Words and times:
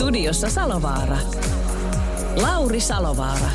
Studiossa 0.00 0.50
Salovaara. 0.50 1.18
Lauri 2.36 2.80
Salovaara. 2.80 3.50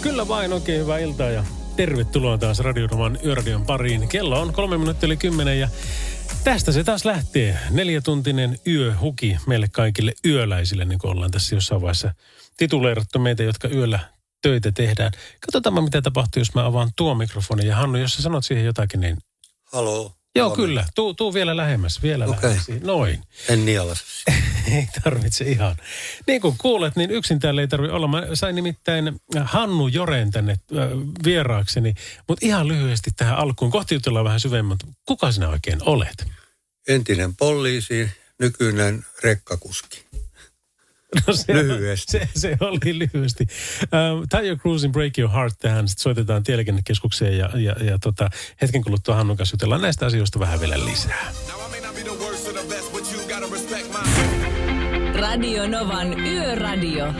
Kyllä 0.00 0.28
vain, 0.28 0.52
oikein 0.52 0.80
hyvää 0.80 0.98
iltaa 0.98 1.30
ja 1.30 1.44
tervetuloa 1.76 2.38
taas 2.38 2.58
Radionoman 2.58 3.18
Yöradion 3.24 3.66
pariin. 3.66 4.08
Kello 4.08 4.40
on 4.40 4.52
kolme 4.52 4.78
minuuttia 4.78 5.06
yli 5.06 5.16
kymmenen 5.16 5.60
ja 5.60 5.68
tästä 6.44 6.72
se 6.72 6.84
taas 6.84 7.04
lähtee. 7.04 7.58
Neljätuntinen 7.70 8.58
yöhuki 8.66 9.36
meille 9.46 9.68
kaikille 9.72 10.12
yöläisille, 10.24 10.84
niin 10.84 10.98
kuin 10.98 11.10
ollaan 11.10 11.30
tässä 11.30 11.56
jossain 11.56 11.80
vaiheessa 11.80 12.14
tituleerattu 12.56 13.18
meitä, 13.18 13.42
jotka 13.42 13.68
yöllä 13.68 14.00
töitä 14.42 14.72
tehdään. 14.72 15.12
Katsotaan 15.40 15.84
mitä 15.84 16.02
tapahtuu, 16.02 16.40
jos 16.40 16.54
mä 16.54 16.66
avaan 16.66 16.90
tuo 16.96 17.14
mikrofonin. 17.14 17.66
Ja 17.66 17.76
Hannu, 17.76 17.98
jos 17.98 18.14
sä 18.14 18.22
sanot 18.22 18.44
siihen 18.44 18.64
jotakin, 18.64 19.00
niin... 19.00 19.18
Haloo. 19.72 20.12
Joo, 20.36 20.48
Huomenta. 20.48 20.66
kyllä. 20.66 20.86
Tuu, 20.94 21.14
tuu 21.14 21.34
vielä 21.34 21.56
lähemmäs, 21.56 22.02
vielä 22.02 22.24
Okei. 22.24 22.36
lähemmäs. 22.42 22.68
Noin. 22.82 23.22
En 23.48 23.66
nielasi. 23.66 24.04
ei 24.76 24.88
tarvitse 25.04 25.44
ihan. 25.44 25.76
Niin 26.26 26.40
kuin 26.40 26.54
kuulet, 26.58 26.96
niin 26.96 27.10
yksin 27.10 27.40
täällä 27.40 27.60
ei 27.60 27.68
tarvitse 27.68 27.94
olla. 27.94 28.08
Mä 28.08 28.22
sain 28.34 28.54
nimittäin 28.54 29.20
Hannu 29.44 29.88
Joren 29.88 30.30
tänne 30.30 30.52
äh, 30.52 30.88
vieraakseni, 31.24 31.94
mutta 32.28 32.46
ihan 32.46 32.68
lyhyesti 32.68 33.10
tähän 33.16 33.36
alkuun. 33.38 33.70
Kohti 33.70 33.94
jutellaan 33.94 34.24
vähän 34.24 34.40
syvemmän. 34.40 34.76
Kuka 35.06 35.32
sinä 35.32 35.48
oikein 35.48 35.78
olet? 35.82 36.26
Entinen 36.88 37.36
poliisi, 37.36 38.10
nykyinen 38.38 39.04
rekkakuski. 39.22 40.04
No 41.26 41.32
se, 41.32 41.54
Lyhyesti. 41.54 42.12
Se, 42.12 42.28
se 42.34 42.56
oli 42.60 42.98
lyhyesti. 42.98 43.46
Uh, 43.82 44.26
Tayo 44.28 44.56
Cruisin 44.56 44.92
Break 44.92 45.18
Your 45.18 45.32
Heart 45.32 45.54
tähän. 45.58 45.88
Sitten 45.88 46.02
soitetaan 46.02 46.42
tieliikennekeskukseen 46.42 47.38
ja, 47.38 47.50
ja, 47.54 47.72
ja 47.84 47.98
tota, 47.98 48.30
hetken 48.62 48.82
kuluttua 48.82 49.14
Hannun 49.14 49.36
kanssa 49.36 49.54
jutellaan 49.54 49.82
näistä 49.82 50.06
asioista 50.06 50.40
vähän 50.40 50.60
vielä 50.60 50.84
lisää. 50.84 51.32
Radio 55.14 55.68
Novan 55.68 56.20
Yöradio. 56.20 57.14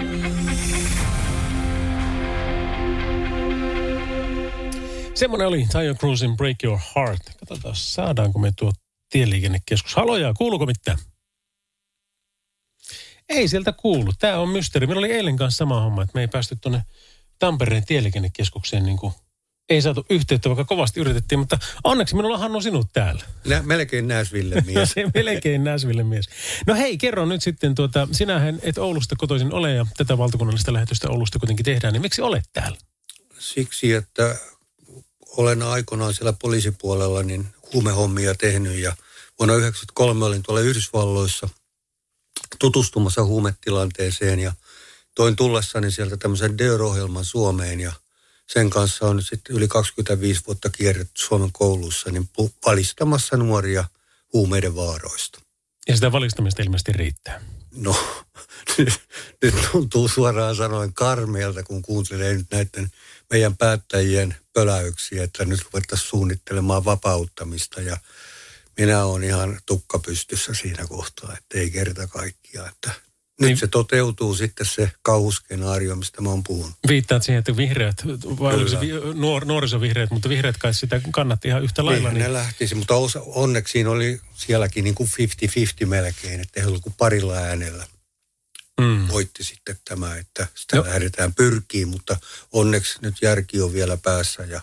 Semmoinen 5.15 5.49
oli 5.49 5.67
Tayo 5.73 5.95
Cruisin 5.95 6.37
Break 6.37 6.57
Your 6.65 6.79
Heart. 6.97 7.23
Katsotaan, 7.41 7.77
saadaanko 7.77 8.39
me 8.39 8.53
tuo 8.57 8.73
tieliikennekeskus. 9.11 9.95
Haloja, 9.95 10.35
kuuluuko 10.35 10.67
mitään? 10.67 10.99
Ei 13.31 13.49
sieltä 13.49 13.73
kuulu. 13.73 14.13
Tämä 14.19 14.39
on 14.39 14.49
mysteeri. 14.49 14.87
Meillä 14.87 14.99
oli 14.99 15.13
eilen 15.13 15.37
kanssa 15.37 15.59
sama 15.59 15.81
homma, 15.81 16.03
että 16.03 16.15
me 16.15 16.21
ei 16.21 16.29
päästy 16.29 16.57
tuonne 16.61 16.83
Tampereen 17.39 17.85
tieliikennekeskukseen 17.85 18.85
niin 18.85 18.97
kuin 18.97 19.13
ei 19.71 19.83
saatu 19.83 20.07
yhteyttä, 20.11 20.49
vaikka 20.49 20.65
kovasti 20.65 21.01
yritettiin, 21.01 21.39
mutta 21.39 21.59
onneksi 21.85 22.15
minulla 22.17 22.35
on 22.35 22.41
Hannu 22.41 22.61
sinut 22.61 22.87
täällä. 22.93 23.25
Nä, 23.47 23.63
melkein 23.63 24.09
Näsville 24.09 24.55
No 24.61 24.63
mies. 24.67 24.91
se 24.91 25.05
melkein 25.15 25.65
Näsville 25.65 26.03
mies. 26.03 26.29
No 26.67 26.75
hei, 26.75 26.99
kerro 26.99 27.27
nyt 27.27 27.43
sitten, 27.43 27.75
tuota, 27.75 28.09
sinähän 28.13 28.59
et 28.63 28.79
Oulusta 28.79 29.17
kotoisin 29.19 29.53
ole 29.53 29.75
ja 29.75 29.87
tätä 29.97 30.19
valtakunnallista 30.19 30.73
lähetystä 30.73 31.11
Oulusta 31.11 31.39
kuitenkin 31.39 31.65
tehdään, 31.65 31.93
niin 31.93 32.03
miksi 32.03 32.23
olet 32.23 32.45
täällä? 32.53 32.79
Siksi, 33.39 33.93
että 33.93 34.37
olen 35.37 35.63
aikoinaan 35.63 36.15
siellä 36.15 36.33
poliisipuolella 36.33 37.23
niin 37.23 37.47
huumehommia 37.73 38.35
tehnyt 38.35 38.77
ja 38.79 38.97
vuonna 39.39 39.55
1993 39.55 40.25
olin 40.25 40.43
tuolla 40.43 40.61
Yhdysvalloissa 40.61 41.49
tutustumassa 42.59 43.25
huumetilanteeseen 43.25 44.39
ja 44.39 44.53
toin 45.15 45.37
tullessani 45.37 45.91
sieltä 45.91 46.17
tämmöisen 46.17 46.59
DEUR-ohjelman 46.59 47.25
Suomeen 47.25 47.81
ja 47.81 47.93
sen 48.47 48.71
kanssa 48.71 49.07
on 49.07 49.17
nyt 49.17 49.27
sitten 49.29 49.57
yli 49.57 49.69
25 49.69 50.43
vuotta 50.47 50.71
kierretty 50.71 51.23
Suomen 51.23 51.53
koulussa 51.53 52.11
niin 52.11 52.29
valistamassa 52.67 53.37
nuoria 53.37 53.85
huumeiden 54.33 54.77
vaaroista. 54.77 55.41
Ja 55.89 55.95
sitä 55.95 56.13
valistamista 56.13 56.63
ilmeisesti 56.63 56.93
riittää. 56.93 57.41
No, 57.75 57.97
nyt, 58.79 59.01
nyt 59.43 59.55
tuntuu 59.73 60.09
suoraan 60.09 60.57
sanoen 60.57 60.93
karmeelta, 60.93 61.63
kun 61.63 61.83
kuuntelee 61.83 62.35
nyt 62.35 62.47
näiden 62.51 62.91
meidän 63.31 63.57
päättäjien 63.57 64.37
pöläyksiä, 64.53 65.25
että 65.25 65.45
nyt 65.45 65.65
ruvettaisiin 65.65 66.09
suunnittelemaan 66.09 66.85
vapauttamista 66.85 67.81
ja 67.81 67.97
minä 68.81 69.05
olen 69.05 69.25
ihan 69.25 69.59
tukka 69.67 69.99
pystyssä 69.99 70.55
siinä 70.55 70.87
kohtaa, 70.89 71.37
että 71.39 71.59
ei 71.59 71.71
kerta 71.71 72.07
kaikkiaan. 72.07 72.69
Että 72.69 72.91
nyt 73.41 73.49
Niin. 73.49 73.57
se 73.57 73.67
toteutuu 73.67 74.35
sitten 74.35 74.67
se 74.67 74.91
kauhuskenaario, 75.03 75.97
mistä 75.97 76.21
mä 76.23 76.29
oon 76.29 76.45
puhunut. 76.45 76.73
Viittaat 76.89 77.23
siihen, 77.23 77.39
että 77.39 77.57
vihreät, 77.57 77.97
vai 78.41 78.55
oliko 78.55 78.71
se 78.71 78.81
vi- 78.81 79.15
nuor, 79.15 79.45
nuorisovihreät, 79.45 80.11
mutta 80.11 80.29
vihreät 80.29 80.57
kai 80.57 80.75
sitä 80.75 81.01
kannatti 81.13 81.49
ihan 81.49 81.63
yhtä 81.63 81.85
lailla. 81.85 82.09
Niin, 82.09 82.15
Niin, 82.19 82.23
ne 82.25 82.33
lähtisi, 82.33 82.75
mutta 82.75 82.95
osa, 82.95 83.21
onneksi 83.27 83.73
siinä 83.73 83.91
oli 83.91 84.21
sielläkin 84.35 84.85
niin 84.85 84.95
kuin 84.95 85.09
50-50 85.83 85.87
melkein, 85.87 86.41
että 86.41 86.61
ei 86.61 86.67
ollut 86.67 86.83
kuin 86.83 86.95
parilla 86.99 87.35
äänellä. 87.35 87.87
mm. 88.81 89.09
voitti 89.09 89.45
sitten 89.45 89.79
tämä, 89.89 90.17
että 90.17 90.47
sitä 90.55 90.77
no. 90.77 90.85
lähdetään 90.85 91.35
pyrkiin, 91.35 91.89
mutta 91.89 92.17
onneksi 92.53 92.99
nyt 93.03 93.15
järki 93.23 93.61
on 93.61 93.73
vielä 93.73 93.97
päässä 93.97 94.43
ja, 94.43 94.61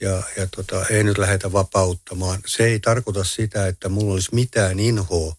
ja, 0.00 0.22
ja 0.36 0.46
tota, 0.56 0.86
ei 0.86 1.04
nyt 1.04 1.18
lähdetä 1.18 1.52
vapauttamaan. 1.52 2.40
Se 2.46 2.64
ei 2.64 2.80
tarkoita 2.80 3.24
sitä, 3.24 3.66
että 3.66 3.88
mulla 3.88 4.14
olisi 4.14 4.34
mitään 4.34 4.80
inhoa 4.80 5.36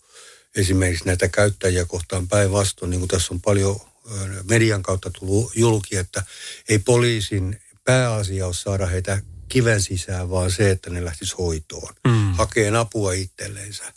esimerkiksi 0.55 1.05
näitä 1.05 1.27
käyttäjiä 1.27 1.85
kohtaan 1.85 2.27
päinvastoin, 2.27 2.89
niin 2.89 2.99
kuin 2.99 3.07
tässä 3.07 3.33
on 3.33 3.41
paljon 3.41 3.79
median 4.49 4.83
kautta 4.83 5.09
tullut 5.09 5.51
julki, 5.55 5.95
että 5.97 6.23
ei 6.69 6.79
poliisin 6.79 7.61
pääasia 7.83 8.45
ole 8.45 8.53
saada 8.53 8.85
heitä 8.85 9.21
kiven 9.49 9.81
sisään, 9.81 10.29
vaan 10.29 10.51
se, 10.51 10.71
että 10.71 10.89
ne 10.89 11.05
lähtis 11.05 11.37
hoitoon, 11.37 11.93
Mm. 12.07 12.33
hakeen 12.33 12.75
apua 12.75 13.13
itselleensä. 13.13 13.93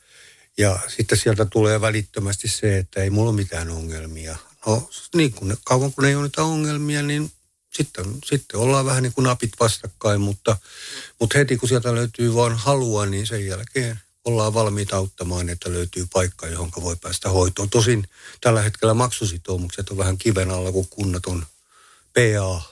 Ja 0.58 0.78
sitten 0.96 1.18
sieltä 1.18 1.44
tulee 1.44 1.80
välittömästi 1.80 2.48
se, 2.48 2.78
että 2.78 3.02
ei 3.02 3.10
mulla 3.10 3.30
ole 3.30 3.36
mitään 3.36 3.70
ongelmia. 3.70 4.36
No 4.66 4.88
niin 5.14 5.32
kun, 5.32 5.56
kauan 5.64 5.92
kun 5.92 6.04
ei 6.04 6.14
ole 6.14 6.22
niitä 6.22 6.42
ongelmia, 6.42 7.02
niin 7.02 7.30
sitten, 7.74 8.04
sitten 8.24 8.60
ollaan 8.60 8.86
vähän 8.86 9.02
niin 9.02 9.12
kuin 9.12 9.24
napit 9.24 9.50
vastakkain, 9.60 10.20
mutta, 10.20 10.56
mutta 11.20 11.38
heti 11.38 11.56
kun 11.56 11.68
sieltä 11.68 11.94
löytyy 11.94 12.34
vaan 12.34 12.56
halua, 12.56 13.06
niin 13.06 13.26
sen 13.26 13.46
jälkeen 13.46 14.00
ollaan 14.24 14.54
valmiita 14.54 14.96
auttamaan, 14.96 15.48
että 15.48 15.72
löytyy 15.72 16.06
paikka, 16.12 16.46
johon 16.46 16.70
voi 16.82 16.96
päästä 16.96 17.28
hoitoon. 17.28 17.70
Tosin 17.70 18.08
tällä 18.40 18.62
hetkellä 18.62 18.94
maksusitoumukset 18.94 19.90
on 19.90 19.98
vähän 19.98 20.18
kiven 20.18 20.50
alla, 20.50 20.72
kun 20.72 20.88
kunnat 20.88 21.26
on 21.26 21.46
PA. 22.14 22.62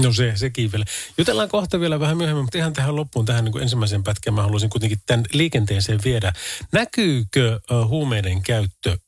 No 0.00 0.12
se, 0.12 0.32
sekin 0.36 0.72
vielä. 0.72 0.84
Jutellaan 1.18 1.48
kohta 1.48 1.80
vielä 1.80 2.00
vähän 2.00 2.16
myöhemmin, 2.16 2.44
mutta 2.44 2.58
ihan 2.58 2.72
tähän 2.72 2.96
loppuun, 2.96 3.24
tähän 3.24 3.44
niin 3.44 3.52
kuin 3.52 3.62
ensimmäiseen 3.62 4.02
pätkään 4.02 4.34
mä 4.34 4.42
haluaisin 4.42 4.70
kuitenkin 4.70 5.00
tämän 5.06 5.24
liikenteeseen 5.32 6.00
viedä. 6.04 6.32
Näkyykö 6.72 7.60
huumeiden 7.88 8.42
käyttö 8.42 8.98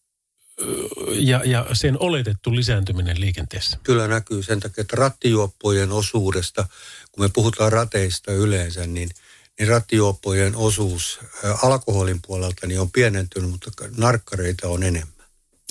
ja, 1.13 1.41
ja 1.45 1.67
sen 1.73 1.97
oletettu 2.01 2.57
lisääntyminen 2.57 3.21
liikenteessä? 3.21 3.79
Kyllä 3.83 4.09
näkyy 4.09 4.43
sen 4.43 4.61
takia, 4.61 4.83
että 4.83 4.97
rattijuoppojen 4.97 5.93
osuudesta, 5.93 6.69
kun 7.13 7.25
me 7.25 7.31
puhutaan 7.35 7.73
rateista 7.73 8.33
yleensä, 8.33 8.87
niin, 8.87 9.11
niin 9.59 9.69
rattijuoppojen 9.69 10.57
osuus 10.57 11.21
alkoholin 11.63 12.21
puolelta 12.27 12.67
niin 12.67 12.81
on 12.81 12.91
pienentynyt, 12.91 13.51
mutta 13.51 13.71
narkkareita 13.97 14.69
on 14.69 14.83
enemmän. 14.83 15.20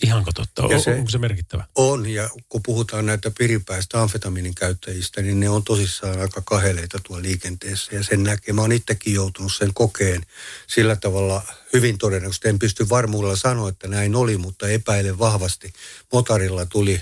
Ihanko 0.03 0.31
totta? 0.35 0.63
On, 0.63 0.81
se- 0.81 0.95
onko 0.95 1.09
se 1.09 1.17
merkittävä? 1.17 1.65
On, 1.75 2.05
ja 2.09 2.29
kun 2.49 2.63
puhutaan 2.63 3.05
näitä 3.05 3.31
piripäistä 3.37 4.01
amfetamiinin 4.01 4.55
käyttäjistä, 4.55 5.21
niin 5.21 5.39
ne 5.39 5.49
on 5.49 5.63
tosissaan 5.63 6.19
aika 6.19 6.41
kaheleita 6.45 6.99
tuolla 7.07 7.23
liikenteessä. 7.23 7.95
Ja 7.95 8.03
sen 8.03 8.23
näkee, 8.23 8.53
mä 8.53 8.61
oon 8.61 8.71
itsekin 8.71 9.13
joutunut 9.13 9.53
sen 9.55 9.73
kokeen 9.73 10.25
sillä 10.67 10.95
tavalla 10.95 11.43
hyvin 11.73 11.97
todennäköisesti. 11.97 12.47
En 12.49 12.59
pysty 12.59 12.89
varmuudella 12.89 13.35
sanoa, 13.35 13.69
että 13.69 13.87
näin 13.87 14.15
oli, 14.15 14.37
mutta 14.37 14.67
epäilen 14.69 15.19
vahvasti. 15.19 15.73
Motarilla 16.13 16.65
tuli 16.65 17.01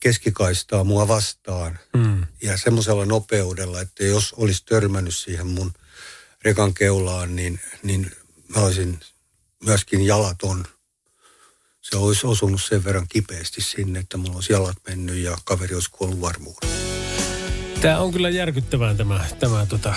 keskikaistaa 0.00 0.84
mua 0.84 1.08
vastaan 1.08 1.78
Mm. 1.96 2.26
ja 2.42 2.58
semmoisella 2.58 3.04
nopeudella, 3.06 3.80
että 3.80 4.04
jos 4.04 4.32
olisi 4.32 4.62
törmännyt 4.64 5.16
siihen 5.16 5.46
mun 5.46 5.72
rekan 6.44 6.74
keulaan, 6.74 7.36
niin, 7.36 7.60
niin 7.82 8.10
mä 8.56 8.60
olisin 8.62 9.00
myöskin 9.64 10.02
jalaton. 10.06 10.64
Se 11.82 11.96
olisi 11.96 12.26
osunut 12.26 12.62
sen 12.62 12.84
verran 12.84 13.06
kipeästi 13.08 13.60
sinne, 13.60 13.98
että 13.98 14.16
mulla 14.16 14.34
olisi 14.34 14.52
jalat 14.52 14.76
mennyt 14.88 15.16
ja 15.16 15.36
kaveri 15.44 15.74
olisi 15.74 15.90
kuollut 15.90 16.20
varmuudella. 16.20 16.72
Tämä 17.80 17.98
on 17.98 18.12
kyllä 18.12 18.30
järkyttävää 18.30 18.94
tämä, 18.94 19.24
tämä 19.40 19.66
tota, 19.66 19.94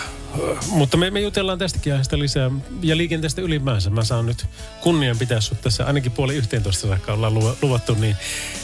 mutta 0.69 0.97
me, 0.97 1.11
me 1.11 1.21
jutellaan 1.21 1.59
tästäkin 1.59 1.93
aiheesta 1.93 2.19
lisää 2.19 2.51
ja 2.81 2.97
liikenteestä 2.97 3.41
ylimäänsä. 3.41 3.89
Mä 3.89 4.03
saan 4.03 4.25
nyt 4.25 4.45
kunnian 4.81 5.17
pitää 5.17 5.41
sut 5.41 5.61
tässä 5.61 5.85
ainakin 5.85 6.11
puoli 6.11 6.35
11 6.35 6.87
saakka 6.87 7.13
ollaan 7.13 7.33
luvattu, 7.61 7.93
niin 7.93 8.15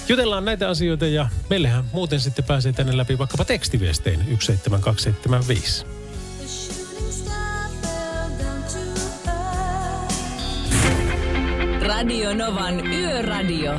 jutellaan 0.10 0.46
näitä 0.46 0.70
asioita 0.70 1.06
ja 1.06 1.30
meillähän 1.50 1.86
muuten 1.94 2.20
sitten 2.20 2.46
pääsee 2.46 2.74
tänne 2.74 2.98
läpi 2.98 3.18
vaikkapa 3.18 3.46
tekstiviestein 3.46 4.20
17275. 4.20 6.01
Radio 11.96 12.34
Novan 12.34 12.88
Yöradio. 12.88 13.72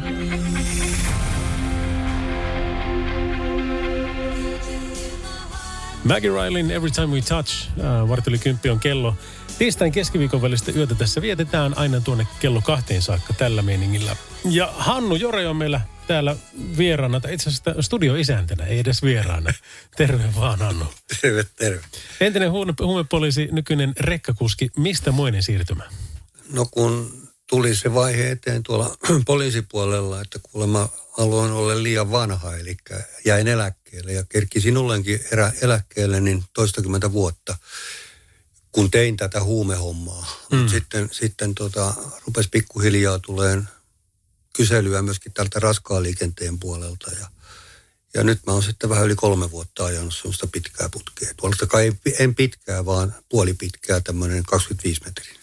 Maggie 6.05 6.31
Rylin 6.31 6.71
Every 6.71 6.91
Time 6.91 7.07
We 7.07 7.21
Touch, 7.21 7.69
äh, 7.69 8.09
varteli 8.09 8.39
kymppi 8.39 8.71
on 8.71 8.81
kello. 8.81 9.17
Tiistain 9.59 9.93
keskiviikon 9.93 10.43
välistä 10.43 10.73
yötä 10.77 10.95
tässä 10.95 11.23
vietetään 11.23 11.79
aina 11.79 12.01
tuonne 12.01 12.27
kello 12.41 12.61
kahteen 12.61 13.03
saakka 13.03 13.33
tällä 13.33 13.63
meiningillä. 13.63 14.17
Ja 14.45 14.73
Hannu 14.77 15.15
Jore 15.15 15.49
on 15.49 15.57
meillä 15.57 15.81
täällä 16.07 16.37
vieraana, 16.79 17.21
tai 17.21 17.35
itse 17.35 17.49
asiassa 17.49 17.83
studioisäntänä, 17.83 18.65
ei 18.65 18.79
edes 18.79 19.03
vieraana. 19.03 19.53
Terve 19.97 20.25
vaan 20.37 20.59
Hannu. 20.59 20.85
Terve, 21.21 21.45
terve. 21.57 21.81
Entinen 22.21 22.51
huumepoliisi, 22.81 23.49
nykyinen 23.53 23.93
rekkakuski, 24.01 24.71
mistä 24.77 25.13
moinen 25.13 25.43
siirtymä? 25.43 25.85
No 26.53 26.67
kun 26.71 27.22
tuli 27.53 27.77
se 27.77 27.95
vaihe 27.95 28.31
eteen 28.31 28.63
tuolla 28.63 28.97
poliisipuolella, 29.27 30.21
että 30.21 30.39
kuulemma 30.43 30.89
aloin 31.19 31.53
olla 31.53 31.83
liian 31.83 32.11
vanha, 32.11 32.57
eli 32.57 32.77
jäin 33.25 33.49
eläkkeelle 33.49 34.13
ja 34.13 34.25
kerkisin 34.29 34.77
ollenkin 34.77 35.21
erä, 35.33 35.53
eläkkeelle 35.63 36.21
niin 36.21 36.45
toistakymmentä 36.55 37.13
vuotta, 37.13 37.57
kun 38.73 38.91
tein 38.91 39.17
tätä 39.17 39.43
huumehommaa. 39.43 40.27
Mm. 40.51 40.59
Mut 40.59 40.69
sitten 40.69 41.09
sitten 41.13 41.55
tota, 41.55 41.95
rupesi 42.27 42.49
pikkuhiljaa 42.49 43.19
tuleen 43.19 43.69
kyselyä 44.53 45.03
myöskin 45.03 45.33
tältä 45.33 45.61
raskaan 45.61 46.03
liikenteen 46.03 46.59
puolelta 46.59 47.11
ja 47.21 47.27
ja 48.15 48.25
nyt 48.25 48.41
mä 48.47 48.53
oon 48.53 48.63
sitten 48.63 48.91
vähän 48.91 49.05
yli 49.05 49.15
kolme 49.15 49.51
vuotta 49.51 49.85
ajanut 49.85 50.15
semmoista 50.15 50.47
pitkää 50.47 50.89
putkea. 50.89 51.35
Tuolta 51.37 51.67
kai 51.67 51.93
en 52.19 52.35
pitkää, 52.35 52.85
vaan 52.85 53.15
puoli 53.29 53.55
pitkää, 53.55 54.01
tämmöinen 54.01 54.43
25 54.43 55.01
metriä. 55.05 55.35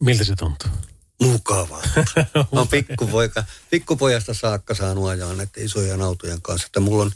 Miltä 0.00 0.24
se 0.24 0.36
tuntuu? 0.36 0.70
Mukavaa. 1.20 1.82
Mä 2.54 2.66
pikkupoika, 2.70 3.44
pikkupojasta 3.70 4.34
saakka 4.34 4.74
saanut 4.74 5.08
ajaa 5.08 5.34
näiden 5.34 5.64
isojen 5.64 6.02
autojen 6.02 6.42
kanssa. 6.42 6.66
Että 6.66 6.80
mulla 6.80 7.02
on, 7.02 7.12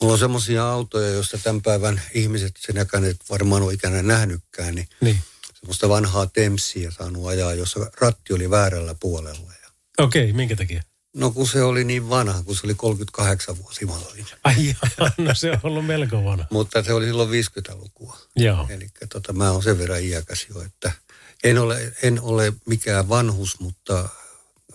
mulla 0.00 0.12
on 0.12 0.18
semmoisia 0.18 0.70
autoja, 0.70 1.08
joista 1.08 1.38
tämän 1.38 1.62
päivän 1.62 2.02
ihmiset 2.14 2.54
sen 2.58 2.78
et 2.78 3.20
varmaan 3.30 3.62
ole 3.62 3.72
ikänä 3.72 4.02
nähnytkään, 4.02 4.74
niin, 4.74 4.88
niin. 5.00 5.18
semmoista 5.54 5.88
vanhaa 5.88 6.26
Temssiä 6.26 6.90
saanut 6.90 7.26
ajaa, 7.26 7.54
jossa 7.54 7.90
ratti 8.00 8.32
oli 8.32 8.50
väärällä 8.50 8.94
puolella. 9.00 9.48
Okei, 9.98 10.22
okay, 10.22 10.32
minkä 10.32 10.56
takia? 10.56 10.82
No 11.16 11.30
kun 11.30 11.46
se 11.48 11.62
oli 11.62 11.84
niin 11.84 12.10
vanha, 12.10 12.42
kun 12.42 12.56
se 12.56 12.60
oli 12.64 12.74
38 12.74 13.58
vuosi. 13.58 13.86
Ai 14.44 14.74
no 15.18 15.34
se 15.34 15.50
on 15.50 15.58
ollut 15.62 15.86
melko 15.86 16.24
vanha. 16.24 16.46
Mutta 16.50 16.82
se 16.82 16.92
oli 16.92 17.04
silloin 17.04 17.30
50-lukua. 17.30 18.18
Joo. 18.36 18.66
Eli 18.70 18.88
tota, 19.12 19.32
mä 19.32 19.50
oon 19.50 19.62
sen 19.62 19.78
verran 19.78 20.02
iäkäs 20.02 20.46
jo, 20.54 20.62
että– 20.62 20.92
en 21.44 21.58
ole, 21.58 21.92
en 22.02 22.20
ole 22.20 22.52
mikään 22.66 23.08
vanhus, 23.08 23.60
mutta 23.60 24.08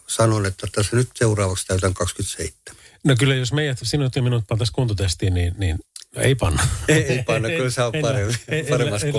sanon, 0.07 0.45
että 0.45 0.67
tässä 0.71 0.95
nyt 0.95 1.09
seuraavaksi 1.15 1.67
täytän 1.67 1.93
27. 1.93 2.83
No 3.03 3.15
kyllä, 3.19 3.35
jos 3.35 3.53
meidät, 3.53 3.79
sinut 3.83 4.15
ja 4.15 4.21
minut 4.21 4.47
pantaisiin 4.47 4.75
kuntotestiin, 4.75 5.33
niin, 5.33 5.55
niin 5.57 5.79
ei 6.15 6.35
panna. 6.35 6.67
Ei, 6.87 7.03
ei 7.03 7.23
panna, 7.23 7.49
kyllä 7.49 7.69
se 7.69 7.81
on 7.81 7.93
parempi, 8.01 8.33
en, 8.47 8.65
paremmassa 8.65 9.07
en, 9.07 9.13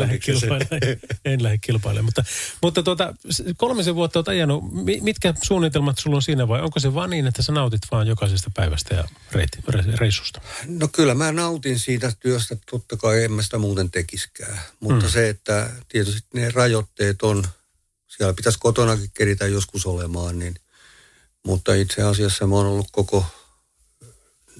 en, 1.24 1.42
lähde 1.42 1.58
kilpailemaan. 1.58 2.04
Mutta, 2.04 2.24
mutta 2.62 2.82
tuota, 2.82 3.14
kolmisen 3.56 3.94
vuotta 3.94 4.18
olet 4.18 4.28
ajanut. 4.28 4.64
Mitkä 5.00 5.34
suunnitelmat 5.42 5.98
sulla 5.98 6.16
on 6.16 6.22
siinä 6.22 6.48
vai 6.48 6.60
onko 6.60 6.80
se 6.80 6.94
vaan 6.94 7.10
niin, 7.10 7.26
että 7.26 7.42
sä 7.42 7.52
nautit 7.52 7.82
vaan 7.90 8.06
jokaisesta 8.06 8.50
päivästä 8.54 8.94
ja 8.94 9.04
reiti, 9.32 9.58
reissusta? 9.94 10.40
No 10.66 10.88
kyllä 10.88 11.14
mä 11.14 11.32
nautin 11.32 11.78
siitä 11.78 12.12
työstä, 12.20 12.56
totta 12.70 12.96
kai 12.96 13.24
en 13.24 13.32
mä 13.32 13.42
sitä 13.42 13.58
muuten 13.58 13.90
tekiskään. 13.90 14.58
Mutta 14.80 15.04
hmm. 15.04 15.12
se, 15.12 15.28
että 15.28 15.70
tietysti 15.88 16.28
ne 16.34 16.50
rajoitteet 16.50 17.22
on, 17.22 17.44
siellä 18.06 18.34
pitäisi 18.34 18.58
kotonakin 18.58 19.10
keritä 19.14 19.46
joskus 19.46 19.86
olemaan, 19.86 20.38
niin 20.38 20.54
mutta 21.46 21.74
itse 21.74 22.02
asiassa 22.02 22.46
mä 22.46 22.54
oon 22.54 22.66
ollut 22.66 22.88
koko 22.92 23.26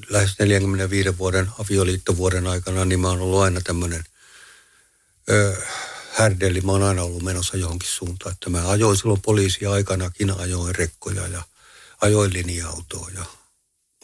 lähes 0.09 0.39
45 0.39 1.19
vuoden 1.19 1.49
avioliittovuoden 1.59 2.47
aikana, 2.47 2.85
niin 2.85 3.01
mä 3.01 3.09
oon 3.09 3.21
ollut 3.21 3.43
aina 3.43 3.61
tämmöinen 3.61 4.05
härdelli. 6.13 6.61
Mä 6.61 6.73
oon 6.73 6.83
aina 6.83 7.03
ollut 7.03 7.23
menossa 7.23 7.57
johonkin 7.57 7.89
suuntaan. 7.89 8.33
Että 8.33 8.51
mä 8.51 8.69
ajoin 8.69 8.97
silloin 8.97 9.21
poliisia 9.21 9.73
aikanakin, 9.73 10.41
ajoin 10.41 10.75
rekkoja 10.75 11.27
ja 11.27 11.43
ajoin 12.01 12.33
linja-autoa. 12.33 13.11
Ja 13.15 13.25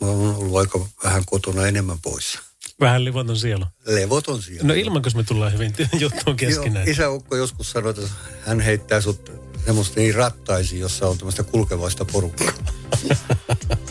mä 0.00 0.06
oon 0.06 0.34
ollut 0.36 0.58
aika 0.58 0.88
vähän 1.04 1.22
kotona 1.26 1.66
enemmän 1.66 1.98
poissa. 1.98 2.38
Vähän 2.80 3.04
levoton 3.04 3.36
siellä. 3.36 3.66
Levoton 3.86 4.42
siellä. 4.42 4.68
No 4.68 4.74
ilman, 4.74 5.02
me 5.14 5.22
tullaan 5.22 5.52
hyvin 5.52 5.74
juttuun 6.00 6.36
keskenään. 6.36 6.86
Joo, 6.86 6.92
isä 6.92 7.10
Ukko 7.10 7.36
joskus 7.36 7.70
sanoi, 7.70 7.90
että 7.90 8.02
hän 8.46 8.60
heittää 8.60 9.00
sut 9.00 9.32
semmoista 9.64 10.00
niin 10.00 10.14
rattaisi, 10.14 10.78
jossa 10.78 11.08
on 11.08 11.18
tämmöistä 11.18 11.42
kulkevaista 11.42 12.04
porukkaa. 12.04 12.52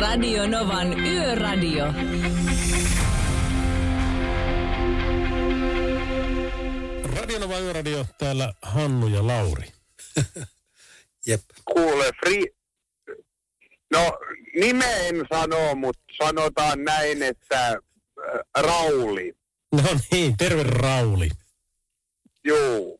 Radio 0.00 0.46
Novan 0.46 1.00
Yöradio. 1.00 1.84
Radio 7.16 7.38
Novan 7.38 7.62
Yöradio, 7.62 8.06
täällä 8.18 8.54
Hannu 8.62 9.06
ja 9.06 9.26
Lauri. 9.26 9.68
Jep. 11.26 11.40
Kuule, 11.64 12.10
Fri... 12.24 12.46
No, 13.90 14.18
nimeen 14.60 15.26
sano, 15.32 15.74
mutta 15.74 16.02
sanotaan 16.22 16.84
näin, 16.84 17.22
että 17.22 17.68
äh, 17.68 17.78
Rauli. 18.58 19.34
No 19.72 19.82
niin, 20.12 20.36
terve 20.36 20.62
Rauli. 20.62 21.28
Joo. 22.44 22.98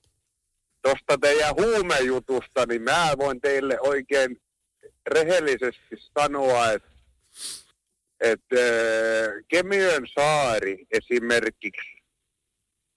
Tuosta 0.82 1.18
teidän 1.20 1.54
huumejutusta, 1.54 2.66
niin 2.68 2.82
mä 2.82 3.12
voin 3.18 3.40
teille 3.40 3.80
oikein 3.80 4.40
rehellisesti 5.08 5.96
sanoa, 6.18 6.72
että 6.72 6.88
että 8.20 8.56
Kemiön 9.48 10.06
saari 10.14 10.86
esimerkiksi, 10.90 12.02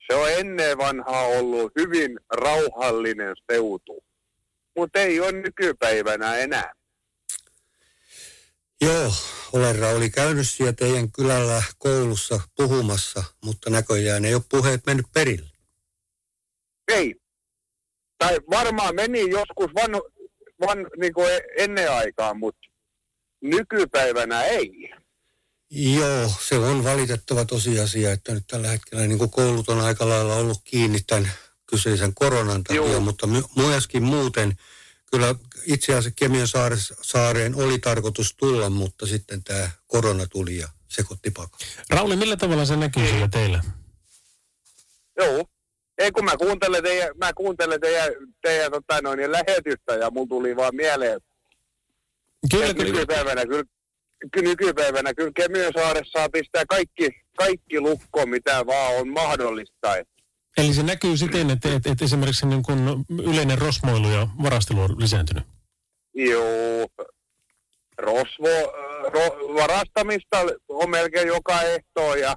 se 0.07 0.15
on 0.15 0.31
ennen 0.31 0.77
vanhaa 0.77 1.25
ollut 1.25 1.71
hyvin 1.79 2.19
rauhallinen 2.33 3.35
seutu, 3.51 4.03
mutta 4.77 4.99
ei 4.99 5.19
ole 5.19 5.31
nykypäivänä 5.31 6.35
enää. 6.35 6.73
Joo, 8.81 9.11
olen 9.53 9.79
Rauli 9.79 10.09
käynyt 10.09 10.49
siellä 10.49 10.73
teidän 10.73 11.11
kylällä 11.11 11.63
koulussa 11.77 12.39
puhumassa, 12.55 13.23
mutta 13.45 13.69
näköjään 13.69 14.25
ei 14.25 14.35
ole 14.35 14.43
puheet 14.49 14.85
mennyt 14.85 15.05
perille. 15.13 15.49
Ei. 16.87 17.15
Tai 18.17 18.39
varmaan 18.49 18.95
meni 18.95 19.29
joskus 19.29 19.73
van, 19.75 19.91
van, 20.67 20.77
niin 20.97 21.13
kuin 21.13 21.29
ennen 21.57 21.91
aikaa, 21.91 22.33
mutta 22.33 22.67
nykypäivänä 23.41 24.43
ei. 24.43 24.93
Joo, 25.69 26.31
se 26.41 26.57
on 26.57 26.83
valitettava 26.83 27.45
tosiasia, 27.45 28.11
että 28.11 28.33
nyt 28.33 28.47
tällä 28.47 28.67
hetkellä 28.67 29.07
niin 29.07 29.17
kuin 29.17 29.31
koulut 29.31 29.69
on 29.69 29.79
aika 29.81 30.09
lailla 30.09 30.35
ollut 30.35 30.61
kiinni 30.63 30.99
tämän 31.07 31.31
kyseisen 31.65 32.13
koronan 32.15 32.63
takia, 32.63 32.81
Joo. 32.81 32.99
mutta 32.99 33.27
myöskin 33.55 34.03
muuten 34.03 34.57
kyllä 35.11 35.35
itse 35.65 35.91
asiassa 35.91 36.11
Kemion 36.15 36.47
saareen 37.01 37.55
oli 37.55 37.79
tarkoitus 37.79 38.35
tulla, 38.35 38.69
mutta 38.69 39.05
sitten 39.05 39.43
tämä 39.43 39.69
korona 39.87 40.27
tuli 40.27 40.57
ja 40.57 40.69
sekoitti 40.87 41.31
pakan. 41.31 41.59
Rauli, 41.89 42.15
millä 42.15 42.37
tavalla 42.37 42.65
se 42.65 42.75
näkyy 42.75 43.07
sillä 43.07 43.27
teillä? 43.27 43.63
Joo, 45.17 45.45
ei 46.01 46.11
kun 46.11 46.25
mä 46.25 46.37
kuuntelen 46.37 46.83
teidän, 46.83 47.09
mä 47.17 47.33
kuuntelen 47.33 47.81
teidän, 47.81 48.13
teidän 48.41 48.71
tota 48.71 49.01
noin, 49.01 49.31
lähetystä 49.31 49.93
ja 49.95 50.11
mulla 50.11 50.27
tuli 50.27 50.55
vaan 50.55 50.75
mieleen, 50.75 51.21
Kyllä, 52.51 52.73
kyllä. 52.73 52.83
Nykypäivänä 52.83 53.45
kyllä, 53.45 53.63
nykypäivänä 54.41 55.13
kyllä 55.13 55.31
Kemiönsaaressa 55.35 56.19
saa 56.19 56.29
pistää 56.29 56.63
kaikki, 56.69 57.09
kaikki 57.37 57.79
lukkoon, 57.79 58.29
mitä 58.29 58.65
vaan 58.65 58.95
on 58.95 59.09
mahdollista. 59.09 59.95
Eli 60.57 60.73
se 60.73 60.83
näkyy 60.83 61.17
siten, 61.17 61.49
että, 61.49 61.75
että, 61.75 61.91
että 61.91 62.05
esimerkiksi 62.05 62.45
niin 62.45 62.63
kuin 62.63 62.79
yleinen 63.23 63.57
rosmoilu 63.57 64.09
ja 64.09 64.27
varastelu 64.43 64.81
on 64.81 64.95
lisääntynyt? 64.99 65.43
Joo. 66.13 66.87
Rosvo, 67.97 68.73
ro, 69.03 69.53
varastamista 69.55 70.37
on 70.69 70.89
melkein 70.89 71.27
joka 71.27 71.61
ehto 71.61 72.15
ja, 72.15 72.35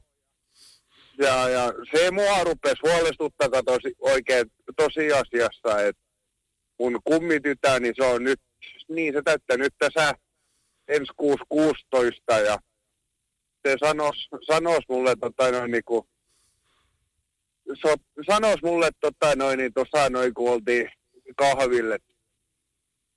ja, 1.18 1.48
ja 1.48 1.72
se 1.94 2.10
mua 2.10 2.44
rupesi 2.44 2.80
huolestuttamaan 2.82 3.64
tosi, 3.64 3.94
oikein 4.00 4.46
tosiasiassa, 4.76 5.80
että 5.80 6.02
mun 6.78 7.00
kummitytä, 7.04 7.80
niin 7.80 7.94
se 7.96 8.04
on 8.04 8.24
nyt 8.24 8.40
niin 8.88 9.14
se 9.14 9.22
täyttää 9.22 9.56
nyt 9.56 9.74
tässä 9.78 10.14
ensi 10.88 11.12
kuusi 11.16 11.44
16 11.48 12.38
ja 12.38 12.58
se 13.66 13.76
sanos, 13.80 14.28
sanos 14.46 14.80
mulle 14.88 15.14
tota 15.20 15.50
noin 15.50 15.70
niinku, 15.70 16.08
so, 17.74 17.94
sanos 18.26 18.62
mulle 18.62 18.90
tota 19.00 19.36
noin 19.36 19.58
niin 19.58 19.74
tuossa 19.74 20.10
noin 20.10 20.34
kun 20.34 20.52
oltiin 20.52 20.90
kahville, 21.36 21.98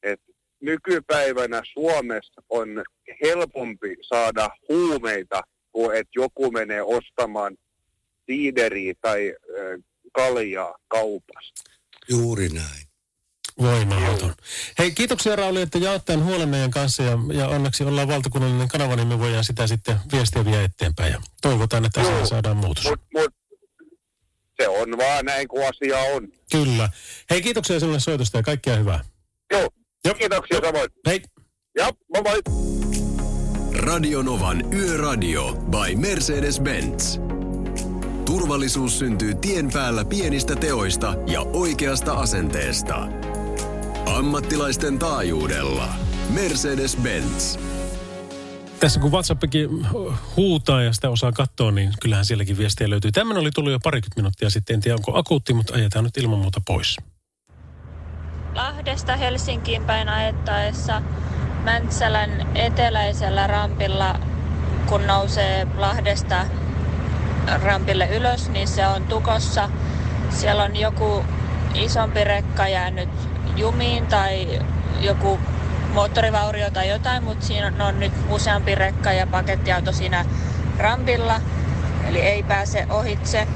että 0.04 0.32
nykypäivänä 0.62 1.62
Suomessa 1.74 2.42
on 2.50 2.84
helpompi 3.24 3.96
saada 4.02 4.50
huumeita 4.70 5.42
kuin 5.72 5.98
että 5.98 6.12
joku 6.16 6.52
menee 6.52 6.82
ostamaan 6.82 7.58
siideriä 8.28 8.94
tai 9.02 9.30
äh, 9.30 9.84
kaljaa 10.14 10.76
kaupasta. 10.88 11.62
Juuri 12.10 12.50
näin. 12.50 12.88
Voimamaton. 13.62 14.34
Hei, 14.80 14.92
kiitoksia 14.92 15.36
Rauli, 15.36 15.62
että 15.62 15.78
jaot 15.78 16.06
tämän 16.06 16.26
huolen 16.26 16.50
meidän 16.50 16.72
kanssa 16.72 17.04
ja, 17.04 17.18
ja 17.34 17.48
onneksi 17.48 17.84
ollaan 17.84 18.08
valtakunnallinen 18.08 18.68
kanava, 18.68 18.96
niin 18.96 19.08
me 19.08 19.20
voidaan 19.20 19.44
sitä 19.44 19.68
sitten 19.68 19.96
viestiä 20.12 20.46
vielä 20.46 20.64
eteenpäin 20.64 21.14
ja 21.14 21.22
toivotaan, 21.42 21.86
että 21.86 22.02
asiaan 22.02 22.18
Joo. 22.18 22.28
saadaan 22.28 22.58
muutos. 22.58 22.84
Mut, 22.84 23.00
mut, 23.14 23.34
se 24.62 24.68
on 24.68 24.98
vaan 24.98 25.26
näin 25.26 25.48
kuin 25.48 25.68
asia 25.68 26.00
on. 26.00 26.28
Kyllä. 26.52 26.90
Hei, 27.30 27.42
kiitoksia 27.42 27.80
sinulle 27.80 28.00
soitosta 28.00 28.38
ja 28.38 28.44
kaikkea 28.44 28.76
hyvää. 28.76 29.04
Joo, 29.52 29.70
Joo. 30.06 30.16
kiitoksia 30.16 30.60
samoin. 30.66 30.90
Hei. 31.08 31.22
Ja, 31.78 31.90
moi 32.16 32.24
moi. 32.24 32.42
Radionovan 33.76 34.74
Yöradio 34.74 35.54
by 35.54 35.96
Mercedes-Benz. 35.96 37.27
Turvallisuus 38.28 39.00
syntyy 39.00 39.36
tien 39.36 39.70
päällä 39.74 40.06
pienistä 40.06 40.56
teoista 40.56 41.14
ja 41.28 41.42
oikeasta 41.42 42.14
asenteesta. 42.14 43.08
Ammattilaisten 44.18 45.00
taajuudella. 45.00 45.90
Mercedes-Benz. 46.34 47.60
Tässä 48.80 49.00
kun 49.00 49.12
WhatsAppikin 49.12 49.70
huutaa 50.38 50.82
ja 50.82 50.94
sitä 50.94 51.10
osaa 51.10 51.32
katsoa, 51.32 51.72
niin 51.72 51.94
kyllähän 52.02 52.26
sielläkin 52.26 52.58
viestiä 52.58 52.90
löytyy. 52.90 53.12
Tämmöinen 53.12 53.42
oli 53.42 53.52
tullut 53.52 53.72
jo 53.72 53.80
parikymmentä 53.84 54.22
minuuttia 54.22 54.50
sitten. 54.50 54.74
En 54.74 54.80
tiedä, 54.80 54.96
onko 54.96 55.20
akuutti, 55.20 55.54
mutta 55.54 55.74
ajetaan 55.74 56.06
nyt 56.06 56.18
ilman 56.18 56.40
muuta 56.40 56.62
pois. 56.68 56.98
Lahdesta 58.56 59.16
Helsinkiin 59.16 59.86
päin 59.86 60.10
ajettaessa 60.10 61.02
Mäntsälän 61.64 62.58
eteläisellä 62.58 63.48
rampilla, 63.48 64.20
kun 64.90 65.08
nousee 65.08 65.68
Lahdesta 65.78 66.46
rampille 67.64 68.08
ylös, 68.08 68.50
niin 68.50 68.68
se 68.68 68.88
on 68.88 69.04
tukossa. 69.04 69.70
Siellä 70.30 70.64
on 70.64 70.76
joku 70.76 71.26
isompi 71.76 72.24
rekka 72.24 72.68
jäänyt 72.68 73.10
jumiin 73.56 74.08
tai 74.08 74.60
joku 75.02 75.40
moottorivaurio 75.94 76.72
tai 76.72 76.90
jotain, 76.90 77.24
mutta 77.24 77.46
siinä 77.46 77.86
on, 77.88 78.00
nyt 78.00 78.14
useampi 78.30 78.76
rekka 78.76 79.14
ja 79.14 79.28
pakettiauto 79.28 79.92
siinä 79.92 80.26
rampilla, 80.78 81.42
eli 82.08 82.20
ei 82.22 82.44
pääse 82.44 82.88
ohitse. 82.90 83.48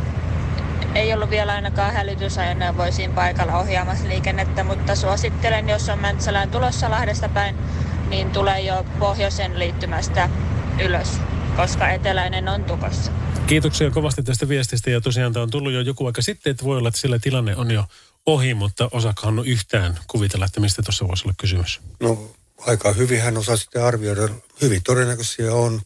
Ei 0.96 1.14
ollut 1.14 1.30
vielä 1.30 1.54
ainakaan 1.54 1.94
hälytysajoneuvoja 1.94 2.92
siinä 2.92 3.14
paikalla 3.14 3.58
ohjaamassa 3.58 4.08
liikennettä, 4.08 4.64
mutta 4.64 4.96
suosittelen, 4.96 5.70
jos 5.70 5.90
on 5.90 6.00
Mäntsälään 6.00 6.50
tulossa 6.50 6.92
Lahdesta 6.92 7.30
päin, 7.30 7.56
niin 8.10 8.32
tulee 8.32 8.62
jo 8.62 8.86
pohjoisen 9.00 9.60
liittymästä 9.60 10.30
ylös, 10.80 11.20
koska 11.56 11.90
eteläinen 11.92 12.48
on 12.50 12.64
tukossa. 12.64 13.12
Kiitoksia 13.48 13.92
kovasti 13.92 14.24
tästä 14.24 14.48
viestistä 14.48 14.90
ja 14.90 15.02
tosiaan 15.02 15.34
tämä 15.34 15.44
on 15.44 15.50
tullut 15.52 15.74
jo 15.74 15.82
joku 15.82 16.06
aika 16.08 16.22
sitten, 16.22 16.52
että 16.52 16.64
voi 16.66 16.78
olla, 16.78 16.88
että 16.90 17.02
sillä 17.02 17.20
tilanne 17.20 17.56
on 17.56 17.72
jo 17.72 17.86
ohi, 18.26 18.54
mutta 18.54 18.90
osaakaan 18.92 19.46
yhtään 19.46 19.98
kuvitella, 20.08 20.46
että 20.46 20.60
mistä 20.60 20.82
tuossa 20.82 21.08
voisi 21.08 21.24
olla 21.26 21.36
kysymys. 21.38 21.82
No 22.00 22.32
aika 22.68 22.94
hyvin 22.94 23.22
hän 23.22 23.38
osaa 23.38 23.58
sitten 23.58 23.84
arvioida. 23.84 24.30
Hyvin 24.62 24.82
todennäköisiä 24.84 25.54
on. 25.54 25.82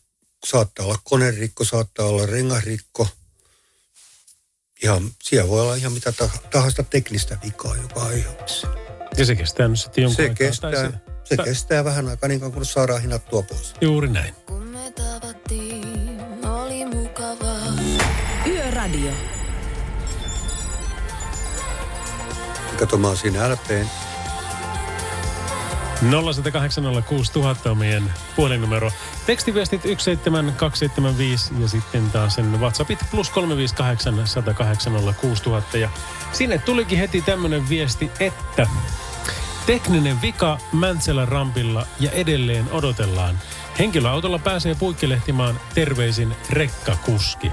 Saattaa 0.46 0.86
olla 0.86 1.00
konerikko, 1.04 1.64
saattaa 1.64 2.06
olla 2.06 2.26
rengasrikko. 2.26 3.08
Ja 4.84 5.02
siellä 5.24 5.50
voi 5.50 5.62
olla 5.62 5.76
ihan 5.76 5.92
mitä 5.94 6.10
tah- 6.24 6.40
tahansa 6.52 6.84
teknistä 6.84 7.38
vikaa, 7.46 7.76
joka 7.76 8.04
aiheutti 8.04 8.54
sen. 8.54 8.70
Ja 9.18 9.26
se 9.26 9.36
kestää 9.36 9.68
nyt 9.68 9.80
sitten 9.80 10.02
jonkun 10.02 10.16
Se 10.16 10.22
aikaa. 10.22 10.36
kestää, 10.36 10.72
Tai 10.72 10.92
se 11.26 11.36
tai- 11.36 11.46
kestää 11.46 11.84
vähän 11.84 12.10
aikaa 12.10 12.28
niin 12.28 12.40
kauan, 12.40 12.54
kun 12.54 12.66
saadaan 12.66 13.02
hinattua 13.02 13.42
pois. 13.42 13.74
Juuri 13.82 14.08
näin. 14.10 14.34
Kun 14.46 14.64
me 14.64 14.92
tavattiin, 14.92 16.22
oli 16.44 16.86
mukavaa. 16.86 17.74
Yöradio. 18.48 19.12
Kato, 22.80 22.98
mä 22.98 23.08
oon 23.08 23.18
siinä 23.18 23.50
LPn 23.54 23.86
0806000 27.66 27.70
on 27.72 27.78
meidän 27.78 28.14
puhelinnumero. 28.36 28.92
Tekstiviestit 29.26 29.82
17275 29.82 31.54
ja 31.62 31.68
sitten 31.68 32.12
taas 32.12 32.36
sen 32.36 32.60
WhatsAppit 32.60 33.00
plus 33.12 33.30
358 33.30 34.28
108 34.28 34.94
6000. 35.22 35.78
Ja 35.78 35.90
sinne 36.34 36.58
tulikin 36.58 37.00
heti 37.00 37.22
tämmöinen 37.22 37.70
viesti, 37.70 38.12
että 38.20 38.68
tekninen 39.66 40.22
vika 40.22 40.58
Mäntsälän 40.74 41.28
rampilla 41.28 41.88
ja 42.00 42.12
edelleen 42.12 42.72
odotellaan. 42.72 43.40
Henkilöautolla 43.80 44.40
pääsee 44.40 44.76
puikkelehtimaan 44.76 45.60
terveisin 45.76 46.36
rekkakuski. 46.50 47.52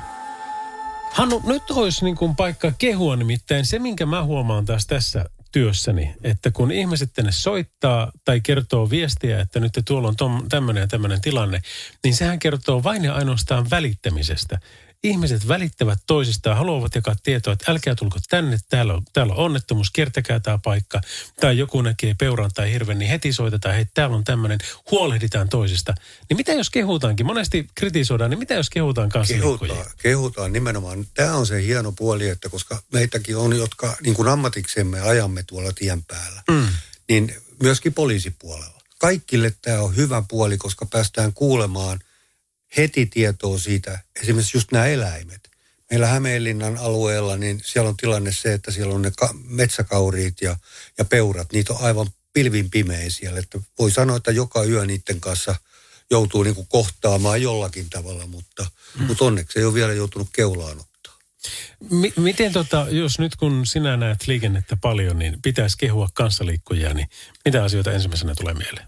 Hannu, 1.12 1.42
nyt 1.46 1.70
olisi 1.70 2.04
niin 2.04 2.16
kuin 2.16 2.36
paikka 2.36 2.72
kehua 2.78 3.16
nimittäin 3.16 3.66
se, 3.66 3.78
minkä 3.78 4.06
mä 4.06 4.24
huomaan 4.24 4.64
taas 4.64 4.86
tässä 4.86 5.24
työssäni, 5.52 6.14
että 6.24 6.50
kun 6.50 6.70
ihmiset 6.70 7.10
tänne 7.14 7.32
soittaa 7.32 8.12
tai 8.24 8.40
kertoo 8.40 8.90
viestiä, 8.90 9.40
että 9.40 9.60
nyt 9.60 9.72
tuolla 9.84 10.08
on 10.20 10.48
tämmöinen 10.48 10.80
ja 10.80 10.86
tämmöinen 10.86 11.20
tilanne, 11.20 11.62
niin 12.04 12.14
sehän 12.14 12.38
kertoo 12.38 12.82
vain 12.82 13.04
ja 13.04 13.14
ainoastaan 13.14 13.70
välittämisestä. 13.70 14.60
Ihmiset 15.04 15.48
välittävät 15.48 15.98
toisistaan, 16.06 16.56
haluavat 16.56 16.94
jakaa 16.94 17.14
tietoa, 17.22 17.52
että 17.52 17.72
älkää 17.72 17.94
tulko 17.94 18.18
tänne, 18.30 18.58
täällä 18.68 18.94
on, 18.94 19.02
täällä 19.12 19.34
on 19.34 19.44
onnettomuus, 19.44 19.90
kiertäkää 19.90 20.40
tämä 20.40 20.58
paikka. 20.58 21.00
Tai 21.40 21.58
joku 21.58 21.82
näkee 21.82 22.14
peuran 22.18 22.50
tai 22.54 22.72
hirven, 22.72 22.98
niin 22.98 23.10
heti 23.10 23.32
soitetaan, 23.32 23.74
hei 23.74 23.86
täällä 23.94 24.16
on 24.16 24.24
tämmöinen, 24.24 24.58
huolehditaan 24.90 25.48
toisista. 25.48 25.94
Niin 26.28 26.36
mitä 26.36 26.52
jos 26.52 26.70
kehutaankin? 26.70 27.26
Monesti 27.26 27.68
kritisoidaan, 27.74 28.30
niin 28.30 28.38
mitä 28.38 28.54
jos 28.54 28.70
kehutaan 28.70 29.08
kanssa 29.08 29.34
kehutaan, 29.34 29.86
kehutaan 30.02 30.52
nimenomaan. 30.52 31.06
Tämä 31.14 31.36
on 31.36 31.46
se 31.46 31.62
hieno 31.62 31.92
puoli, 31.92 32.28
että 32.28 32.48
koska 32.48 32.82
meitäkin 32.92 33.36
on, 33.36 33.56
jotka 33.56 33.96
niin 34.02 34.14
kuin 34.14 34.28
ammatiksemme 34.28 35.00
ajamme 35.00 35.42
tuolla 35.42 35.72
tien 35.72 36.02
päällä, 36.02 36.42
mm. 36.50 36.68
niin 37.08 37.34
myöskin 37.62 37.94
poliisipuolella. 37.94 38.80
Kaikille 38.98 39.52
tämä 39.62 39.80
on 39.80 39.96
hyvä 39.96 40.22
puoli, 40.28 40.58
koska 40.58 40.86
päästään 40.86 41.32
kuulemaan 41.32 42.00
heti 42.76 43.06
tietoa 43.06 43.58
siitä, 43.58 43.98
esimerkiksi 44.22 44.56
just 44.56 44.72
nämä 44.72 44.86
eläimet. 44.86 45.50
Meillä 45.90 46.06
Hämeenlinnan 46.06 46.76
alueella, 46.76 47.36
niin 47.36 47.60
siellä 47.64 47.88
on 47.88 47.96
tilanne 47.96 48.32
se, 48.32 48.52
että 48.52 48.70
siellä 48.70 48.94
on 48.94 49.02
ne 49.02 49.12
ka- 49.18 49.34
metsäkauriit 49.44 50.40
ja, 50.40 50.56
ja 50.98 51.04
peurat. 51.04 51.52
Niitä 51.52 51.72
on 51.72 51.82
aivan 51.82 52.06
pilvin 52.32 52.70
pimeä 52.70 53.10
siellä. 53.10 53.38
Että 53.38 53.58
voi 53.78 53.90
sanoa, 53.90 54.16
että 54.16 54.30
joka 54.30 54.64
yö 54.64 54.86
niiden 54.86 55.20
kanssa 55.20 55.56
joutuu 56.10 56.42
niin 56.42 56.54
kuin 56.54 56.66
kohtaamaan 56.66 57.42
jollakin 57.42 57.90
tavalla, 57.90 58.26
mutta, 58.26 58.66
mm. 58.98 59.04
mutta 59.04 59.24
onneksi 59.24 59.58
ei 59.58 59.64
ole 59.64 59.74
vielä 59.74 59.92
joutunut 59.92 60.28
keulaan 60.32 60.80
ottaa. 60.80 61.18
Mi- 61.90 62.12
miten 62.16 62.52
tota, 62.52 62.86
jos 62.90 63.18
nyt 63.18 63.36
kun 63.36 63.66
sinä 63.66 63.96
näet 63.96 64.26
liikennettä 64.26 64.76
paljon, 64.76 65.18
niin 65.18 65.42
pitäisi 65.42 65.78
kehua 65.78 66.08
kanssaliikkujia, 66.14 66.94
niin 66.94 67.08
mitä 67.44 67.64
asioita 67.64 67.92
ensimmäisenä 67.92 68.34
tulee 68.34 68.54
mieleen? 68.54 68.86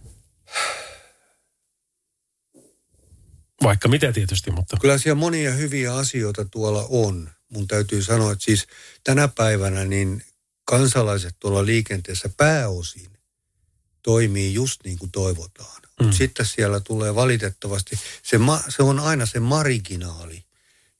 Vaikka 3.64 3.88
mitä 3.88 4.12
tietysti, 4.12 4.50
mutta... 4.50 4.76
Kyllä 4.80 4.98
siellä 4.98 5.20
monia 5.20 5.50
hyviä 5.50 5.94
asioita 5.94 6.44
tuolla 6.44 6.86
on. 6.90 7.30
Mun 7.48 7.68
täytyy 7.68 8.02
sanoa, 8.02 8.32
että 8.32 8.44
siis 8.44 8.66
tänä 9.04 9.28
päivänä 9.28 9.84
niin 9.84 10.22
kansalaiset 10.64 11.36
tuolla 11.40 11.66
liikenteessä 11.66 12.28
pääosin 12.36 13.10
toimii 14.02 14.54
just 14.54 14.80
niin 14.84 14.98
kuin 14.98 15.10
toivotaan. 15.10 15.82
Mm. 16.02 16.12
Sitten 16.12 16.46
siellä 16.46 16.80
tulee 16.80 17.14
valitettavasti, 17.14 17.98
se, 18.22 18.38
ma, 18.38 18.60
se 18.68 18.82
on 18.82 19.00
aina 19.00 19.26
se 19.26 19.40
marginaali, 19.40 20.44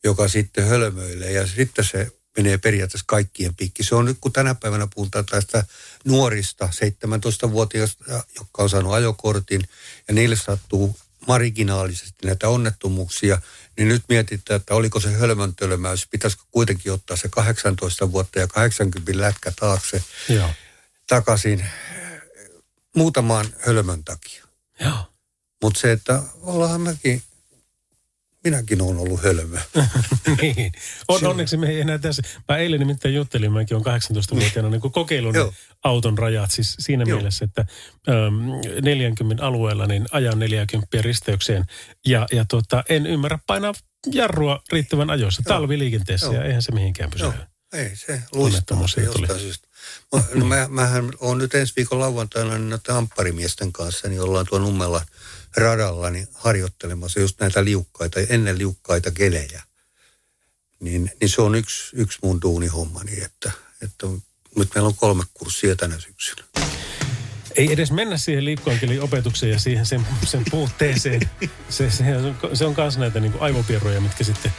joka 0.05 0.29
sitten 0.29 0.67
hölmöilee 0.67 1.33
ja 1.33 1.47
sitten 1.47 1.85
se 1.85 2.13
menee 2.37 2.59
periaatteessa 2.59 3.05
kaikkien 3.07 3.55
pikki. 3.55 3.85
Se 3.85 3.95
on 3.95 4.05
nyt, 4.05 4.19
kun 4.21 4.33
tänä 4.33 4.55
päivänä 4.55 4.89
puhutaan 4.95 5.27
tästä 5.27 5.65
nuorista 6.05 6.69
17-vuotiaista, 7.47 8.05
jotka 8.39 8.63
on 8.63 8.71
saanut 8.71 8.93
ajokortin 8.93 9.69
ja 10.09 10.15
niille 10.15 10.37
sattuu 10.37 10.97
marginaalisesti 11.27 12.27
näitä 12.27 12.49
onnettomuuksia, 12.49 13.41
niin 13.77 13.89
nyt 13.89 14.03
mietitään, 14.09 14.61
että 14.61 14.75
oliko 14.75 15.01
se 15.01 15.13
hölmöntölmäys, 15.13 16.09
pitäisikö 16.11 16.43
kuitenkin 16.51 16.93
ottaa 16.93 17.17
se 17.17 17.29
18 17.29 18.13
vuotta 18.13 18.39
ja 18.39 18.47
80 18.47 19.13
lätkä 19.21 19.53
taakse 19.61 20.05
Joo. 20.29 20.51
takaisin 21.07 21.67
muutamaan 22.97 23.47
hölmön 23.59 24.05
takia. 24.05 24.45
Mutta 25.63 25.81
se, 25.81 25.93
että 25.93 26.23
ollaan 26.43 26.81
mekin 26.81 27.23
minäkin 28.45 28.83
olen 28.83 28.97
ollut 28.97 29.23
hölmö. 29.23 29.59
niin. 30.41 30.73
On, 31.09 31.27
onneksi 31.27 31.57
me 31.57 31.69
ei 31.69 31.81
enää 31.81 31.99
tässä. 31.99 32.23
Mä 32.49 32.57
eilen 32.57 32.81
nimittäin 32.81 33.15
juttelin, 33.15 33.53
mäkin 33.53 33.77
olen 33.77 34.01
18-vuotiaana 34.01 34.71
niin 34.71 34.81
kokeilun 34.81 35.35
Joo. 35.35 35.53
auton 35.85 36.19
rajat. 36.19 36.51
Siis 36.51 36.77
siinä 36.79 37.05
Joo. 37.07 37.17
mielessä, 37.17 37.45
että 37.45 37.67
äm, 38.09 38.83
40 38.83 39.47
alueella 39.47 39.87
niin 39.87 40.07
ajan 40.13 40.39
40 40.39 41.03
risteykseen. 41.03 41.65
Ja, 42.07 42.27
ja 42.33 42.45
tota, 42.49 42.85
en 42.89 43.07
ymmärrä 43.07 43.39
painaa 43.47 43.75
jarrua 44.13 44.63
riittävän 44.73 45.11
ajoissa 45.11 45.43
talviliikenteessä 45.43 46.27
Joo. 46.27 46.35
ja 46.35 46.45
eihän 46.45 46.63
se 46.63 46.73
mihinkään 46.73 47.11
pysyy. 47.11 47.27
Joo, 47.27 47.35
ei 47.73 47.97
se 47.97 48.23
luistaa 48.33 48.89
se 48.89 49.01
jostain 49.01 49.41
syystä. 49.41 49.69
Mä, 50.15 50.23
no 50.35 50.45
mä, 50.45 50.67
mähän 50.71 51.13
on 51.21 51.39
nyt 51.39 51.55
ensi 51.55 51.73
viikon 51.77 51.99
lauantaina 51.99 52.59
niin 52.59 52.71
noiden 52.71 52.95
ampparimiesten 52.95 53.73
kanssa, 53.73 54.09
niin 54.09 54.21
ollaan 54.21 54.47
tuon 54.49 54.63
Nummella 54.63 55.05
radalla 55.57 56.11
niin 56.11 56.29
harjoittelemassa 56.35 57.21
just 57.21 57.41
näitä 57.41 57.65
liukkaita, 57.65 58.21
ennen 58.21 58.59
liukkaita 58.59 59.11
kelejä. 59.11 59.63
Niin, 60.81 61.11
niin 61.21 61.29
se 61.29 61.43
on 61.43 61.55
yksi, 61.55 61.97
yksi 61.97 62.19
mun 62.23 62.43
duunihommani, 62.43 63.23
että, 63.23 63.53
että 63.83 64.07
nyt 64.57 64.75
meillä 64.75 64.89
on 64.89 64.95
kolme 64.95 65.25
kurssia 65.35 65.77
tänä 65.77 66.01
syksynä. 66.01 66.45
Ei 67.57 67.73
edes 67.73 67.93
mennä 67.93 68.17
siihen 68.17 68.45
liikkuankelin 68.45 69.03
opetukseen 69.03 69.53
ja 69.53 69.59
siihen 69.59 69.87
sen, 69.87 70.07
sen 70.25 70.43
puutteeseen. 70.51 71.31
Se, 71.69 71.91
se, 71.91 72.05
se 72.55 72.65
on 72.65 72.75
myös 72.77 72.99
näitä 72.99 73.21
niin 73.21 73.35
aivopierroja, 73.41 74.01
mitkä 74.01 74.25
sitten... 74.25 74.53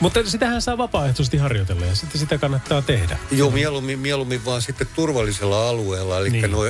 Mutta 0.00 0.30
sitähän 0.30 0.62
saa 0.62 0.78
vapaaehtoisesti 0.78 1.36
harjoitella 1.36 1.86
ja 1.86 1.94
sitten 1.94 2.20
sitä 2.20 2.38
kannattaa 2.38 2.82
tehdä. 2.82 3.18
Joo, 3.30 3.50
mieluummin, 3.50 3.98
mieluummin 3.98 4.44
vaan 4.44 4.62
sitten 4.62 4.86
turvallisella 4.94 5.68
alueella. 5.68 6.18
Eli 6.18 6.30
Niin. 6.30 6.50
nuo 6.50 6.64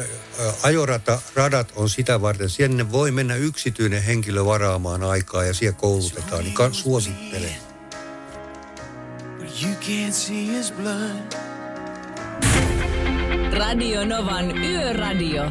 ajorata, 0.63 1.23
radat 1.35 1.73
on 1.77 1.91
sitä 1.91 2.21
varten. 2.21 2.51
Sinne 2.51 2.93
voi 2.93 3.11
mennä 3.11 3.35
yksityinen 3.35 4.03
henkilö 4.03 4.45
varaamaan 4.45 5.03
aikaa 5.03 5.45
ja 5.45 5.55
siellä 5.55 5.77
koulutetaan. 5.79 6.45
Niin 6.45 6.55
ka- 6.55 6.73
suosittelen. 6.73 7.57
You 9.63 9.75
can't 9.81 10.13
see 10.13 10.47
his 10.47 10.73
blood. 10.73 11.33
Radio 13.59 14.05
Novan 14.05 14.59
Yöradio. 14.59 15.43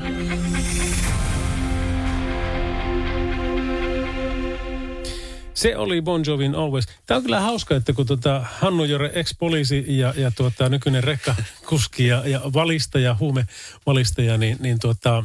Se 5.56 5.78
oli 5.78 6.02
Bon 6.02 6.24
Jovin 6.28 6.56
Always. 6.56 6.86
Tämä 7.06 7.18
on 7.18 7.24
kyllä 7.24 7.40
hauska, 7.40 7.76
että 7.76 7.94
kun 7.94 8.06
tota 8.06 8.46
Hannu 8.60 8.84
Jore, 8.84 9.12
ex-poliisi 9.14 9.86
ja, 9.88 10.14
ja 10.18 10.32
tuota, 10.32 10.70
nykyinen 10.70 11.04
rekkakuski 11.04 12.08
ja, 12.08 12.28
ja 12.28 12.42
valistaja, 12.54 13.16
huumevalistaja, 13.20 14.38
niin, 14.38 14.58
niin 14.60 14.80
tuota, 14.80 15.24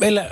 meillä 0.00 0.30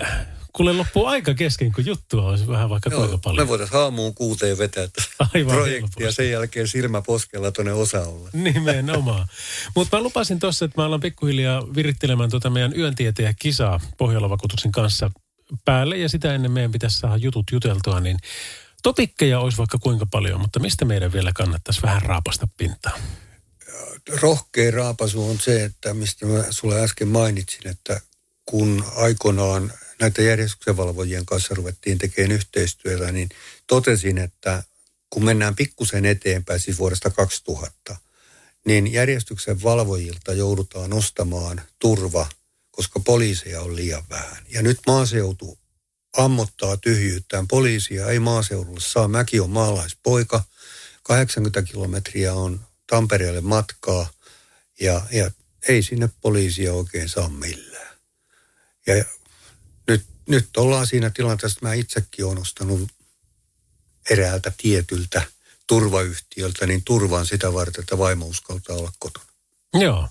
kuule 0.52 0.72
loppuu 0.72 1.06
aika 1.06 1.34
kesken, 1.34 1.72
kun 1.72 1.86
juttua 1.86 2.28
olisi 2.28 2.48
vähän 2.48 2.70
vaikka 2.70 2.90
kuinka 2.90 3.08
Joo, 3.08 3.18
paljon. 3.18 3.46
me 3.46 3.48
voitaisiin 3.48 3.80
aamuun 3.80 4.14
kuuteen 4.14 4.58
vetää 4.58 4.88
Aivan 5.34 5.54
projektia 5.54 6.12
sen 6.12 6.30
jälkeen 6.30 6.68
silmä 6.68 7.02
poskella 7.02 7.52
tuonne 7.52 7.72
osaolle. 7.72 8.30
Nimenomaan. 8.52 9.26
Mutta 9.76 9.96
mä 9.96 10.02
lupasin 10.02 10.40
tuossa, 10.40 10.64
että 10.64 10.80
mä 10.80 10.86
alan 10.86 11.00
pikkuhiljaa 11.00 11.74
virittelemään 11.74 12.30
tuota 12.30 12.50
meidän 12.50 12.76
yöntieteen 12.76 13.34
kisaa 13.38 13.80
Pohjola-vakuutuksen 13.98 14.72
kanssa 14.72 15.10
päälle. 15.64 15.96
Ja 15.96 16.08
sitä 16.08 16.34
ennen 16.34 16.52
meidän 16.52 16.72
pitäisi 16.72 16.98
saada 16.98 17.16
jutut 17.16 17.46
juteltua, 17.52 18.00
niin 18.00 18.16
topikkeja 18.82 19.40
olisi 19.40 19.58
vaikka 19.58 19.78
kuinka 19.78 20.06
paljon, 20.06 20.40
mutta 20.40 20.60
mistä 20.60 20.84
meidän 20.84 21.12
vielä 21.12 21.32
kannattaisi 21.34 21.82
vähän 21.82 22.02
raapasta 22.02 22.48
pintaa? 22.56 22.98
Rohkea 24.20 24.70
raapasu 24.70 25.30
on 25.30 25.40
se, 25.40 25.64
että 25.64 25.94
mistä 25.94 26.26
mä 26.26 26.44
sulle 26.50 26.82
äsken 26.82 27.08
mainitsin, 27.08 27.68
että 27.68 28.00
kun 28.46 28.84
aikoinaan 28.96 29.72
näitä 30.00 30.22
järjestyksenvalvojien 30.22 31.26
kanssa 31.26 31.54
ruvettiin 31.54 31.98
tekemään 31.98 32.32
yhteistyötä, 32.32 33.12
niin 33.12 33.28
totesin, 33.66 34.18
että 34.18 34.62
kun 35.10 35.24
mennään 35.24 35.56
pikkusen 35.56 36.04
eteenpäin, 36.04 36.60
siis 36.60 36.78
vuodesta 36.78 37.10
2000, 37.10 37.96
niin 38.66 38.92
järjestyksen 38.92 39.62
valvojilta 39.62 40.32
joudutaan 40.32 40.92
ostamaan 40.92 41.60
turva, 41.78 42.28
koska 42.70 43.00
poliiseja 43.00 43.60
on 43.60 43.76
liian 43.76 44.04
vähän. 44.10 44.44
Ja 44.48 44.62
nyt 44.62 44.78
maaseutu 44.86 45.58
ammottaa 46.16 46.76
tyhjyyttään. 46.76 47.48
Poliisia 47.48 48.06
ei 48.06 48.18
maaseudulle 48.18 48.80
saa. 48.80 49.08
Mäkin 49.08 49.42
on 49.42 49.50
maalaispoika. 49.50 50.44
80 51.02 51.62
kilometriä 51.62 52.34
on 52.34 52.60
Tampereelle 52.86 53.40
matkaa 53.40 54.10
ja, 54.80 55.02
ja 55.12 55.30
ei 55.68 55.82
sinne 55.82 56.10
poliisia 56.20 56.72
oikein 56.72 57.08
saa 57.08 57.28
millään. 57.28 57.96
Ja 58.86 59.04
nyt, 59.88 60.04
nyt 60.28 60.56
ollaan 60.56 60.86
siinä 60.86 61.10
tilanteessa, 61.10 61.58
että 61.58 61.66
mä 61.66 61.74
itsekin 61.74 62.24
olen 62.24 62.38
ostanut 62.38 62.90
eräältä 64.10 64.52
tietyltä 64.56 65.22
turvayhtiöltä, 65.66 66.66
niin 66.66 66.82
turvaan 66.84 67.26
sitä 67.26 67.52
varten, 67.52 67.80
että 67.80 67.98
vaimo 67.98 68.26
uskaltaa 68.26 68.76
olla 68.76 68.92
kotona. 68.98 69.26
Joo. 69.74 70.08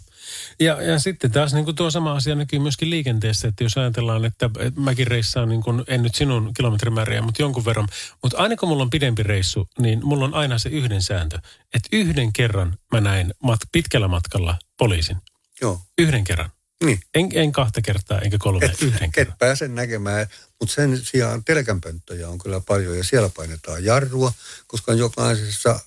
Ja, 0.60 0.82
ja 0.82 1.00
sitten 1.00 1.32
taas 1.32 1.54
niin 1.54 1.66
kuin 1.66 1.76
tuo 1.76 1.92
sama 1.92 2.14
asia 2.14 2.36
näkyy 2.36 2.60
myöskin 2.60 2.90
liikenteessä, 2.90 3.48
että 3.48 3.64
jos 3.64 3.78
ajatellaan, 3.78 4.26
että 4.26 4.50
mäkin 4.76 5.08
reissaan, 5.08 5.50
niin 5.50 5.64
kuin, 5.64 5.84
en 5.88 6.04
nyt 6.04 6.16
sinun 6.16 6.54
kilometrimääriä, 6.54 7.22
mutta 7.22 7.42
jonkun 7.42 7.66
verran. 7.66 7.88
Mutta 8.24 8.38
aina 8.38 8.56
kun 8.56 8.70
mulla 8.70 8.84
on 8.84 8.90
pidempi 8.90 9.24
reissu, 9.24 9.68
niin 9.80 10.00
mulla 10.06 10.26
on 10.26 10.34
aina 10.34 10.58
se 10.60 10.70
yhden 10.70 11.02
sääntö. 11.02 11.40
Että 11.74 11.90
yhden 11.92 12.34
kerran 12.34 12.78
mä 12.92 13.02
näin 13.02 13.34
mat, 13.44 13.60
pitkällä 13.72 14.08
matkalla 14.08 14.58
poliisin. 14.78 15.18
Joo, 15.62 15.82
Yhden 15.98 16.24
kerran. 16.24 16.50
niin. 16.84 17.00
En, 17.14 17.30
en 17.34 17.52
kahta 17.52 17.82
kertaa, 17.82 18.20
enkä 18.20 18.38
kolme, 18.40 18.66
Et, 18.66 18.82
yhden 18.82 19.12
kerran. 19.12 19.34
et 19.34 19.40
pääse 19.40 19.68
näkemään, 19.68 20.28
mutta 20.60 20.76
sen 20.76 21.00
sijaan 21.04 21.44
telkänpönttöjä 21.44 22.30
on 22.30 22.38
kyllä 22.40 22.60
paljon 22.60 22.98
ja 22.98 23.04
siellä 23.04 23.30
painetaan 23.36 23.86
jarrua, 23.86 24.34
koska 24.68 24.94
jokaisessa 24.94 25.80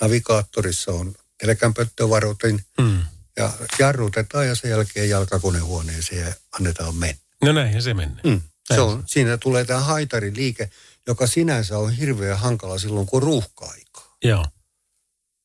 navigaattorissa 0.00 0.92
on 0.92 1.14
telkänpönttövaroitin 1.38 2.60
Mm. 2.80 3.02
Ja 3.36 3.52
jarrutetaan 3.78 4.46
ja 4.46 4.54
sen 4.54 4.70
jälkeen 4.70 5.08
jalkakonehuoneeseen 5.08 6.26
ja 6.26 6.34
annetaan 6.52 6.94
mennä. 6.96 7.20
No 7.44 7.52
näinhän 7.52 7.82
se 7.82 7.94
menee. 7.94 8.20
Mm. 8.24 8.40
Se 8.74 8.80
on, 8.80 9.04
siinä 9.06 9.36
tulee 9.36 9.64
tämä 9.64 9.80
haitariliike, 9.80 10.70
joka 11.06 11.26
sinänsä 11.26 11.78
on 11.78 11.92
hirveän 11.92 12.38
hankala 12.38 12.78
silloin, 12.78 13.06
kun 13.06 13.16
on 13.16 13.22
ruuhka-aikaa. 13.22 14.16
Joo. 14.24 14.46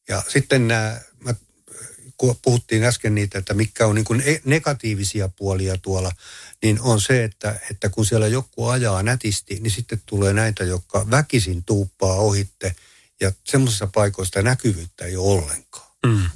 Ja 0.09 0.23
sitten 0.27 0.67
nämä, 0.67 1.01
mä, 1.19 1.35
kun 2.17 2.35
puhuttiin 2.41 2.83
äsken 2.83 3.15
niitä, 3.15 3.37
että 3.37 3.53
mitkä 3.53 3.87
on 3.87 3.95
niin 3.95 4.05
kuin 4.05 4.23
negatiivisia 4.45 5.29
puolia 5.29 5.77
tuolla, 5.77 6.11
niin 6.63 6.81
on 6.81 7.01
se, 7.01 7.23
että, 7.23 7.59
että 7.71 7.89
kun 7.89 8.05
siellä 8.05 8.27
joku 8.27 8.67
ajaa 8.67 9.03
nätisti, 9.03 9.59
niin 9.59 9.71
sitten 9.71 10.01
tulee 10.05 10.33
näitä, 10.33 10.63
jotka 10.63 11.09
väkisin 11.11 11.63
tuuppaa 11.63 12.15
ohitte 12.15 12.75
ja 13.21 13.31
semmoisissa 13.43 13.87
paikoissa 13.87 14.41
näkyvyyttä 14.41 15.05
ei 15.05 15.15
ole 15.15 15.41
ollenkaan. 15.41 15.91
Mm. 16.05 16.29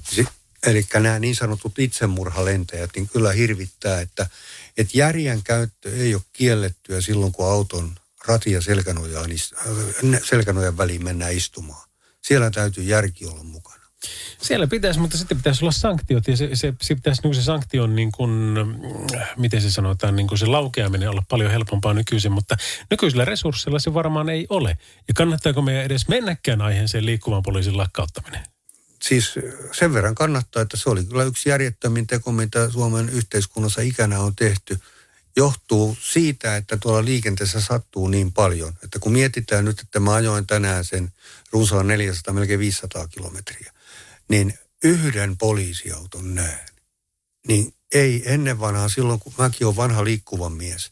Eli 0.65 0.86
nämä 0.93 1.19
niin 1.19 1.36
sanotut 1.36 1.80
itsemurhalentäjät, 1.80 2.89
niin 2.95 3.10
kyllä 3.10 3.32
hirvittää, 3.32 4.01
että, 4.01 4.30
että 4.78 4.97
järjen 4.97 5.43
käyttö 5.43 5.97
ei 5.97 6.15
ole 6.15 6.23
kiellettyä 6.34 7.01
silloin, 7.01 7.32
kun 7.32 7.45
auton 7.45 7.95
rati 8.28 8.51
ja 8.51 8.62
selkänojaan, 8.62 9.32
äh, 9.32 10.21
selkänojan 10.23 10.78
väliin 10.78 11.04
mennään 11.04 11.34
istumaan. 11.34 11.89
Siellä 12.21 12.51
täytyy 12.51 12.84
järki 12.84 13.25
olla 13.25 13.43
mukana. 13.43 13.86
Siellä 14.41 14.67
pitäisi, 14.67 14.99
mutta 14.99 15.17
sitten 15.17 15.38
pitäisi 15.38 15.65
olla 15.65 15.71
sanktiot 15.71 16.28
ja 16.28 16.38
se, 16.38 16.49
se, 16.54 16.73
se 16.82 16.95
pitäisi 16.95 17.21
niin 17.23 17.36
se 17.36 17.41
sanktion, 17.41 17.95
niin 17.95 18.12
kuin, 18.12 18.32
mm, 18.32 19.19
miten 19.38 19.62
se 19.62 19.71
sanotaan, 19.71 20.15
niin 20.15 20.28
kuin 20.28 20.39
se 20.39 20.45
laukeaminen 20.45 21.10
olla 21.10 21.23
paljon 21.30 21.51
helpompaa 21.51 21.93
nykyisin, 21.93 22.32
mutta 22.32 22.58
nykyisillä 22.91 23.25
resursseilla 23.25 23.80
se 23.80 23.93
varmaan 23.93 24.30
ei 24.30 24.45
ole. 24.49 24.78
Ja 25.08 25.13
kannattaako 25.13 25.62
meidän 25.62 25.86
edes 25.86 26.08
mennäkään 26.08 26.62
aiheeseen 26.62 27.06
liikkuvan 27.06 27.43
poliisin 27.43 27.78
lakkauttaminen? 27.78 28.55
Siis 29.08 29.34
sen 29.72 29.94
verran 29.94 30.15
kannattaa, 30.15 30.62
että 30.62 30.78
se 30.78 30.89
oli 30.89 31.06
kyllä 31.06 31.24
yksi 31.24 31.50
järjettömin 31.50 32.08
teko, 32.08 32.32
mitä 32.32 32.70
Suomen 32.70 33.10
yhteiskunnassa 33.10 33.82
ikänä 33.82 34.20
on 34.20 34.36
tehty. 34.36 34.80
Johtuu 35.36 35.98
siitä, 36.02 36.56
että 36.56 36.78
tuolla 36.78 37.06
liikenteessä 37.06 37.62
sattuu 37.62 38.08
niin 38.08 38.34
paljon. 38.34 38.74
Että 38.84 39.00
kun 39.00 39.12
mietitään 39.12 39.65
nyt, 39.65 39.80
että 39.80 40.00
mä 40.00 40.13
ajoin 40.13 40.48
tänään 40.48 40.86
sen 40.86 41.13
runsaan 41.52 41.88
400, 41.88 42.34
melkein 42.34 42.60
500 42.60 43.08
kilometriä, 43.08 43.74
niin 44.30 44.54
yhden 44.84 45.38
poliisiauton 45.38 46.36
näen. 46.36 46.70
Niin 47.48 47.74
ei 47.94 48.24
ennen 48.26 48.60
vanhaa, 48.60 48.89
silloin 48.89 49.20
kun 49.20 49.34
mäkin 49.38 49.68
olen 49.68 49.78
vanha 49.78 50.04
liikkuva 50.04 50.50
mies, 50.50 50.91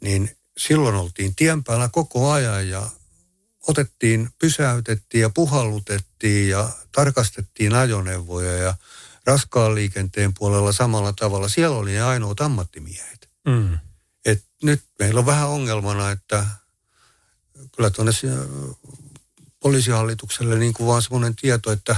niin 0.00 0.36
silloin 0.58 0.94
oltiin 0.94 1.34
tien 1.34 1.64
päällä 1.64 1.88
koko 1.92 2.30
ajan 2.30 2.68
ja 2.68 2.90
otettiin, 3.68 4.30
pysäytettiin 4.38 5.22
ja 5.22 5.30
puhallutettiin 5.30 6.48
ja 6.48 6.68
tarkastettiin 6.92 7.74
ajoneuvoja 7.74 8.52
ja 8.52 8.74
raskaan 9.26 9.74
liikenteen 9.74 10.34
puolella 10.34 10.72
samalla 10.72 11.12
tavalla. 11.12 11.48
Siellä 11.48 11.76
oli 11.76 11.92
ne 11.92 12.02
ainoat 12.02 12.40
ammattimiehet. 12.40 13.28
Mm. 13.46 13.78
Et 14.24 14.44
nyt 14.62 14.84
meillä 14.98 15.20
on 15.20 15.26
vähän 15.26 15.48
ongelmana, 15.48 16.10
että 16.10 16.46
kyllä 17.76 17.90
tuonne 17.90 18.12
si- 18.12 18.26
poliisihallitukselle 19.60 20.58
niin 20.58 20.72
kuin 20.72 20.86
vaan 20.86 21.02
semmoinen 21.02 21.36
tieto, 21.36 21.72
että 21.72 21.96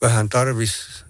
vähän 0.00 0.28
tarvis 0.28 1.04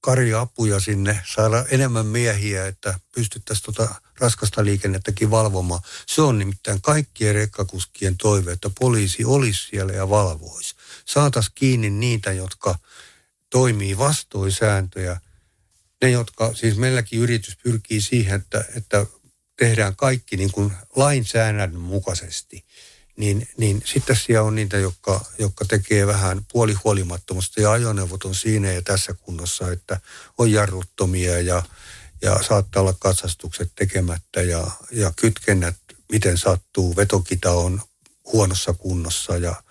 kariapuja 0.00 0.80
sinne, 0.80 1.22
saada 1.34 1.64
enemmän 1.70 2.06
miehiä, 2.06 2.66
että 2.66 3.00
pystyttäisiin 3.14 3.64
tuota 3.64 3.94
raskasta 4.20 4.64
liikennettäkin 4.64 5.30
valvomaan. 5.30 5.80
Se 6.06 6.22
on 6.22 6.38
nimittäin 6.38 6.82
kaikkien 6.82 7.34
rekkakuskien 7.34 8.16
toive, 8.16 8.52
että 8.52 8.70
poliisi 8.80 9.24
olisi 9.24 9.68
siellä 9.68 9.92
ja 9.92 10.08
valvoisi. 10.08 10.74
Saataisiin 11.04 11.52
kiinni 11.54 11.90
niitä, 11.90 12.32
jotka 12.32 12.78
toimii 13.50 13.98
vastoin 13.98 14.52
sääntöjä. 14.52 15.20
Ne, 16.02 16.10
jotka, 16.10 16.54
siis 16.54 16.76
meilläkin 16.76 17.20
yritys 17.20 17.56
pyrkii 17.62 18.00
siihen, 18.00 18.40
että, 18.40 18.64
että 18.76 19.06
tehdään 19.56 19.96
kaikki 19.96 20.36
niin 20.36 20.52
kuin 20.52 20.72
lainsäädännön 20.96 21.80
mukaisesti 21.80 22.64
niin, 23.20 23.48
niin 23.56 23.82
sitten 23.84 24.16
siellä 24.16 24.46
on 24.46 24.54
niitä, 24.54 24.76
jotka, 24.76 25.24
jotka 25.38 25.64
tekee 25.64 26.06
vähän 26.06 26.46
puolihuolimattomasta 26.52 27.60
ja 27.60 27.72
ajoneuvot 27.72 28.24
on 28.24 28.34
siinä 28.34 28.72
ja 28.72 28.82
tässä 28.82 29.14
kunnossa, 29.14 29.72
että 29.72 30.00
on 30.38 30.52
jarruttomia 30.52 31.40
ja, 31.40 31.62
ja 32.22 32.42
saattaa 32.42 32.82
olla 32.82 32.94
katsastukset 33.00 33.72
tekemättä 33.74 34.42
ja, 34.42 34.70
ja 34.90 35.12
kytkennät, 35.16 35.76
miten 36.12 36.38
sattuu, 36.38 36.96
vetokita 36.96 37.50
on 37.50 37.82
huonossa 38.32 38.72
kunnossa 38.72 39.36
ja, 39.36 39.62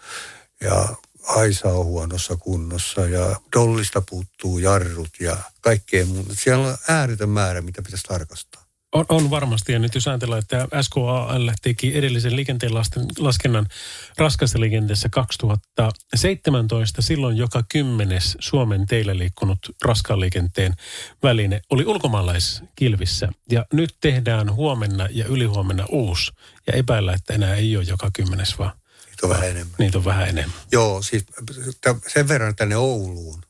ja 0.62 0.96
aisa 1.28 1.68
on 1.68 1.86
huonossa 1.86 2.36
kunnossa 2.36 3.02
ja 3.02 3.42
dollista 3.56 4.02
puuttuu 4.10 4.60
jarrut 4.60 5.10
ja 5.20 5.38
kaikkea 5.62 6.06
muuta. 6.06 6.36
Siellä 6.36 6.68
on 6.68 6.78
ääretön 6.88 7.30
määrä, 7.30 7.62
mitä 7.62 7.82
pitäisi 7.82 8.04
tarkastaa. 8.08 8.69
On, 8.94 9.06
on 9.10 9.30
varmasti, 9.30 9.74
ja 9.74 9.80
nyt 9.80 9.96
jos 9.96 10.08
ajatellaan, 10.08 10.40
että 10.40 10.68
SKAL 10.82 11.52
teki 11.62 11.98
edellisen 11.98 12.36
liikenteen 12.36 12.74
lasten, 12.74 13.06
laskennan 13.20 13.68
raskassa 14.18 14.60
liikenteessä 14.60 15.10
2017, 15.10 17.02
silloin 17.02 17.38
joka 17.38 17.64
kymmenes 17.72 18.38
Suomen 18.40 18.86
teillä 18.86 19.18
liikkunut 19.18 19.60
raskaan 19.86 20.20
liikenteen 20.20 20.74
väline 21.24 21.62
oli 21.70 21.86
ulkomaalaiskilvissä. 21.86 23.30
Ja 23.52 23.66
nyt 23.74 23.96
tehdään 24.02 24.54
huomenna 24.54 25.08
ja 25.12 25.26
ylihuomenna 25.26 25.86
uusi, 25.90 26.32
ja 26.68 26.74
epäillä, 26.74 27.14
että 27.14 27.34
enää 27.34 27.56
ei 27.56 27.78
ole 27.78 27.86
joka 27.88 28.10
kymmenes, 28.14 28.60
vaan 28.60 28.72
Niitä 29.06 29.28
on 29.28 29.30
vähän 29.30 29.50
enemmän. 29.50 29.76
niitä 29.78 29.98
on 29.98 30.06
vähän 30.06 30.30
enemmän. 30.30 30.58
Joo, 30.72 31.02
siis 31.02 31.26
sen 32.08 32.28
verran 32.28 32.56
tänne 32.56 32.78
Ouluun 32.78 33.42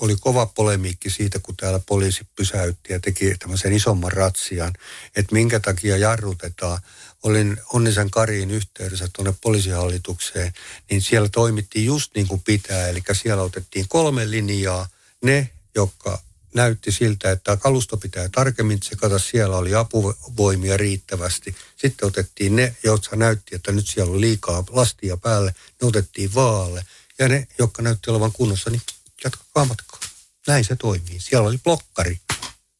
oli 0.00 0.16
kova 0.20 0.46
polemiikki 0.46 1.10
siitä, 1.10 1.38
kun 1.38 1.56
täällä 1.56 1.80
poliisi 1.86 2.26
pysäytti 2.36 2.92
ja 2.92 3.00
teki 3.00 3.34
tämmöisen 3.38 3.72
isomman 3.72 4.12
ratsian, 4.12 4.72
että 5.16 5.32
minkä 5.34 5.60
takia 5.60 5.96
jarrutetaan. 5.96 6.78
Olin 7.22 7.56
Onnisen 7.72 8.10
Kariin 8.10 8.50
yhteydessä 8.50 9.08
tuonne 9.12 9.34
poliisihallitukseen, 9.42 10.52
niin 10.90 11.02
siellä 11.02 11.28
toimittiin 11.28 11.84
just 11.84 12.14
niin 12.14 12.28
kuin 12.28 12.40
pitää. 12.40 12.88
Eli 12.88 13.02
siellä 13.12 13.42
otettiin 13.42 13.88
kolme 13.88 14.30
linjaa. 14.30 14.88
Ne, 15.22 15.50
jotka 15.74 16.22
näytti 16.54 16.92
siltä, 16.92 17.30
että 17.30 17.56
kalusto 17.56 17.96
pitää 17.96 18.28
tarkemmin 18.28 18.80
tsekata, 18.80 19.18
siellä 19.18 19.56
oli 19.56 19.74
apuvoimia 19.74 20.76
riittävästi. 20.76 21.56
Sitten 21.76 22.08
otettiin 22.08 22.56
ne, 22.56 22.76
jotka 22.82 23.16
näytti, 23.16 23.54
että 23.54 23.72
nyt 23.72 23.88
siellä 23.88 24.12
on 24.12 24.20
liikaa 24.20 24.64
lastia 24.70 25.16
päälle, 25.16 25.54
ne 25.82 25.88
otettiin 25.88 26.34
vaalle. 26.34 26.84
Ja 27.18 27.28
ne, 27.28 27.48
jotka 27.58 27.82
näytti 27.82 28.10
olevan 28.10 28.32
kunnossa, 28.32 28.70
niin 28.70 28.82
jatkakaa 29.24 29.64
matkaa. 29.64 30.00
Näin 30.46 30.64
se 30.64 30.76
toimii. 30.76 31.20
Siellä 31.20 31.48
oli 31.48 31.58
blokkari. 31.64 32.20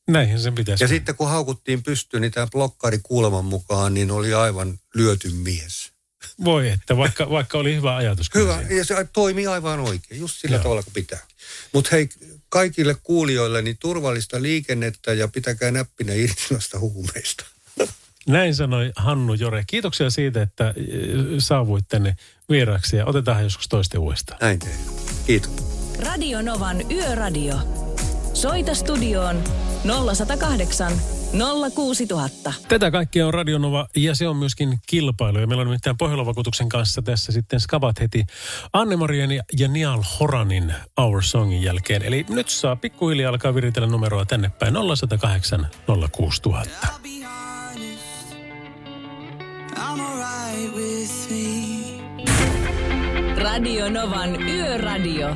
Näinhän 0.08 0.40
sen 0.40 0.54
pitäisi. 0.54 0.84
Ja 0.84 0.88
sitten 0.88 1.14
kun 1.14 1.28
haukuttiin 1.28 1.82
pystyyn, 1.82 2.20
niin 2.20 2.32
tämä 2.32 2.46
blokkari 2.46 3.00
kuuleman 3.02 3.44
mukaan, 3.44 3.94
niin 3.94 4.10
oli 4.10 4.34
aivan 4.34 4.78
lyöty 4.94 5.30
mies. 5.30 5.92
Voi, 6.44 6.68
että 6.68 6.96
vaikka, 6.96 7.30
vaikka 7.30 7.58
oli 7.58 7.76
hyvä 7.76 7.96
ajatus. 7.96 8.30
Hyvä, 8.34 8.62
ja 8.70 8.84
se 8.84 9.08
toimii 9.12 9.46
aivan 9.46 9.80
oikein, 9.80 10.20
just 10.20 10.34
sillä 10.38 10.56
Joo. 10.56 10.62
tavalla 10.62 10.82
kuin 10.82 10.94
pitää. 10.94 11.20
Mutta 11.72 11.90
hei, 11.92 12.08
kaikille 12.48 12.96
kuulijoille 13.02 13.62
niin 13.62 13.76
turvallista 13.80 14.42
liikennettä 14.42 15.12
ja 15.12 15.28
pitäkää 15.28 15.70
näppinä 15.70 16.12
irti 16.12 16.42
noista 16.50 16.78
huumeista. 16.78 17.44
Näin 18.26 18.54
sanoi 18.54 18.92
Hannu 18.96 19.34
Jore. 19.34 19.64
Kiitoksia 19.66 20.10
siitä, 20.10 20.42
että 20.42 20.66
äh, 20.66 20.74
saavuit 21.38 21.84
tänne 21.88 22.16
vieraaksi 22.50 22.96
ja 22.96 23.06
otetaan 23.06 23.42
joskus 23.42 23.68
toisten 23.68 24.00
uudestaan. 24.00 24.38
Näin 24.40 24.58
tehdään. 24.58 24.94
Kiitos. 25.26 25.63
Radio 26.06 26.42
Novan 26.42 26.90
Yöradio. 26.90 27.54
Soita 28.32 28.74
studioon 28.74 29.42
0108 30.14 30.92
06000. 31.74 32.52
Tätä 32.68 32.90
kaikkea 32.90 33.26
on 33.26 33.34
Radionova 33.34 33.86
ja 33.96 34.14
se 34.14 34.28
on 34.28 34.36
myöskin 34.36 34.78
kilpailu. 34.86 35.38
Ja 35.38 35.46
meillä 35.46 35.60
on 35.62 35.66
nimittäin 35.66 35.96
Pohjola-vakuutuksen 35.96 36.68
kanssa 36.68 37.02
tässä 37.02 37.32
sitten 37.32 37.60
skabat 37.60 38.00
heti 38.00 38.24
Anne-Marian 38.72 39.32
ja- 39.32 39.42
ja 39.58 39.68
Niall 39.68 40.02
Horanin 40.20 40.74
Our 40.98 41.22
Songin 41.22 41.62
jälkeen. 41.62 42.02
Eli 42.02 42.26
nyt 42.28 42.48
saa 42.48 42.76
pikkuhiljaa 42.76 43.30
alkaa 43.30 43.54
viritellä 43.54 43.88
numeroa 43.88 44.24
tänne 44.24 44.50
päin 44.58 44.74
0108 44.74 45.68
06000. 46.12 46.86
I'm 49.76 50.00
alright 50.00 50.74
with 50.74 51.30
me. 51.30 51.73
Radio 53.44 53.90
Novan 53.90 54.42
Yöradio. 54.48 55.28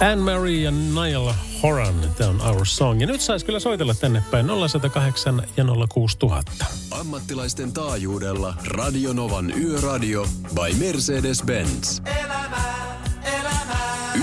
Anne-Marie 0.00 0.62
ja 0.62 0.70
Niall 0.70 1.32
Horan, 1.62 1.94
tämä 2.16 2.30
on 2.30 2.40
Our 2.40 2.66
Song. 2.66 3.00
Ja 3.00 3.06
nyt 3.06 3.20
saisi 3.20 3.46
kyllä 3.46 3.60
soitella 3.60 3.94
tänne 3.94 4.22
päin 4.30 4.46
0108 4.46 5.42
ja 5.56 5.64
06000. 5.88 6.66
Ammattilaisten 6.90 7.72
taajuudella 7.72 8.54
Radionovan 8.64 9.52
Yöradio 9.60 10.26
by 10.54 10.86
Mercedes-Benz. 10.86 12.02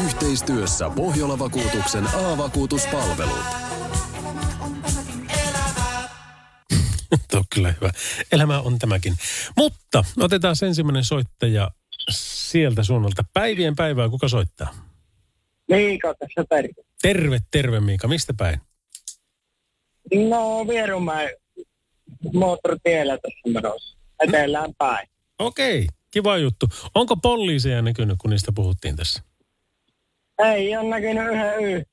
Yhteistyössä 0.05 0.89
Pohjola-vakuutuksen 0.89 2.07
A-vakuutuspalvelut. 2.07 3.65
Tuo 7.31 7.39
on 7.39 7.45
kyllä 7.55 7.71
hyvä. 7.71 7.91
Elämä 8.31 8.59
on 8.59 8.79
tämäkin. 8.79 9.13
Mutta 9.57 10.03
otetaan 10.19 10.55
ensimmäinen 10.65 11.03
soittaja 11.03 11.71
sieltä 12.09 12.83
suunnalta. 12.83 13.23
Päivien 13.33 13.75
päivää, 13.75 14.09
kuka 14.09 14.27
soittaa? 14.27 14.75
Miika 15.69 16.13
tässä 16.19 16.45
terve. 16.49 16.73
Terve, 17.01 17.39
terve 17.51 17.79
Miika. 17.79 18.07
Mistä 18.07 18.33
päin? 18.37 18.61
No 20.29 20.67
Vierumäen 20.67 21.29
moottoritiellä 22.33 23.17
tässä 23.17 23.61
menossa. 23.61 23.97
Etelään 24.19 24.73
päin. 24.77 25.07
Okei, 25.39 25.87
kiva 26.11 26.37
juttu. 26.37 26.67
Onko 26.95 27.17
poliiseja 27.17 27.81
näkynyt, 27.81 28.15
kun 28.21 28.29
niistä 28.29 28.51
puhuttiin 28.55 28.95
tässä? 28.95 29.23
Ei 30.39 30.77
ole 30.77 30.89
näkynyt 30.89 31.27
yhden 31.27 31.63
yh. 31.63 31.85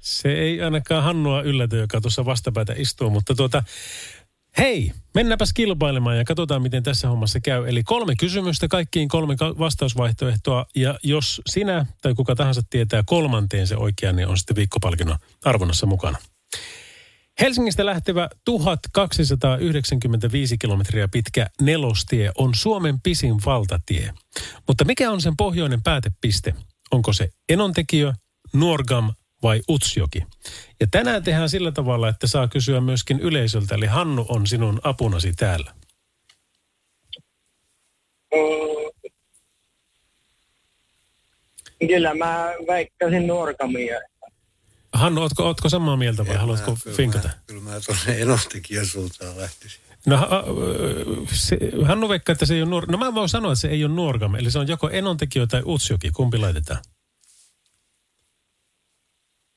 Se 0.00 0.32
ei 0.32 0.62
ainakaan 0.62 1.04
Hannua 1.04 1.42
yllätä, 1.42 1.76
joka 1.76 2.00
tuossa 2.00 2.24
vastapäätä 2.24 2.74
istuu, 2.76 3.10
mutta 3.10 3.34
tuota, 3.34 3.62
hei, 4.58 4.92
mennäpäs 5.14 5.52
kilpailemaan 5.52 6.18
ja 6.18 6.24
katsotaan, 6.24 6.62
miten 6.62 6.82
tässä 6.82 7.08
hommassa 7.08 7.40
käy. 7.40 7.68
Eli 7.68 7.82
kolme 7.82 8.16
kysymystä, 8.16 8.68
kaikkiin 8.68 9.08
kolme 9.08 9.36
vastausvaihtoehtoa, 9.58 10.66
ja 10.76 10.98
jos 11.02 11.42
sinä 11.46 11.86
tai 12.02 12.14
kuka 12.14 12.34
tahansa 12.34 12.62
tietää 12.70 13.02
kolmanteen 13.06 13.66
se 13.66 13.76
oikean, 13.76 14.16
niin 14.16 14.28
on 14.28 14.38
sitten 14.38 14.56
viikkopalkinnon 14.56 15.18
arvonnassa 15.44 15.86
mukana. 15.86 16.18
Helsingistä 17.40 17.86
lähtevä 17.86 18.28
1295 18.44 20.58
kilometriä 20.58 21.08
pitkä 21.08 21.46
nelostie 21.60 22.32
on 22.38 22.54
Suomen 22.54 23.00
pisin 23.00 23.34
valtatie. 23.46 24.14
Mutta 24.68 24.84
mikä 24.84 25.10
on 25.10 25.20
sen 25.20 25.36
pohjoinen 25.36 25.82
päätepiste? 25.82 26.54
Onko 26.90 27.12
se 27.12 27.30
Enontekijö, 27.48 28.12
Nuorgam 28.52 29.12
vai 29.42 29.62
Utsjoki? 29.68 30.22
Ja 30.80 30.86
tänään 30.90 31.22
tehdään 31.22 31.48
sillä 31.48 31.72
tavalla, 31.72 32.08
että 32.08 32.26
saa 32.26 32.48
kysyä 32.48 32.80
myöskin 32.80 33.20
yleisöltä, 33.20 33.74
eli 33.74 33.86
Hannu 33.86 34.26
on 34.28 34.46
sinun 34.46 34.80
apunasi 34.82 35.32
täällä. 35.32 35.74
Mm. 38.34 39.10
Kyllä 41.88 42.14
mä 42.14 42.52
veikkasin 42.68 43.26
nuorkamia. 43.26 44.00
Hannu, 44.92 45.22
ootko, 45.22 45.42
ootko 45.44 45.68
samaa 45.68 45.96
mieltä 45.96 46.26
vai 46.26 46.34
En 46.34 46.40
haluatko 46.40 46.70
mä- 46.70 46.76
kyllä 46.84 46.96
finkata? 46.96 47.28
Mä, 47.28 47.34
kyllä 47.46 47.62
mä 47.62 47.80
tuonne 47.86 48.20
enostekijän 48.22 48.86
suuntaan 48.86 49.38
lähtisin. 49.38 49.80
No 50.06 50.16
äh, 50.16 50.22
se, 51.32 51.58
Hannu 51.86 52.08
veikkaa, 52.08 52.32
että 52.32 52.46
se 52.46 52.54
ei 52.54 52.62
ole 52.62 52.70
nuor... 52.70 52.90
No 52.90 52.98
mä 52.98 53.14
voin 53.14 53.28
sanoa, 53.28 53.52
että 53.52 53.60
se 53.60 53.68
ei 53.68 53.84
ole 53.84 53.94
Nuorgam, 53.94 54.34
eli 54.34 54.50
se 54.50 54.58
on 54.58 54.68
joko 54.68 54.90
Enontekijö 54.90 55.46
tai 55.46 55.62
Utsjoki. 55.64 56.10
Kumpi 56.10 56.38
laitetaan? 56.38 56.82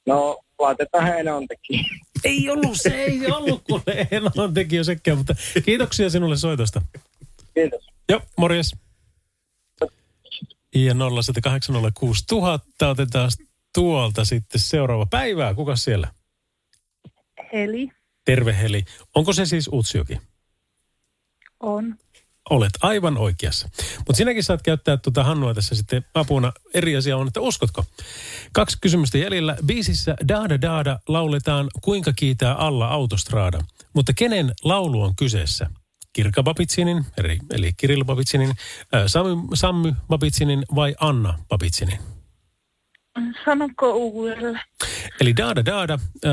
No, 0.07 0.39
laitetaan 0.59 1.19
enontekin. 1.19 1.85
Ei 2.23 2.49
ollut, 2.49 2.77
se 2.81 2.89
ei 2.89 3.31
ollut 3.31 3.63
kuule 3.63 4.07
Enontekijö 4.11 4.83
sekään, 4.83 5.17
mutta 5.17 5.35
kiitoksia 5.65 6.09
sinulle 6.09 6.37
soitosta. 6.37 6.81
Kiitos. 7.53 7.87
Joo, 8.09 8.21
morjes. 8.37 8.75
Ja 10.75 10.93
0806000 10.93 12.85
otetaan 12.87 13.31
tuolta 13.75 14.25
sitten 14.25 14.61
seuraava 14.61 15.05
päivää. 15.05 15.53
Kuka 15.53 15.75
siellä? 15.75 16.07
Heli 17.53 17.89
Terve 18.25 18.57
Heli. 18.61 18.85
Onko 19.15 19.33
se 19.33 19.45
siis 19.45 19.69
Utsjoki? 19.73 20.17
on. 21.59 21.95
Olet 22.49 22.71
aivan 22.81 23.17
oikeassa. 23.17 23.69
Mutta 23.97 24.15
sinäkin 24.15 24.43
saat 24.43 24.61
käyttää 24.61 24.97
tuota 24.97 25.23
Hannua 25.23 25.53
tässä 25.53 25.75
sitten 25.75 26.05
apuna. 26.13 26.53
Eri 26.73 26.95
asia 26.95 27.17
on, 27.17 27.27
että 27.27 27.41
uskotko? 27.41 27.85
Kaksi 28.53 28.77
kysymystä 28.81 29.17
jäljellä. 29.17 29.57
Biisissä 29.65 30.15
Daada 30.27 30.61
Daada 30.61 30.99
lauletaan 31.07 31.69
Kuinka 31.81 32.13
kiitää 32.15 32.53
alla 32.53 32.87
autostraada. 32.87 33.59
Mutta 33.93 34.13
kenen 34.13 34.51
laulu 34.63 35.01
on 35.01 35.15
kyseessä? 35.15 35.69
Kirka 36.13 36.43
Babitsinin, 36.43 37.05
eli, 37.49 37.73
Kirill 37.77 38.03
Babitsinin, 38.03 38.55
ää, 38.91 39.07
Sammy, 39.07 39.35
Sammy 39.53 39.93
Babitsinin 40.07 40.65
vai 40.75 40.95
Anna 40.99 41.39
Babitsinin? 41.49 41.99
Sanonko 43.45 43.93
uudelleen? 43.93 44.59
Eli 45.21 45.37
Daada 45.37 45.65
Daada 45.65 45.93
ää, 46.25 46.31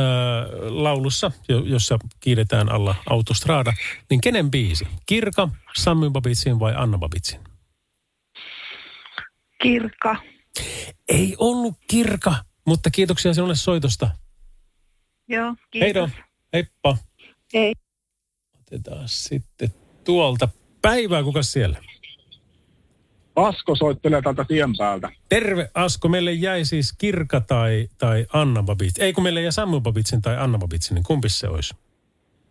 laulussa, 0.68 1.30
jo- 1.48 1.64
jossa 1.64 1.98
kiidetään 2.20 2.68
alla 2.72 2.94
autostraada, 3.10 3.72
niin 4.10 4.20
kenen 4.20 4.50
biisi? 4.50 4.88
Kirka, 5.06 5.48
Sammy 5.76 6.10
Babitsin 6.10 6.60
vai 6.60 6.74
Anna 6.76 6.98
Babitsin? 6.98 7.40
Kirka. 9.62 10.16
Ei 11.08 11.34
ollut 11.38 11.74
Kirka, 11.90 12.34
mutta 12.66 12.90
kiitoksia 12.90 13.34
sinulle 13.34 13.54
soitosta. 13.54 14.10
Joo, 15.28 15.54
kiitos. 15.70 15.80
Heido, 15.86 16.08
heippa. 16.52 16.96
Hei. 17.54 17.72
Otetaan 18.60 19.08
sitten 19.08 19.74
tuolta 20.04 20.48
päivää, 20.82 21.22
kuka 21.22 21.42
siellä? 21.42 21.80
Asko 23.36 23.76
soittelee 23.76 24.22
tältä 24.22 24.44
tien 24.44 24.76
päältä. 24.78 25.10
Terve 25.28 25.70
Asko, 25.74 26.08
meille 26.08 26.32
jäi 26.32 26.64
siis 26.64 26.92
Kirka 26.92 27.40
tai, 27.40 27.88
tai 27.98 28.26
Anna 28.32 28.62
Babits. 28.62 28.98
Ei 28.98 29.12
kun 29.12 29.24
meille 29.24 29.42
jäi 29.42 29.52
Sammy 29.52 29.80
Babitsin 29.80 30.22
tai 30.22 30.36
Anna 30.36 30.58
Babitsin, 30.58 30.94
niin 30.94 31.04
kumpi 31.04 31.28
se 31.28 31.48
olisi? 31.48 31.74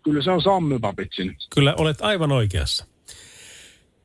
Kyllä 0.04 0.24
se 0.24 0.32
on 0.32 0.42
Sammy 0.42 0.80
Babitsin. 0.80 1.38
Kyllä 1.50 1.74
olet 1.78 2.02
aivan 2.02 2.32
oikeassa. 2.32 2.86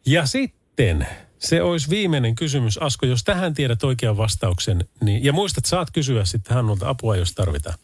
Ja 0.07 0.27
sitten 0.27 1.07
se 1.39 1.63
olisi 1.63 1.91
viimeinen 1.91 2.35
kysymys, 2.35 2.79
Asko, 2.79 3.07
jos 3.07 3.25
tähän 3.25 3.55
tiedät 3.55 3.85
oikean 3.85 4.17
vastauksen. 4.17 4.85
Niin, 5.01 5.25
ja 5.25 5.33
muistat, 5.33 5.65
saat 5.65 5.89
kysyä 5.91 6.25
sitten 6.25 6.55
Hannulta 6.55 6.89
apua, 6.89 7.17
jos 7.17 7.33
tarvitaan. 7.33 7.79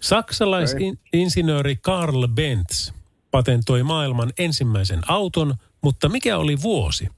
Saksalaisinsinööri 0.00 1.76
Karl 1.76 2.28
Benz 2.28 2.92
patentoi 3.30 3.82
maailman 3.82 4.32
ensimmäisen 4.38 5.00
auton, 5.08 5.54
mutta 5.82 6.08
mikä 6.08 6.38
oli 6.38 6.62
vuosi? 6.62 7.08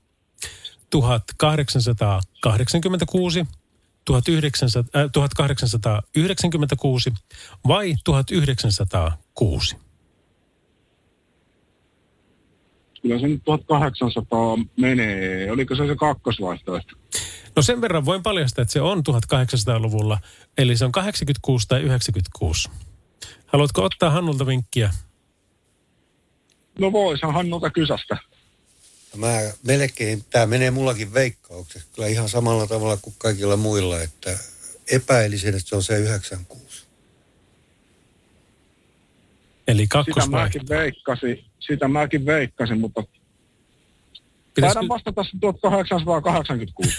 1886, 0.91 3.47
1900, 4.05 5.03
äh, 5.03 5.11
1896 5.13 7.13
vai 7.69 7.95
1906? 8.05 9.77
Kyllä 13.03 13.21
se 13.21 13.29
nyt 13.29 13.43
1800 13.45 14.57
menee. 14.77 15.53
Oliko 15.53 15.75
se 15.75 15.87
se 15.87 15.97
kakkosvaihtoehto? 15.97 16.95
No 17.57 17.63
sen 17.63 17.81
verran 17.81 18.05
voin 18.05 18.23
paljastaa, 18.23 18.63
että 18.63 18.73
se 18.73 18.81
on 18.81 18.99
1800-luvulla, 18.99 20.19
eli 20.59 20.77
se 20.77 20.85
on 20.85 20.93
86 20.93 21.69
tai 21.69 21.81
96. 21.81 22.71
Haluatko 23.47 23.85
ottaa 23.85 24.11
Hannulta 24.11 24.47
vinkkiä? 24.47 24.91
No 26.79 26.93
voisahan 26.93 27.35
Hannulta 27.35 27.71
kysästä. 27.71 28.17
Mä 29.17 29.39
melkein, 29.63 30.25
tämä 30.31 30.47
menee 30.47 30.71
mullakin 30.71 31.15
veikkaukseksi, 31.15 31.89
kyllä 31.95 32.09
ihan 32.09 32.29
samalla 32.29 32.67
tavalla 32.67 32.97
kuin 32.97 33.15
kaikilla 33.19 33.57
muilla, 33.57 34.01
että 34.01 34.39
epäilisin, 34.93 35.55
että 35.55 35.69
se 35.69 35.77
on 35.77 35.83
se 35.83 35.99
96. 35.99 36.87
Eli 39.69 39.83
Sitä 39.83 39.93
kakkosvaihtoehto. 39.93 40.59
mäkin 40.59 40.69
veikkasin, 40.69 41.45
sitä 41.61 41.89
mäkin 41.89 42.27
veikkasin, 42.27 42.81
mutta 42.81 43.03
Pitäisikö- 44.55 44.75
taidan 44.75 44.89
vastata 44.89 45.25
se 45.25 45.31
1886. 45.41 46.99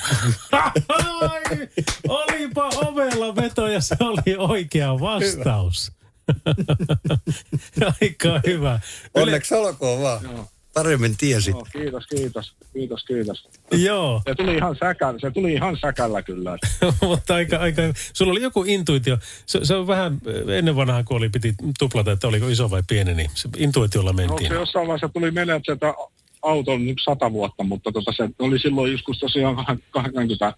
Ai, 0.52 1.68
olipa 2.08 2.70
ovella 2.86 3.36
veto 3.36 3.68
ja 3.68 3.82
se 3.82 3.96
oli 4.00 4.36
oikea 4.38 5.00
vastaus. 5.00 5.92
Aika 8.02 8.42
hyvä. 8.46 8.80
Onneksi 9.14 9.56
olkoon 9.56 10.02
vaan. 10.02 10.48
Paremmin 10.74 11.18
tiesit. 11.18 11.54
Joo, 11.56 11.68
kiitos, 11.72 12.08
kiitos, 12.08 12.54
kiitos, 12.74 13.04
kiitos. 13.04 13.48
Joo, 13.72 14.22
Se 14.28 14.36
tuli 14.36 14.56
ihan 14.56 14.76
säkällä, 14.80 15.20
se 15.20 15.32
tuli 15.32 15.54
ihan 15.54 15.78
säkällä 15.82 16.22
kyllä. 16.22 16.58
mutta 17.02 17.36
aika, 17.36 17.58
aika 17.58 17.82
Sulla 18.14 18.32
oli 18.32 18.42
joku 18.42 18.64
intuitio. 18.68 19.18
Se, 19.46 19.60
se 19.64 19.76
on 19.76 19.88
vähän 19.88 20.18
ennen 20.58 20.76
vanhaa, 20.76 21.04
kun 21.04 21.18
oli, 21.18 21.30
piti 21.30 21.56
tuplata, 21.80 22.12
että 22.12 22.28
oliko 22.28 22.48
iso 22.48 22.70
vai 22.72 22.84
pieni, 22.90 23.14
niin 23.14 23.30
se 23.36 23.50
intuitiolla 23.58 24.12
No, 24.12 24.16
mentiin. 24.16 24.48
se 24.48 24.54
jossain 24.56 24.88
vaiheessa 24.88 25.10
tuli 25.10 25.32
menemään 25.32 25.62
sieltä 25.66 25.94
auton 26.42 26.86
nyt 26.86 26.98
sata 27.06 27.32
vuotta, 27.32 27.64
mutta 27.64 27.92
tota, 27.92 28.12
se 28.18 28.30
oli 28.40 28.60
silloin 28.60 28.92
joskus 28.92 29.20
tosiaan 29.20 29.56
80 29.92 30.54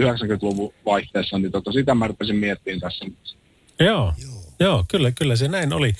90-luvun 0.00 0.72
vaihteessa, 0.86 1.38
niin 1.38 1.52
tota, 1.52 1.72
sitä 1.72 1.94
mä 1.94 2.06
rupesin 2.06 2.36
miettimään 2.36 2.80
tässä. 2.80 3.04
Joo. 3.80 4.12
Joo, 4.24 4.42
kyllä, 4.90 5.10
kyllä 5.12 5.36
se 5.36 5.48
näin 5.48 5.72
oli. 5.72 5.92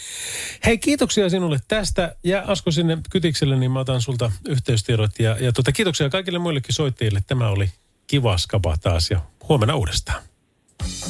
Hei, 0.66 0.78
kiitoksia 0.78 1.30
sinulle 1.30 1.58
tästä. 1.68 2.16
Ja 2.24 2.42
Asko 2.46 2.70
sinne 2.70 2.98
kytikselle, 3.10 3.56
niin 3.56 3.70
mä 3.70 3.80
otan 3.80 4.00
sulta 4.00 4.32
yhteystiedot. 4.48 5.18
Ja, 5.18 5.36
ja 5.40 5.52
tota, 5.52 5.72
kiitoksia 5.72 6.10
kaikille 6.10 6.38
muillekin 6.38 6.74
soittajille. 6.74 7.22
Tämä 7.26 7.48
oli 7.48 7.70
kiva 8.06 8.38
skapa 8.38 8.76
taas 8.80 9.10
ja 9.10 9.20
huomenna 9.48 9.74
uudestaan. 9.74 10.22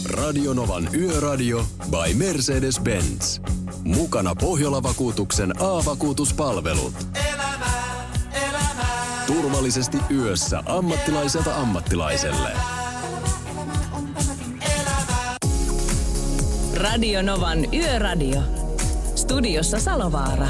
Radionovan 0.04 0.88
Yöradio 0.94 1.66
by 1.90 2.24
Mercedes-Benz. 2.24 3.40
Mukana 3.84 4.34
Pohjola-vakuutuksen 4.34 5.62
A-vakuutuspalvelut. 5.62 6.94
Turvallisesti 9.26 9.98
yössä 10.10 10.62
ammattilaiselta 10.66 11.56
ammattilaiselle. 11.56 12.75
Radio 16.76 17.22
Novan 17.22 17.74
Yöradio. 17.74 18.42
Studiossa 19.14 19.80
Salovaara. 19.80 20.46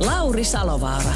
Lauri 0.00 0.44
Salovaara. 0.44 1.14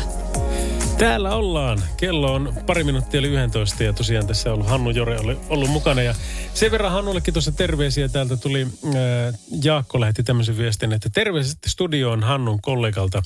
Täällä 0.98 1.34
ollaan. 1.34 1.82
Kello 1.96 2.34
on 2.34 2.54
pari 2.66 2.84
minuuttia 2.84 3.20
yli 3.20 3.28
11 3.28 3.82
ja 3.82 3.92
tosiaan 3.92 4.26
tässä 4.26 4.52
on 4.52 4.66
Hannu 4.66 4.90
Jore 4.90 5.18
oli 5.18 5.38
ollut 5.48 5.70
mukana. 5.70 6.02
Ja 6.02 6.14
sen 6.54 6.70
verran 6.70 6.92
Hannullekin 6.92 7.34
tuossa 7.34 7.52
terveisiä. 7.52 8.08
Täältä 8.08 8.36
tuli, 8.36 8.62
äh, 8.62 9.38
Jaakko 9.64 10.00
lähetti 10.00 10.22
tämmöisen 10.22 10.58
viestin, 10.58 10.92
että 10.92 11.10
terveiset 11.14 11.58
studioon 11.66 12.22
Hannun 12.22 12.62
kollegalta 12.62 13.22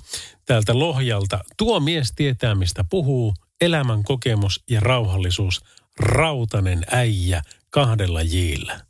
täältä 0.47 0.79
Lohjalta. 0.79 1.39
Tuo 1.57 1.81
mies 1.81 2.13
tietää, 2.13 2.55
mistä 2.55 2.85
puhuu. 2.91 3.35
Elämän 3.61 4.03
kokemus 4.03 4.63
ja 4.71 4.81
rauhallisuus. 4.81 5.61
Rautanen 6.01 6.85
äijä 6.91 7.43
kahdella 7.71 8.23
jillä. 8.23 8.81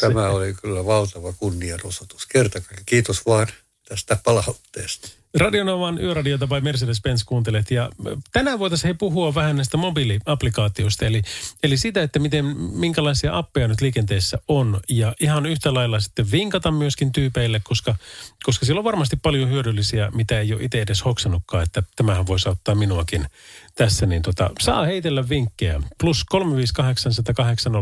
Tämä 0.00 0.28
oli 0.28 0.54
kyllä 0.54 0.86
valtava 0.86 1.32
kunnianosoitus. 1.32 2.26
Kerta 2.26 2.60
kaikkiaan. 2.60 2.82
Kiitos 2.86 3.26
vaan 3.26 3.46
tästä 3.88 4.16
palautteesta. 4.24 5.08
Radionovan 5.38 6.00
yöradiota 6.00 6.48
vai 6.48 6.60
Mercedes-Benz 6.60 7.24
kuuntelet. 7.26 7.70
Ja 7.70 7.90
tänään 8.32 8.58
voitaisiin 8.58 8.88
he 8.88 8.94
puhua 8.94 9.34
vähän 9.34 9.56
näistä 9.56 9.76
mobiiliaplikaatioista. 9.76 11.06
Eli, 11.06 11.22
eli 11.62 11.76
sitä, 11.76 12.02
että 12.02 12.18
miten, 12.18 12.44
minkälaisia 12.56 13.38
appeja 13.38 13.68
nyt 13.68 13.80
liikenteessä 13.80 14.38
on. 14.48 14.80
Ja 14.88 15.14
ihan 15.20 15.46
yhtä 15.46 15.74
lailla 15.74 16.00
sitten 16.00 16.30
vinkata 16.30 16.70
myöskin 16.70 17.12
tyypeille, 17.12 17.60
koska, 17.64 17.96
koska 18.42 18.66
siellä 18.66 18.80
on 18.80 18.84
varmasti 18.84 19.16
paljon 19.16 19.50
hyödyllisiä, 19.50 20.10
mitä 20.14 20.40
ei 20.40 20.52
ole 20.52 20.62
itse 20.64 20.80
edes 20.80 21.04
hoksannutkaan. 21.04 21.62
Että 21.62 21.82
tämähän 21.96 22.26
voisi 22.26 22.48
auttaa 22.48 22.74
minuakin 22.74 23.26
tässä. 23.74 24.06
Niin 24.06 24.22
tota, 24.22 24.50
saa 24.60 24.84
heitellä 24.84 25.28
vinkkejä. 25.28 25.80
Plus 26.00 26.24
358 26.24 27.76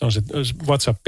on 0.00 0.12
se 0.12 0.24
WhatsApp. 0.66 1.06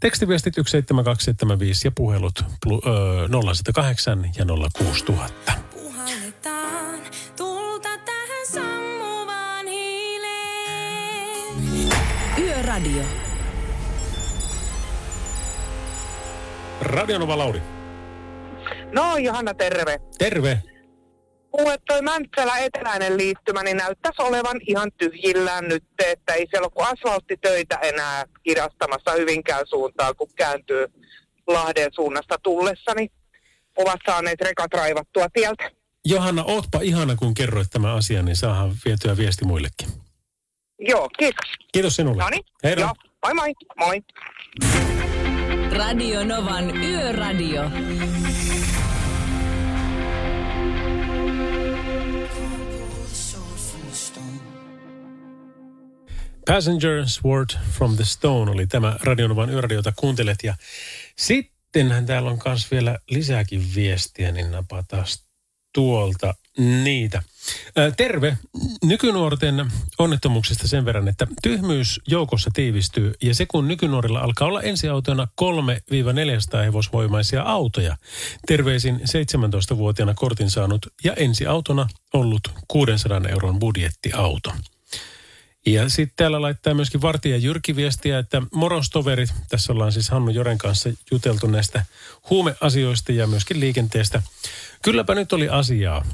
Tekstiviestit 0.00 0.54
17275 0.54 1.86
ja 1.86 1.92
puhelut 1.94 2.44
plu, 2.64 2.82
ö, 2.86 3.28
078 3.28 4.30
ja 4.38 4.44
06000. 4.78 5.52
Puhalletaan 5.74 7.00
tulta 7.36 7.88
tähän 8.04 8.46
sammuvaan 8.52 9.66
hiileen. 9.66 11.54
Yöradio. 12.38 13.02
Radionova 16.80 17.38
Lauri. 17.38 17.62
No 18.92 19.16
Johanna, 19.16 19.54
terve. 19.54 20.00
Terve. 20.18 20.75
Mulle 21.58 21.78
toi 21.86 22.02
Mäntsälä 22.02 22.58
eteläinen 22.58 23.16
liittymä 23.16 23.62
niin 23.62 23.76
näyttäisi 23.76 24.22
olevan 24.22 24.60
ihan 24.68 24.92
tyhjillään 24.98 25.68
nyt, 25.68 25.84
että 26.06 26.34
ei 26.34 26.46
siellä 26.50 26.64
ole 26.64 26.70
kuin 26.70 26.86
asfalttitöitä 26.86 27.76
enää 27.76 28.24
kirastamassa 28.42 29.12
Hyvinkään 29.12 29.66
suuntaan, 29.66 30.16
kun 30.16 30.28
kääntyy 30.36 30.86
Lahden 31.46 31.90
suunnasta 31.94 32.36
tullessa, 32.42 32.94
niin 32.96 33.10
ovat 33.76 34.00
saaneet 34.06 34.40
rekat 34.40 34.74
raivattua 34.74 35.26
tieltä. 35.32 35.70
Johanna, 36.04 36.44
ootpa 36.44 36.80
ihana, 36.82 37.16
kun 37.16 37.34
kerroit 37.34 37.68
tämän 37.70 37.94
asian, 37.94 38.24
niin 38.24 38.36
saadaan 38.36 38.74
vietyä 38.84 39.16
viesti 39.16 39.44
muillekin. 39.44 39.88
Joo, 40.78 41.08
kiitos. 41.18 41.50
Kiitos 41.72 41.96
sinulle. 41.96 42.22
No 42.22 42.28
niin, 42.30 42.44
Hei 42.64 42.74
joo, 42.78 42.92
moi 43.24 43.34
moi, 43.34 43.52
moi. 43.76 44.02
Radio 45.76 46.24
Novan 46.24 46.76
Yöradio. 46.76 47.62
Passenger 56.48 57.08
Sword 57.08 57.48
from 57.70 57.96
the 57.96 58.04
Stone 58.04 58.50
oli 58.50 58.66
tämä 58.66 58.96
Radionovan 59.00 59.50
yöradio, 59.50 59.76
jota 59.76 59.92
kuuntelet. 59.96 60.38
Ja 60.42 60.54
sittenhän 61.16 62.06
täällä 62.06 62.30
on 62.30 62.38
myös 62.44 62.70
vielä 62.70 62.98
lisääkin 63.10 63.74
viestiä, 63.74 64.32
niin 64.32 64.50
napataan 64.50 65.06
tuolta 65.74 66.34
niitä. 66.58 67.22
Terve. 67.96 68.38
Nykynuorten 68.84 69.70
onnettomuuksista 69.98 70.68
sen 70.68 70.84
verran, 70.84 71.08
että 71.08 71.26
tyhmyys 71.42 72.00
joukossa 72.08 72.50
tiivistyy 72.54 73.14
ja 73.22 73.34
se 73.34 73.46
kun 73.46 73.68
nykynuorilla 73.68 74.20
alkaa 74.20 74.48
olla 74.48 74.62
ensiautona 74.62 75.28
3-400 75.42 76.64
hevosvoimaisia 76.64 77.42
autoja. 77.42 77.96
Terveisin 78.46 79.00
17-vuotiaana 79.00 80.14
kortin 80.14 80.50
saanut 80.50 80.86
ja 81.04 81.14
ensiautona 81.14 81.86
ollut 82.14 82.50
600 82.68 83.20
euron 83.28 83.58
budjettiauto. 83.58 84.52
Ja 85.66 85.88
sitten 85.88 86.16
täällä 86.16 86.42
laittaa 86.42 86.74
myöskin 86.74 87.02
Vartija 87.02 87.36
Jyrki 87.36 87.76
viestiä, 87.76 88.18
että 88.18 88.42
morostoverit, 88.54 89.32
tässä 89.48 89.72
ollaan 89.72 89.92
siis 89.92 90.10
Hannu 90.10 90.30
Joren 90.30 90.58
kanssa 90.58 90.90
juteltu 91.10 91.46
näistä 91.46 91.84
huumeasioista 92.30 93.12
ja 93.12 93.26
myöskin 93.26 93.60
liikenteestä. 93.60 94.22
Kylläpä 94.82 95.14
nyt 95.14 95.32
oli 95.32 95.48
asiaa. 95.48 96.04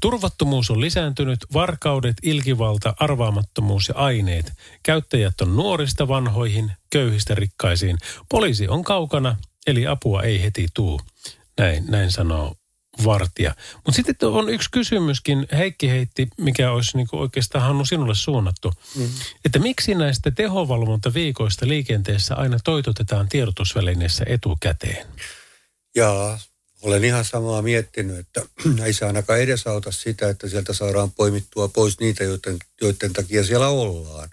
Turvattomuus 0.00 0.70
on 0.70 0.80
lisääntynyt, 0.80 1.38
varkaudet, 1.52 2.16
ilkivalta, 2.22 2.94
arvaamattomuus 3.00 3.88
ja 3.88 3.94
aineet. 3.94 4.52
Käyttäjät 4.82 5.40
on 5.40 5.56
nuorista 5.56 6.08
vanhoihin, 6.08 6.72
köyhistä 6.90 7.34
rikkaisiin. 7.34 7.98
Poliisi 8.28 8.68
on 8.68 8.84
kaukana, 8.84 9.36
eli 9.66 9.86
apua 9.86 10.22
ei 10.22 10.42
heti 10.42 10.66
tuu. 10.74 11.00
Näin, 11.58 11.84
näin 11.88 12.10
sanoo 12.10 12.54
vartija. 13.04 13.54
Mutta 13.74 13.96
sitten 13.96 14.28
on 14.28 14.48
yksi 14.48 14.70
kysymyskin, 14.70 15.46
Heikki 15.52 15.90
heitti, 15.90 16.28
mikä 16.38 16.72
olisi 16.72 16.96
niinku 16.96 17.18
oikeastaan 17.18 17.64
Hannu 17.64 17.84
sinulle 17.84 18.14
suunnattu. 18.14 18.72
Mm. 18.96 19.08
Että 19.44 19.58
miksi 19.58 19.94
näistä 19.94 20.30
tehovalvontaviikoista 20.30 21.68
liikenteessä 21.68 22.34
aina 22.34 22.58
toitotetaan 22.64 23.28
tiedotusvälineissä 23.28 24.24
etukäteen? 24.28 25.06
Ja 25.94 26.38
olen 26.82 27.04
ihan 27.04 27.24
samaa 27.24 27.62
miettinyt, 27.62 28.18
että 28.18 28.42
ei 28.84 28.92
se 28.92 29.06
ainakaan 29.06 29.40
edesauta 29.40 29.92
sitä, 29.92 30.28
että 30.28 30.48
sieltä 30.48 30.72
saadaan 30.72 31.12
poimittua 31.12 31.68
pois 31.68 32.00
niitä, 32.00 32.24
joiden, 32.24 32.58
joiden 32.80 33.12
takia 33.12 33.44
siellä 33.44 33.68
ollaan. 33.68 34.30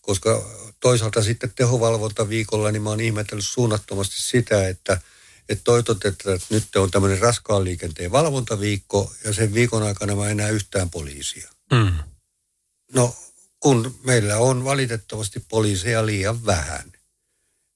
Koska 0.00 0.44
toisaalta 0.80 1.22
sitten 1.22 1.52
tehovalvontaviikolla, 1.56 2.70
niin 2.70 2.82
mä 2.82 2.90
oon 2.90 3.00
ihmetellyt 3.00 3.44
suunnattomasti 3.46 4.14
sitä, 4.18 4.68
että, 4.68 5.00
että 5.50 5.64
toitotetaan, 5.64 6.36
että 6.36 6.46
nyt 6.50 6.76
on 6.76 6.90
tämmöinen 6.90 7.18
raskaan 7.18 7.64
liikenteen 7.64 8.12
valvontaviikko 8.12 9.12
ja 9.24 9.34
sen 9.34 9.54
viikon 9.54 9.82
aikana 9.82 10.16
mä 10.16 10.24
en 10.24 10.30
enää 10.30 10.48
yhtään 10.48 10.90
poliisia. 10.90 11.50
Mm. 11.72 11.92
No, 12.92 13.16
kun 13.60 13.98
meillä 14.04 14.36
on 14.36 14.64
valitettavasti 14.64 15.44
poliiseja 15.48 16.06
liian 16.06 16.46
vähän. 16.46 16.92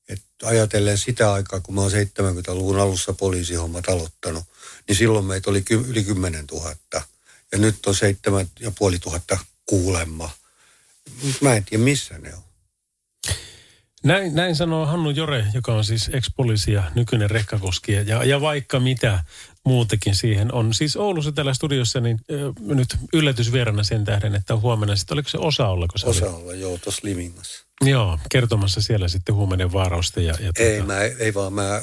Et 0.08 0.22
ajatellen 0.42 0.98
sitä 0.98 1.32
aikaa, 1.32 1.60
kun 1.60 1.74
mä 1.74 1.80
oon 1.80 1.90
70-luvun 1.90 2.80
alussa 2.80 3.12
poliisihommat 3.12 3.88
aloittanut, 3.88 4.44
niin 4.88 4.96
silloin 4.96 5.24
meitä 5.24 5.50
oli 5.50 5.62
ky- 5.62 5.84
yli 5.88 6.04
10 6.04 6.44
000. 6.52 6.74
Ja 7.52 7.58
nyt 7.58 7.86
on 7.86 7.94
7500 7.94 9.44
kuulemma. 9.66 10.30
Mut 11.22 11.40
Mä 11.40 11.54
en 11.54 11.64
tiedä, 11.64 11.84
missä 11.84 12.18
ne 12.18 12.34
on. 12.34 12.43
Näin, 14.04 14.34
näin 14.34 14.56
sanoo 14.56 14.86
Hannu 14.86 15.10
Jore, 15.10 15.46
joka 15.54 15.74
on 15.74 15.84
siis 15.84 16.10
ex-poliisi 16.12 16.72
ja 16.72 16.82
nykyinen 16.94 17.30
rekkakoskija. 17.30 18.02
Ja, 18.02 18.24
ja 18.24 18.40
vaikka 18.40 18.80
mitä 18.80 19.24
muutakin 19.64 20.14
siihen 20.14 20.54
on. 20.54 20.74
Siis 20.74 20.96
Oulussa 20.96 21.32
täällä 21.32 21.54
studiossa, 21.54 22.00
niin 22.00 22.20
äh, 22.32 22.66
nyt 22.76 22.96
yllätysvierana 23.12 23.84
sen 23.84 24.04
tähden, 24.04 24.34
että 24.34 24.56
huomenna 24.56 24.96
sitten, 24.96 25.14
oliko 25.14 25.28
se 25.28 25.38
osa 25.38 25.68
olla, 25.68 25.86
se 25.96 26.06
Osa 26.06 26.26
oli? 26.30 26.34
olla, 26.42 26.54
joo, 26.54 26.78
tuossa 26.78 27.00
Limingassa. 27.04 27.64
Joo, 27.84 28.18
kertomassa 28.30 28.80
siellä 28.80 29.08
sitten 29.08 29.34
huumeiden 29.34 29.72
vaarausta. 29.72 30.20
Ja, 30.20 30.34
ja 30.40 30.52
Ei, 30.58 30.82
mä, 30.82 31.00
ei 31.00 31.34
vaan 31.34 31.52
mä 31.52 31.82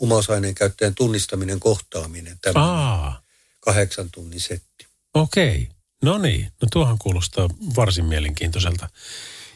humausaineen 0.00 0.54
käyttäjän 0.54 0.94
tunnistaminen, 0.94 1.60
kohtaaminen, 1.60 2.38
tämä 2.42 2.60
Aa, 2.64 3.20
kahdeksan 3.60 4.10
tunnin 4.10 4.40
setti. 4.40 4.86
okei. 5.14 5.68
No 6.02 6.18
niin, 6.18 6.44
no 6.62 6.68
tuohan 6.72 6.98
kuulostaa 6.98 7.48
varsin 7.76 8.04
mielenkiintoiselta. 8.04 8.88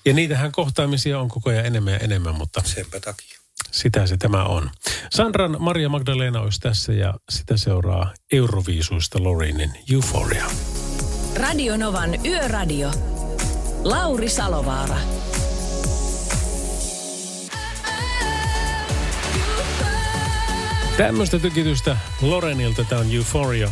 Ja 0.04 0.12
niitähän 0.14 0.52
kohtaamisia 0.52 1.20
on 1.20 1.28
koko 1.28 1.50
ajan 1.50 1.66
enemmän 1.66 1.92
ja 1.92 1.98
enemmän, 1.98 2.34
mutta 2.34 2.62
Senpä 2.64 3.00
takia. 3.00 3.38
sitä 3.70 4.06
se 4.06 4.16
tämä 4.16 4.44
on. 4.44 4.70
Sandran 5.10 5.56
Maria 5.58 5.88
Magdalena 5.88 6.40
olisi 6.40 6.60
tässä 6.60 6.92
ja 6.92 7.14
sitä 7.30 7.56
seuraa 7.56 8.14
Euroviisuista 8.32 9.22
Lorinin 9.22 9.70
Euphoria. 9.92 10.46
Radio 11.36 11.76
Novan 11.76 12.26
Yöradio. 12.26 12.90
Lauri 13.84 14.28
Salovaara. 14.28 14.96
Tämmöistä 20.96 21.38
tykitystä 21.38 21.96
Lorenilta, 22.22 22.84
tämä 22.84 23.00
on 23.00 23.14
Euphoria. 23.14 23.70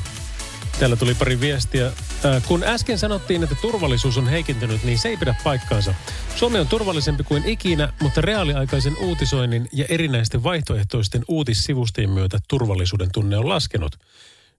Täällä 0.78 0.96
tuli 0.96 1.14
pari 1.14 1.40
viestiä. 1.40 1.86
Äh, 1.86 2.42
Kun 2.48 2.64
äsken 2.64 2.98
sanottiin, 2.98 3.42
että 3.42 3.54
turvallisuus 3.54 4.18
on 4.18 4.28
heikentynyt, 4.28 4.84
niin 4.84 4.98
se 4.98 5.08
ei 5.08 5.16
pidä 5.16 5.34
paikkaansa. 5.44 5.94
Suomi 6.36 6.58
on 6.58 6.68
turvallisempi 6.68 7.24
kuin 7.24 7.44
ikinä, 7.46 7.92
mutta 8.00 8.20
reaaliaikaisen 8.20 8.96
uutisoinnin 8.96 9.68
ja 9.72 9.84
erinäisten 9.88 10.42
vaihtoehtoisten 10.42 11.24
uutissivustojen 11.28 12.10
myötä 12.10 12.38
turvallisuuden 12.48 13.08
tunne 13.12 13.36
on 13.36 13.48
laskenut, 13.48 13.96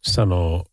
sanoo 0.02 0.66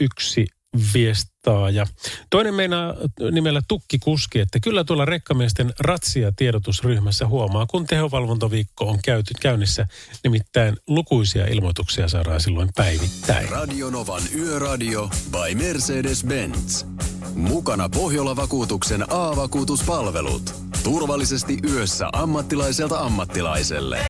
yksi 0.00 0.46
viestaaja. 0.94 1.86
Toinen 2.30 2.54
meinaa 2.54 2.94
nimellä 3.30 3.60
Tukkikuski, 3.68 4.40
että 4.40 4.60
kyllä 4.60 4.84
tuolla 4.84 5.04
rekkamiesten 5.04 5.72
ratsia 5.80 6.32
tiedotusryhmässä 6.36 7.26
huomaa, 7.26 7.66
kun 7.66 7.86
tehovalvontaviikko 7.86 8.84
on 8.84 8.98
käyty, 9.04 9.34
käynnissä. 9.40 9.86
Nimittäin 10.24 10.76
lukuisia 10.86 11.46
ilmoituksia 11.46 12.08
saadaan 12.08 12.40
silloin 12.40 12.68
päivittäin. 12.76 13.48
Radionovan 13.48 14.22
Yöradio 14.36 15.10
by 15.30 15.54
Mercedes-Benz. 15.54 16.86
Mukana 17.34 17.88
Pohjola-vakuutuksen 17.88 19.04
A-vakuutuspalvelut. 19.08 20.54
Turvallisesti 20.82 21.58
yössä 21.72 22.08
ammattilaiselta 22.12 22.98
ammattilaiselle. 22.98 24.00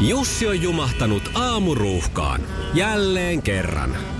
Jussi 0.00 0.46
on 0.46 0.62
jumahtanut 0.62 1.30
aamuruuhkaan. 1.34 2.40
Jälleen 2.74 3.42
kerran. 3.42 4.19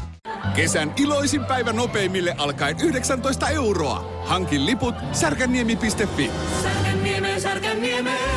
Kesän 0.55 0.93
iloisin 0.97 1.45
päivä 1.45 1.73
nopeimille 1.73 2.35
alkaen 2.37 2.75
19 2.79 3.49
euroa. 3.49 4.23
Hankin 4.25 4.65
liput 4.65 4.95
särkänniemi.fi. 5.11 6.31
Särkänniemeen, 6.63 7.41
Särkänniemeen. 7.41 8.29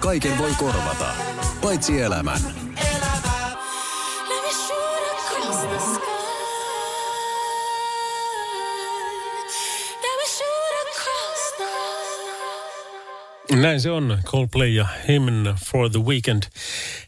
Kaiken 0.00 0.38
voi 0.38 0.50
korvata, 0.58 1.06
paitsi 1.62 2.00
elämän. 2.00 2.40
Näin 13.60 13.80
se 13.80 13.90
on, 13.90 14.18
Coldplay 14.24 14.68
ja 14.68 14.86
Hymn 15.08 15.54
for 15.70 15.90
the 15.90 16.00
Weekend. 16.00 16.42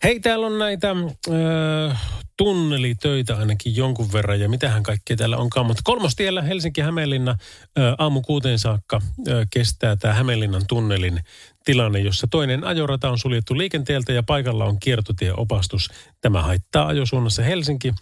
Hei, 0.02 0.20
täällä 0.20 0.46
on 0.46 0.58
näitä 0.58 0.90
äh, 0.90 2.02
tunnelitöitä 2.36 3.36
ainakin 3.36 3.76
jonkun 3.76 4.12
verran 4.12 4.40
ja 4.40 4.48
mitähän 4.48 4.82
kaikkea 4.82 5.16
täällä 5.16 5.36
onkaan. 5.36 5.66
Mutta 5.66 5.80
kolmostiellä 5.84 6.42
Helsinki-Hämeenlinna 6.42 7.30
äh, 7.30 7.94
aamu 7.98 8.22
kuuteen 8.22 8.58
saakka 8.58 8.96
äh, 8.96 9.46
kestää 9.50 9.96
tämä 9.96 10.14
Hämeenlinnan 10.14 10.66
tunnelin 10.68 11.20
tilanne, 11.64 11.98
jossa 11.98 12.26
toinen 12.30 12.64
ajorata 12.64 13.10
on 13.10 13.18
suljettu 13.18 13.58
liikenteeltä 13.58 14.12
ja 14.12 14.22
paikalla 14.22 14.64
on 14.64 14.80
kiertotieopastus. 14.80 15.90
Tämä 16.20 16.42
haittaa 16.42 16.86
ajosuunnassa 16.86 17.42
Helsinki, 17.42 17.92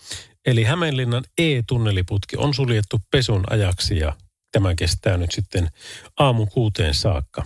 eli 0.47 0.65
Hämeenlinnan 0.65 1.25
E-tunneliputki 1.39 2.37
on 2.37 2.55
suljettu 2.55 3.01
pesun 3.11 3.45
ajaksi 3.51 3.99
ja 3.99 4.13
tämä 4.53 4.75
kestää 4.75 5.17
nyt 5.17 5.33
sitten 5.33 5.69
aamu 6.19 6.47
kuuteen 6.47 6.95
saakka. 6.95 7.45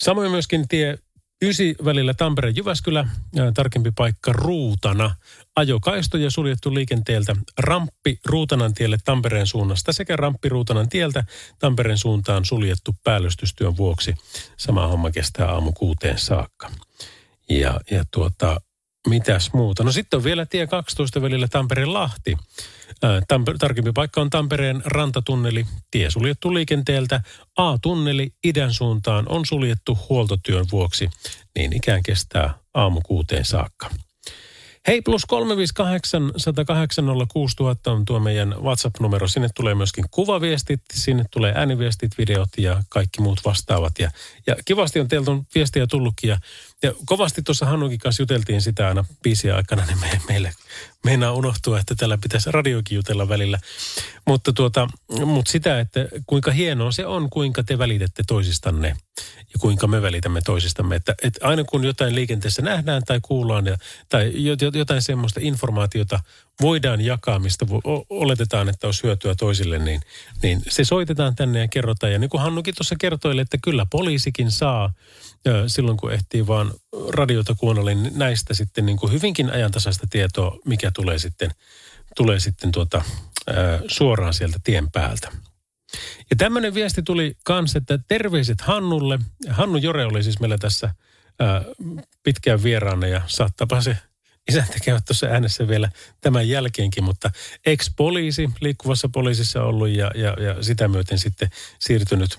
Samoin 0.00 0.30
myöskin 0.30 0.68
tie 0.68 0.98
Ysi 1.44 1.76
välillä 1.84 2.14
Tampere-Jyväskylä, 2.14 3.08
ää, 3.38 3.52
tarkempi 3.54 3.92
paikka 3.96 4.32
Ruutana. 4.32 5.14
Ajokaistoja 5.56 6.30
suljettu 6.30 6.74
liikenteeltä 6.74 7.36
ramppi 7.58 8.18
Ruutanan 8.26 8.74
tielle 8.74 8.98
Tampereen 9.04 9.46
suunnasta 9.46 9.92
sekä 9.92 10.16
ramppi 10.16 10.48
Ruutanan 10.48 10.88
tieltä 10.88 11.24
Tampereen 11.58 11.98
suuntaan 11.98 12.44
suljettu 12.44 12.96
päällystystyön 13.04 13.76
vuoksi. 13.76 14.14
Sama 14.56 14.86
homma 14.86 15.10
kestää 15.10 15.46
aamu 15.46 15.72
kuuteen 15.72 16.18
saakka. 16.18 16.70
Ja, 17.50 17.80
ja 17.90 18.04
tuota, 18.10 18.60
mitäs 19.08 19.52
muuta? 19.52 19.84
No 19.84 19.92
sitten 19.92 20.16
on 20.16 20.24
vielä 20.24 20.46
tie 20.46 20.66
12 20.66 21.22
välillä 21.22 21.48
Tampere-Lahti. 21.48 22.36
Ää, 22.36 22.44
Tamper, 23.28 23.58
tarkempi 23.58 23.92
paikka 23.92 24.20
on 24.20 24.30
Tampereen 24.30 24.82
rantatunneli. 24.84 25.66
Tie 25.90 26.10
suljettu 26.10 26.54
liikenteeltä. 26.54 27.20
A-tunneli 27.56 28.32
idän 28.44 28.74
suuntaan 28.74 29.28
on 29.28 29.46
suljettu 29.46 29.98
huoltotyön 30.08 30.66
vuoksi. 30.72 31.10
Niin 31.54 31.76
ikään 31.76 32.02
kestää 32.02 32.54
aamu 32.74 33.00
kuuteen 33.00 33.44
saakka. 33.44 33.90
Hei, 34.86 35.02
plus 35.02 35.26
358 35.26 36.32
108 36.36 37.04
6000 37.32 37.92
on 37.92 38.04
tuo 38.04 38.20
meidän 38.20 38.54
WhatsApp-numero. 38.62 39.28
Sinne 39.28 39.48
tulee 39.54 39.74
myöskin 39.74 40.04
kuvaviestit, 40.10 40.80
sinne 40.94 41.24
tulee 41.30 41.52
ääniviestit, 41.56 42.18
videot 42.18 42.48
ja 42.58 42.82
kaikki 42.88 43.20
muut 43.20 43.40
vastaavat. 43.44 43.98
Ja, 43.98 44.10
ja 44.46 44.56
kivasti 44.64 45.00
on 45.00 45.08
teiltä 45.08 45.30
on 45.30 45.42
viestiä 45.54 45.86
tullutkin 45.86 46.28
ja, 46.28 46.38
ja 46.82 46.94
kovasti 47.04 47.42
tuossa 47.42 47.66
Hannukin 47.66 47.98
kanssa 47.98 48.22
juteltiin 48.22 48.62
sitä 48.62 48.88
aina 48.88 49.04
biisiä 49.22 49.56
aikana, 49.56 49.86
niin 49.86 50.00
me, 50.00 50.20
meille 50.28 50.52
meinaa 51.04 51.32
unohtua, 51.32 51.80
että 51.80 51.94
täällä 51.94 52.18
pitäisi 52.18 52.50
radiokin 52.52 52.96
jutella 52.96 53.28
välillä. 53.28 53.58
Mutta, 54.26 54.52
tuota, 54.52 54.88
mutta 55.24 55.52
sitä, 55.52 55.80
että 55.80 56.08
kuinka 56.26 56.50
hienoa 56.50 56.92
se 56.92 57.06
on, 57.06 57.30
kuinka 57.30 57.62
te 57.62 57.78
välitätte 57.78 58.22
toisistanne 58.26 58.96
ja 59.38 59.58
kuinka 59.60 59.86
me 59.86 60.02
välitämme 60.02 60.40
toisistamme. 60.44 60.96
Että, 60.96 61.14
että 61.22 61.46
aina 61.46 61.64
kun 61.64 61.84
jotain 61.84 62.14
liikenteessä 62.14 62.62
nähdään 62.62 63.02
tai 63.06 63.20
kuullaan 63.22 63.66
ja, 63.66 63.76
tai 64.08 64.32
jotain 64.74 65.02
semmoista 65.02 65.40
informaatiota 65.42 66.20
voidaan 66.60 67.00
jakaa, 67.00 67.38
mistä 67.38 67.66
oletetaan, 68.10 68.68
että 68.68 68.86
olisi 68.86 69.02
hyötyä 69.02 69.34
toisille, 69.34 69.78
niin, 69.78 70.00
niin 70.42 70.62
se 70.68 70.84
soitetaan 70.84 71.36
tänne 71.36 71.60
ja 71.60 71.68
kerrotaan. 71.68 72.12
Ja 72.12 72.18
niin 72.18 72.30
kuin 72.30 72.42
Hannukin 72.42 72.74
tuossa 72.74 72.96
kertoi, 73.00 73.38
että 73.38 73.58
kyllä 73.62 73.86
poliisikin 73.90 74.50
saa 74.50 74.92
silloin, 75.66 75.96
kun 75.96 76.12
ehtii 76.12 76.46
vaan 76.46 76.72
radiota 77.08 77.54
kuunnella, 77.54 77.90
niin 77.90 78.18
näistä 78.18 78.54
sitten 78.54 78.86
niin 78.86 78.98
kuin 78.98 79.12
hyvinkin 79.12 79.50
ajantasaista 79.50 80.06
tietoa, 80.10 80.58
mikä 80.64 80.90
tulee 80.90 81.18
sitten, 81.18 81.50
tulee 82.16 82.40
sitten 82.40 82.72
tuota, 82.72 83.02
suoraan 83.88 84.34
sieltä 84.34 84.58
tien 84.64 84.90
päältä. 84.90 85.28
Ja 86.30 86.36
tämmöinen 86.36 86.74
viesti 86.74 87.02
tuli 87.02 87.36
kanssa, 87.44 87.78
että 87.78 87.98
terveiset 88.08 88.60
Hannulle. 88.60 89.18
Hannu 89.48 89.78
Jore 89.78 90.04
oli 90.04 90.22
siis 90.22 90.40
meillä 90.40 90.58
tässä 90.58 90.94
ää, 91.40 91.64
pitkään 92.22 92.62
vieraana 92.62 93.06
ja 93.06 93.22
saattaapa 93.26 93.80
se 93.80 93.96
isäntä 94.48 94.76
käydä 94.84 95.00
tuossa 95.06 95.26
äänessä 95.26 95.68
vielä 95.68 95.90
tämän 96.20 96.48
jälkeenkin, 96.48 97.04
mutta 97.04 97.30
ex-poliisi, 97.66 98.50
liikkuvassa 98.60 99.08
poliisissa 99.08 99.62
ollut 99.62 99.88
ja, 99.88 100.10
ja, 100.14 100.36
ja 100.44 100.62
sitä 100.62 100.88
myöten 100.88 101.18
sitten 101.18 101.50
siirtynyt 101.78 102.38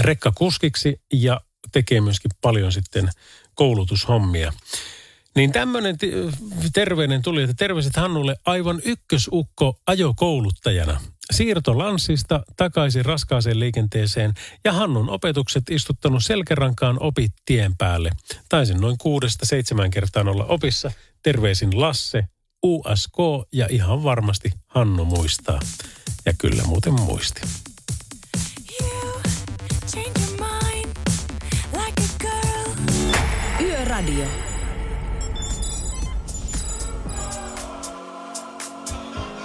rekkakuskiksi 0.00 1.00
ja 1.12 1.40
tekee 1.72 2.00
myöskin 2.00 2.30
paljon 2.40 2.72
sitten 2.72 3.10
koulutushommia. 3.54 4.52
Niin 5.36 5.52
tämmöinen 5.52 5.96
terveinen 6.72 7.22
tuli, 7.22 7.42
että 7.42 7.54
terveiset 7.58 7.96
Hannulle 7.96 8.36
aivan 8.46 8.80
ykkösukko 8.84 9.80
ajokouluttajana. 9.86 11.00
Siirto 11.32 11.78
Lanssista 11.78 12.42
takaisin 12.56 13.04
raskaaseen 13.04 13.60
liikenteeseen 13.60 14.34
ja 14.64 14.72
Hannun 14.72 15.10
opetukset 15.10 15.64
istuttanut 15.70 16.24
selkärankaan 16.24 16.96
opit 17.00 17.32
tien 17.44 17.76
päälle. 17.76 18.10
Taisin 18.48 18.80
noin 18.80 18.98
kuudesta 18.98 19.46
seitsemän 19.46 19.90
kertaan 19.90 20.28
olla 20.28 20.44
opissa. 20.44 20.90
Terveisin 21.22 21.80
Lasse, 21.80 22.24
USK 22.62 23.16
ja 23.52 23.66
ihan 23.70 24.02
varmasti 24.04 24.52
Hannu 24.66 25.04
muistaa. 25.04 25.60
Ja 26.26 26.32
kyllä 26.38 26.62
muuten 26.64 26.92
muisti. 26.92 27.40
Yöradio. 33.60 34.47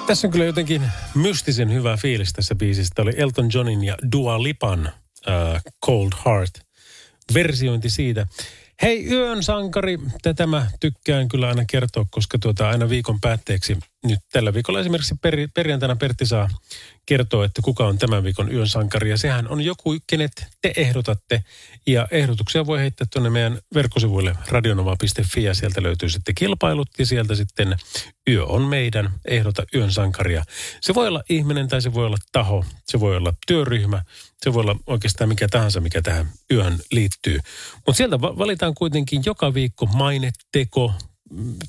Tässä 0.08 0.28
on 0.28 0.32
kyllä 0.32 0.46
jotenkin 0.46 0.82
mystisen 1.16 1.74
hyvä 1.74 1.98
fiilis 1.98 2.34
tässä 2.34 2.56
biisissä. 2.56 2.92
Tämä 2.96 3.04
oli 3.04 3.14
Elton 3.18 3.50
Johnin 3.54 3.84
ja 3.84 3.98
Dua 4.12 4.44
Lipan 4.44 4.92
uh, 5.28 5.72
Cold 5.86 6.12
Heart 6.26 6.62
versiointi 7.34 7.90
siitä. 7.90 8.28
Hei, 8.82 9.08
yön 9.08 9.44
sankari, 9.44 10.00
tätä 10.22 10.48
mä 10.48 10.68
tykkään 10.80 11.28
kyllä 11.28 11.48
aina 11.48 11.66
kertoa, 11.72 12.06
koska 12.12 12.40
tuota 12.40 12.70
aina 12.70 12.90
viikon 12.90 13.22
päätteeksi, 13.22 13.78
nyt 14.04 14.20
tällä 14.32 14.54
viikolla 14.54 14.80
esimerkiksi 14.80 15.16
per, 15.22 15.36
perjantaina 15.54 15.96
Pertti 15.96 16.26
saa 16.26 16.50
kertoa, 17.06 17.46
että 17.46 17.62
kuka 17.62 17.88
on 17.88 17.98
tämän 17.98 18.24
viikon 18.24 18.54
yön 18.54 18.68
sankari. 18.68 19.10
Ja 19.10 19.18
sehän 19.18 19.48
on 19.48 19.62
joku, 19.62 19.96
kenet 20.08 20.32
te 20.62 20.74
ehdotatte. 20.78 21.44
Ja 21.88 22.08
ehdotuksia 22.12 22.66
voi 22.66 22.80
heittää 22.80 23.08
tuonne 23.14 23.30
meidän 23.30 23.60
verkkosivuille 23.76 24.36
radionova.fi 24.48 25.44
ja 25.44 25.54
sieltä 25.54 25.84
löytyy 25.84 26.10
sitten 26.10 26.36
kilpailut 26.36 26.90
ja 27.00 27.06
sieltä 27.06 27.36
sitten 27.36 27.76
yö 28.30 28.46
on 28.46 28.62
meidän, 28.62 29.12
ehdota 29.26 29.64
yön 29.76 29.92
sankaria. 29.92 30.44
Se 30.82 30.96
voi 30.96 31.08
olla 31.08 31.24
ihminen 31.30 31.68
tai 31.68 31.82
se 31.82 31.94
voi 31.94 32.06
olla 32.06 32.18
taho, 32.32 32.66
se 32.86 33.00
voi 33.00 33.18
olla 33.18 33.34
työryhmä, 33.48 34.04
se 34.42 34.54
voi 34.54 34.62
olla 34.62 34.76
oikeastaan 34.88 35.28
mikä 35.28 35.48
tahansa, 35.48 35.82
mikä 35.82 36.02
tähän 36.02 36.30
yöhön 36.52 36.80
liittyy. 36.92 37.40
Mutta 37.76 37.98
sieltä 37.98 38.22
valitaan 38.22 38.76
kuitenkin 38.76 39.22
joka 39.26 39.54
viikko 39.54 39.86
maineteko 39.86 40.94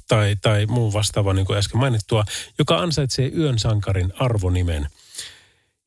tai, 0.08 0.36
tai 0.42 0.66
muu 0.66 0.92
vastaava, 0.92 1.32
niin 1.32 1.46
kuin 1.46 1.58
äsken 1.58 1.80
mainittua, 1.80 2.24
joka 2.58 2.76
ansaitsee 2.78 3.32
yön 3.36 3.58
sankarin 3.58 4.12
arvonimen. 4.18 4.86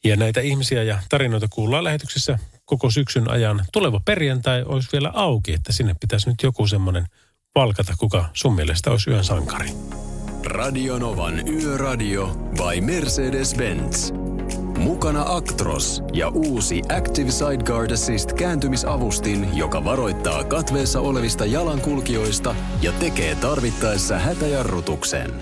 Ja 0.03 0.15
näitä 0.15 0.41
ihmisiä 0.41 0.83
ja 0.83 0.99
tarinoita 1.09 1.47
kuullaan 1.49 1.83
lähetyksessä 1.83 2.39
koko 2.65 2.91
syksyn 2.91 3.29
ajan. 3.29 3.65
Tuleva 3.73 4.01
perjantai 4.05 4.63
olisi 4.63 4.89
vielä 4.93 5.11
auki, 5.15 5.53
että 5.53 5.73
sinne 5.73 5.95
pitäisi 5.99 6.29
nyt 6.29 6.43
joku 6.43 6.67
semmoinen 6.67 7.05
palkata, 7.53 7.93
kuka 7.97 8.29
sun 8.33 8.55
mielestä 8.55 8.91
olisi 8.91 9.09
yön 9.09 9.23
sankari. 9.23 9.69
Radionovan 10.45 11.47
Yöradio 11.47 12.27
by 12.27 12.81
Mercedes-Benz. 12.81 14.13
Mukana 14.77 15.23
Actros 15.27 16.03
ja 16.13 16.27
uusi 16.27 16.81
Active 16.97 17.31
Sideguard 17.31 17.91
Assist 17.91 18.33
kääntymisavustin, 18.33 19.57
joka 19.57 19.83
varoittaa 19.83 20.43
katveessa 20.43 20.99
olevista 20.99 21.45
jalankulkijoista 21.45 22.55
ja 22.81 22.91
tekee 22.91 23.35
tarvittaessa 23.35 24.19
hätäjarrutuksen. 24.19 25.33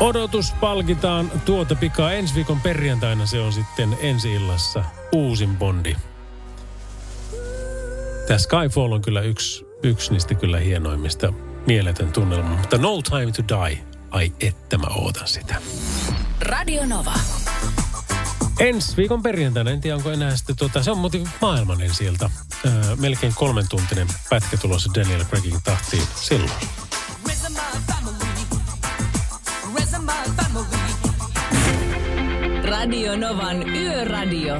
Odotus 0.00 0.52
palkitaan 0.60 1.30
tuota 1.44 1.74
pikaa 1.74 2.12
ensi 2.12 2.34
viikon 2.34 2.60
perjantaina. 2.60 3.26
Se 3.26 3.40
on 3.40 3.52
sitten 3.52 3.96
ensi 4.00 4.34
illassa 4.34 4.84
uusin 5.12 5.56
Bondi. 5.56 5.94
Tämä 8.26 8.38
Skyfall 8.38 8.92
on 8.92 9.02
kyllä 9.02 9.20
yksi, 9.20 9.66
yksi 9.82 10.12
niistä 10.12 10.34
kyllä 10.34 10.58
hienoimmista 10.58 11.32
mieletön 11.66 12.12
tunnelma. 12.12 12.56
Mutta 12.56 12.78
No 12.78 13.02
Time 13.02 13.32
to 13.32 13.42
Die, 13.48 13.78
ai 14.10 14.32
että 14.40 14.78
mä 14.78 14.86
ootan 14.86 15.28
sitä. 15.28 15.56
Radio 16.40 16.86
Nova. 16.86 17.14
Ensi 18.60 18.96
viikon 18.96 19.22
perjantaina, 19.22 19.70
en 19.70 19.80
tiedä 19.80 19.96
onko 19.96 20.10
enää 20.10 20.36
sitten 20.36 20.56
tuota, 20.56 20.82
se 20.82 20.90
on 20.90 20.98
muuten 20.98 21.30
maailman 21.40 21.82
ensiltä. 21.82 22.30
Öö, 22.66 22.96
melkein 22.96 23.32
kolmen 23.34 23.68
tuntinen 23.68 24.08
pätkä 24.30 24.56
tulossa 24.56 24.90
Daniel 24.94 25.24
Craigin 25.24 25.62
tahtiin 25.64 26.02
silloin. 26.14 26.50
Radio 32.64 33.16
Novan 33.16 33.68
Yöradio. 33.68 34.54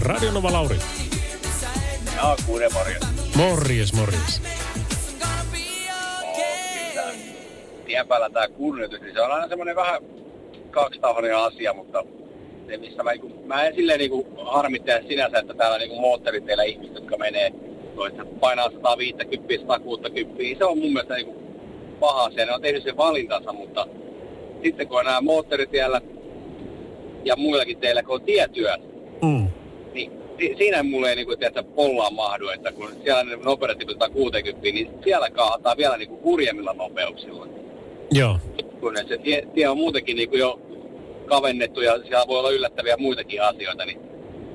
Radionova 0.00 0.52
Lauri. 0.52 0.76
Joo, 2.16 2.36
kuule 2.46 2.68
morjes. 2.68 3.00
Morjes, 3.36 3.92
morjes. 3.92 4.42
Tien 7.86 8.08
päällä 8.08 8.30
tää 8.30 8.48
kunnioitus, 8.48 9.00
niin 9.00 9.14
se 9.14 9.20
on 9.20 9.32
aina 9.32 9.48
semmoinen 9.48 9.76
vähän 9.76 10.02
kaksitahoinen 10.70 11.36
asia, 11.36 11.74
mutta 11.74 12.04
se 12.66 12.76
missä 12.76 13.02
mä, 13.02 13.12
niin 13.12 13.46
mä 13.46 13.64
en 13.64 13.74
silleen 13.74 13.98
niin 13.98 14.26
harmittele 14.44 15.04
sinänsä, 15.08 15.38
että 15.38 15.54
täällä 15.54 15.78
niin 15.78 16.00
moottoriteillä 16.00 16.62
ihmiset, 16.62 16.94
jotka 16.94 17.16
menee 17.16 17.52
toista 17.94 18.24
painaa 18.40 18.70
150, 18.70 19.54
160, 19.66 20.58
se 20.58 20.64
on 20.64 20.78
mun 20.78 20.92
mielestä 20.92 21.14
niin 21.14 21.34
paha 22.00 22.24
asia. 22.24 22.46
Ne 22.46 22.54
on 22.54 22.62
tehnyt 22.62 22.82
sen 22.82 22.96
valintansa, 22.96 23.52
mutta 23.52 23.86
sitten 24.62 24.88
kun 24.88 24.98
on 24.98 25.04
nämä 25.04 25.20
moottoritiellä 25.20 26.00
ja 27.24 27.36
muillakin 27.36 27.78
teillä, 27.78 28.02
kun 28.02 28.14
on 28.14 28.22
tietyöt, 28.22 28.80
mm 29.22 29.48
si- 30.40 30.54
siinä 30.58 30.82
mulle 30.82 31.10
ei 31.10 31.16
niinku, 31.16 31.36
tiedätkö, 31.36 31.62
pollaan 31.62 32.14
mahdu, 32.14 32.48
että 32.48 32.72
kun 32.72 32.92
siellä 33.04 33.24
ne 33.24 33.36
nopeudet 33.36 33.78
tiputetaan 33.78 34.12
60, 34.12 34.62
niin 34.62 34.90
siellä 35.04 35.30
kaahataan 35.30 35.76
vielä 35.76 35.96
niinku 35.96 36.20
hurjemmilla 36.24 36.72
nopeuksilla. 36.72 37.46
Joo. 38.12 38.38
Kun 38.80 38.96
se 39.08 39.18
tie, 39.18 39.46
tie 39.54 39.68
on 39.68 39.76
muutenkin 39.76 40.16
niinku 40.16 40.36
jo 40.36 40.60
kavennettu 41.26 41.80
ja 41.80 41.98
siellä 41.98 42.26
voi 42.28 42.38
olla 42.38 42.50
yllättäviä 42.50 42.96
muitakin 42.96 43.42
asioita, 43.42 43.84
niin 43.84 44.00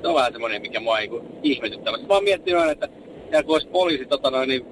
se 0.02 0.08
on 0.08 0.14
vähän 0.14 0.32
semmoinen, 0.32 0.62
mikä 0.62 0.80
mua 0.80 0.98
niinku 0.98 1.22
ihmetyttävä. 1.42 1.98
Mä 1.98 2.14
oon 2.14 2.24
miettinyt 2.24 2.60
aina, 2.60 2.72
että 2.72 2.88
siellä 3.20 3.42
kun 3.42 3.54
olisi 3.54 3.68
poliisi 3.68 4.06
tota 4.06 4.30
noin, 4.30 4.48
niin 4.48 4.66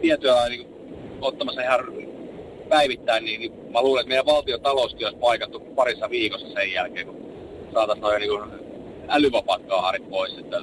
tietoja 0.00 0.48
niin 0.48 0.66
ottamassa 1.20 1.62
ihan 1.62 1.80
päivittäin, 2.68 3.24
niin, 3.24 3.40
niin 3.40 3.52
mä 3.72 3.82
luulen, 3.82 4.00
että 4.00 4.08
meidän 4.08 4.26
valtion 4.26 4.60
talouskin 4.60 5.06
olisi 5.06 5.20
paikattu 5.20 5.60
parissa 5.60 6.10
viikossa 6.10 6.48
sen 6.48 6.72
jälkeen, 6.72 7.06
kun 7.06 7.16
saataisiin 7.72 8.02
noin 8.02 8.20
niin 8.20 8.65
älyvapaat 9.08 9.62
kaaharit 9.66 10.10
pois. 10.10 10.38
Että 10.38 10.60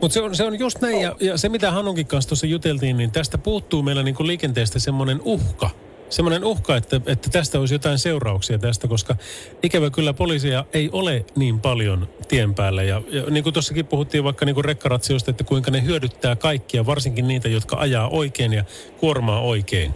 Mutta 0.00 0.14
se 0.14 0.22
on, 0.22 0.34
se 0.34 0.44
on 0.44 0.58
just 0.58 0.80
näin, 0.80 1.02
ja, 1.02 1.16
ja 1.20 1.38
se 1.38 1.48
mitä 1.48 1.70
Hanunkin 1.70 2.06
kanssa 2.06 2.28
tuossa 2.28 2.46
juteltiin, 2.46 2.96
niin 2.96 3.10
tästä 3.10 3.38
puuttuu 3.38 3.82
meillä 3.82 4.02
niin 4.02 4.14
kuin 4.14 4.26
liikenteestä 4.26 4.78
semmoinen 4.78 5.20
uhka. 5.24 5.70
Semmoinen 6.10 6.44
uhka, 6.44 6.76
että, 6.76 7.00
että 7.06 7.30
tästä 7.30 7.60
olisi 7.60 7.74
jotain 7.74 7.98
seurauksia 7.98 8.58
tästä, 8.58 8.88
koska 8.88 9.16
ikävä 9.62 9.90
kyllä 9.90 10.12
poliisia 10.12 10.64
ei 10.72 10.90
ole 10.92 11.24
niin 11.36 11.60
paljon 11.60 12.08
tien 12.28 12.54
päällä. 12.54 12.82
Ja, 12.82 13.02
ja 13.10 13.22
niin 13.30 13.42
kuin 13.42 13.52
tuossakin 13.52 13.86
puhuttiin 13.86 14.24
vaikka 14.24 14.44
niin 14.44 14.54
kuin 14.54 14.64
rekkaratsioista, 14.64 15.30
että 15.30 15.44
kuinka 15.44 15.70
ne 15.70 15.84
hyödyttää 15.84 16.36
kaikkia, 16.36 16.86
varsinkin 16.86 17.28
niitä, 17.28 17.48
jotka 17.48 17.76
ajaa 17.76 18.08
oikein 18.08 18.52
ja 18.52 18.64
kuormaa 19.00 19.40
oikein. 19.40 19.94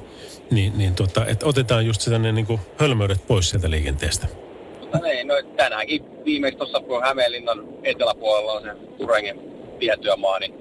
Niin, 0.50 0.78
niin 0.78 0.94
tota, 0.94 1.26
että 1.26 1.46
otetaan 1.46 1.86
just 1.86 2.00
sitä 2.00 2.18
ne 2.18 2.32
niin 2.32 2.46
kuin 2.46 2.60
hölmöydet 2.76 3.26
pois 3.26 3.50
sieltä 3.50 3.70
liikenteestä. 3.70 4.26
Mutta 4.92 5.08
ei, 5.08 5.24
no 5.24 5.34
tänäänkin 5.56 6.24
viimeksi 6.24 6.58
tuossa 6.58 6.80
kun 6.80 7.02
Hämeenlinnan 7.02 7.68
eteläpuolella 7.82 8.52
on 8.52 8.62
se 8.62 8.70
Turengen 8.98 9.40
tietyömaa, 9.78 10.38
niin 10.38 10.54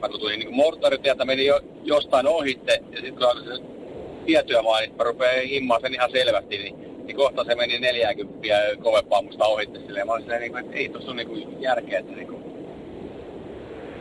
mä 0.00 0.08
kun 0.08 0.20
tulin 0.20 0.38
niin 0.38 0.54
moottoritietä, 0.54 1.24
meni 1.24 1.46
jo 1.46 1.60
jostain 1.82 2.26
ohitte, 2.26 2.80
ja 2.90 3.00
sitten 3.00 3.14
kun 3.14 3.44
se 3.44 3.62
tietyömaa, 4.26 4.80
niin 4.80 4.96
mä 4.96 5.04
rupean 5.04 5.46
himmaan 5.46 5.80
sen 5.80 5.94
ihan 5.94 6.10
selvästi, 6.10 6.58
niin, 6.58 7.06
niin 7.06 7.16
kohta 7.16 7.44
se 7.44 7.54
meni 7.54 7.78
40 7.78 8.38
kovempaa 8.82 9.22
musta 9.22 9.44
ohitte 9.44 9.78
silleen. 9.78 10.06
Mä 10.06 10.12
olin 10.12 10.22
silleen, 10.22 10.40
niin 10.40 10.52
kuin, 10.52 10.64
että 10.64 10.76
ei 10.76 10.88
tuossa 10.88 11.10
ole 11.10 11.24
niin 11.24 11.62
järkeä, 11.62 11.98
että 11.98 12.12
niin 12.12 12.28
kuin, 12.28 12.44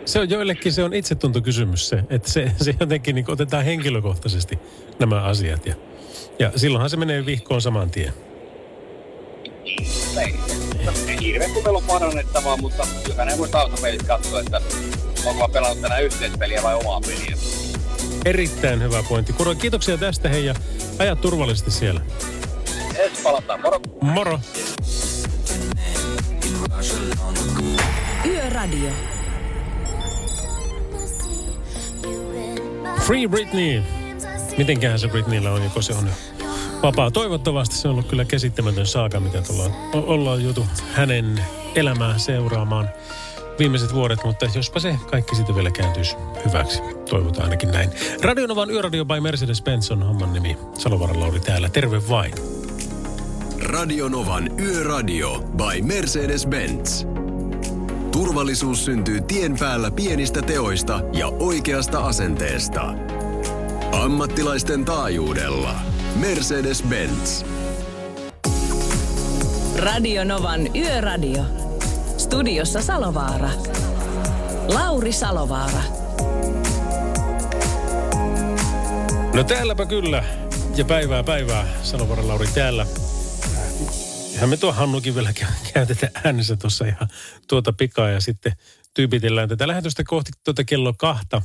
Se 0.05 0.19
on 0.19 0.29
joillekin 0.29 0.73
se 0.73 0.83
on 0.83 0.93
itsetuntokysymys 0.93 1.89
se, 1.89 2.03
että 2.09 2.29
se, 2.29 2.51
se 2.61 2.75
jotenkin 2.79 3.15
niin 3.15 3.31
otetaan 3.31 3.63
henkilökohtaisesti 3.63 4.59
nämä 4.99 5.21
asiat. 5.21 5.65
Ja, 5.65 5.75
ja 6.39 6.51
silloinhan 6.55 6.89
se 6.89 6.97
menee 6.97 7.25
vihkoon 7.25 7.61
saman 7.61 7.91
tien. 7.91 8.13
Ei, 9.65 10.35
ei 11.07 11.19
hirveän 11.21 11.51
kun 11.51 11.63
meillä 11.63 11.77
on 11.77 11.83
parannettavaa, 11.83 12.57
mutta 12.57 12.87
jokainen 13.07 13.37
voi 13.37 13.49
taustapelit 13.49 14.03
katsoa, 14.03 14.39
että 14.39 14.61
onko 15.25 15.47
mä 15.47 15.53
pelannut 15.53 15.81
tänään 15.81 16.03
yhteispeliä 16.03 16.63
vai 16.63 16.75
omaa 16.75 17.01
peliä. 17.01 17.37
Erittäin 18.25 18.81
hyvä 18.81 19.03
pointti. 19.09 19.33
Kuro, 19.33 19.55
kiitoksia 19.55 19.97
tästä 19.97 20.29
hei 20.29 20.45
ja 20.45 20.55
ajat 20.99 21.21
turvallisesti 21.21 21.71
siellä. 21.71 22.01
Ensi 22.95 23.21
palataan, 23.23 23.61
moro! 23.61 23.79
Moro! 24.01 24.39
Yöradio. 28.25 28.89
Free 33.01 33.27
Britney. 33.27 33.83
Mitenköhän 34.57 34.99
se 34.99 35.07
Britneyllä 35.07 35.51
on, 35.51 35.63
joko 35.63 35.81
se 35.81 35.93
on 35.93 36.09
vapaa. 36.83 37.11
Toivottavasti 37.11 37.75
se 37.75 37.87
on 37.87 37.91
ollut 37.91 38.07
kyllä 38.07 38.25
käsittämätön 38.25 38.87
saaka, 38.87 39.19
mitä 39.19 39.41
tullaan, 39.41 39.71
o- 39.71 40.13
ollaan 40.13 40.43
jutu 40.43 40.65
hänen 40.93 41.39
elämää 41.75 42.17
seuraamaan 42.17 42.89
viimeiset 43.59 43.93
vuodet, 43.93 44.19
mutta 44.23 44.45
jospa 44.55 44.79
se 44.79 44.97
kaikki 45.11 45.35
sitten 45.35 45.55
vielä 45.55 45.71
kääntyisi 45.71 46.15
hyväksi. 46.45 46.81
Toivotaan 47.09 47.43
ainakin 47.43 47.71
näin. 47.71 47.89
Radionovan 48.21 48.71
Yöradio 48.71 49.05
by 49.05 49.19
Mercedes-Benz 49.19 49.91
on 49.91 50.03
homman 50.03 50.33
nimi. 50.33 50.57
Salovaran 50.77 51.19
Lauri 51.19 51.39
täällä. 51.39 51.69
Terve 51.69 52.09
vain. 52.09 52.33
Radionovan 53.61 54.59
Yöradio 54.59 55.39
by 55.39 55.81
Mercedes-Benz. 55.81 57.07
Turvallisuus 58.11 58.85
syntyy 58.85 59.21
tien 59.21 59.57
päällä 59.59 59.91
pienistä 59.91 60.41
teoista 60.41 60.99
ja 61.13 61.27
oikeasta 61.27 61.99
asenteesta. 61.99 62.93
Ammattilaisten 63.91 64.85
taajuudella. 64.85 65.92
Mercedes-Benz. 66.15 67.45
Radio 69.77 70.23
Novan 70.23 70.75
Yöradio. 70.75 71.43
Studiossa 72.17 72.81
Salovaara. 72.81 73.49
Lauri 74.67 75.11
Salovaara. 75.11 75.83
No 79.33 79.43
täälläpä 79.43 79.85
kyllä. 79.85 80.23
Ja 80.75 80.85
päivää 80.85 81.23
päivää, 81.23 81.67
Salovaran 81.83 82.27
Lauri 82.27 82.47
täällä. 82.53 82.85
Ihan 84.33 84.49
me 84.49 84.57
tuo 84.57 84.71
Hannukin 84.71 85.15
vielä 85.15 85.33
kä- 85.39 85.71
käytetään 85.73 86.11
äänessä 86.23 86.55
tuossa 86.55 86.85
ihan 86.85 87.07
tuota 87.47 87.73
pikaa 87.73 88.09
ja 88.09 88.21
sitten 88.21 88.53
tyypitellään 88.93 89.49
tätä 89.49 89.67
lähetystä 89.67 90.03
kohti 90.07 90.31
tuota 90.43 90.63
kello 90.63 90.93
kahta. 90.97 91.41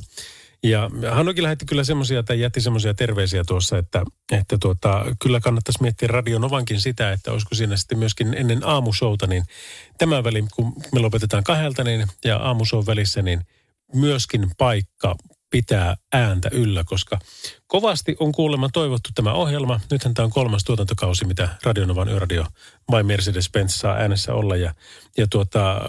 Ja 0.63 0.89
Hannukin 1.11 1.43
lähetti 1.43 1.65
kyllä 1.65 1.83
semmoisia, 1.83 2.23
tai 2.23 2.39
jätti 2.39 2.61
semmoisia 2.61 2.93
terveisiä 2.93 3.43
tuossa, 3.47 3.77
että, 3.77 4.03
että 4.31 4.57
tuota, 4.61 5.05
kyllä 5.21 5.39
kannattaisi 5.39 5.81
miettiä 5.81 6.07
Radio 6.07 6.39
Novankin 6.39 6.81
sitä, 6.81 7.11
että 7.11 7.31
olisiko 7.31 7.55
siinä 7.55 7.77
sitten 7.77 7.99
myöskin 7.99 8.33
ennen 8.33 8.61
aamushouta, 8.65 9.27
niin 9.27 9.43
tämä 9.97 10.23
väli, 10.23 10.45
kun 10.55 10.73
me 10.93 10.99
lopetetaan 10.99 11.43
kahdelta 11.43 11.83
niin, 11.83 12.07
ja 12.25 12.37
aamushow 12.37 12.85
välissä, 12.85 13.21
niin 13.21 13.41
myöskin 13.93 14.51
paikka 14.57 15.15
pitää 15.49 15.95
ääntä 16.13 16.49
yllä, 16.51 16.83
koska 16.83 17.19
kovasti 17.67 18.15
on 18.19 18.31
kuulemma 18.31 18.69
toivottu 18.73 19.09
tämä 19.15 19.33
ohjelma. 19.33 19.79
Nythän 19.91 20.13
tämä 20.13 20.23
on 20.23 20.31
kolmas 20.31 20.63
tuotantokausi, 20.63 21.25
mitä 21.25 21.49
Radionovan 21.63 22.09
Yöradio 22.09 22.45
vai 22.91 23.03
Mercedes-Benz 23.03 23.67
saa 23.67 23.95
äänessä 23.95 24.33
olla. 24.33 24.55
Ja, 24.55 24.73
ja 25.17 25.27
tuota, 25.27 25.81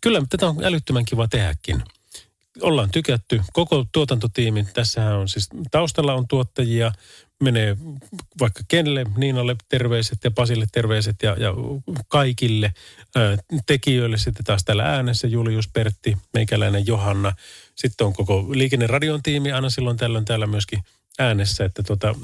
kyllä 0.00 0.22
tätä 0.28 0.46
on 0.46 0.64
älyttömän 0.64 1.04
kiva 1.04 1.28
tehdäkin. 1.28 1.82
Ollaan 2.62 2.90
tykätty. 2.90 3.40
Koko 3.52 3.86
tuotantotiimi, 3.92 4.66
tässähän 4.74 5.16
on 5.16 5.28
siis 5.28 5.48
taustalla 5.70 6.14
on 6.14 6.28
tuottajia, 6.28 6.92
menee 7.42 7.76
vaikka 8.40 8.60
Kenelle, 8.68 9.06
Niinalle 9.16 9.56
terveiset 9.68 10.18
ja 10.24 10.30
Pasille 10.30 10.66
terveiset 10.72 11.16
ja, 11.22 11.36
ja 11.38 11.54
kaikille 12.08 12.72
ää, 13.16 13.38
tekijöille 13.66 14.18
sitten 14.18 14.44
taas 14.44 14.64
täällä 14.64 14.84
äänessä 14.84 15.26
Julius, 15.26 15.68
Pertti, 15.68 16.16
meikäläinen 16.34 16.86
Johanna. 16.86 17.32
Sitten 17.74 18.06
on 18.06 18.12
koko 18.12 18.46
liikenneradion 18.50 19.22
tiimi 19.22 19.52
aina 19.52 19.70
silloin 19.70 19.96
tällöin 19.96 20.24
täällä 20.24 20.46
myöskin 20.46 20.80
äänessä. 21.18 21.64
Että 21.64 21.82
tota, 21.82 22.14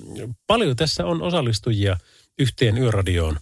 paljon 0.46 0.76
tässä 0.76 1.06
on 1.06 1.22
osallistujia 1.22 1.96
yhteen 2.38 2.78
yöradioon, 2.78 3.38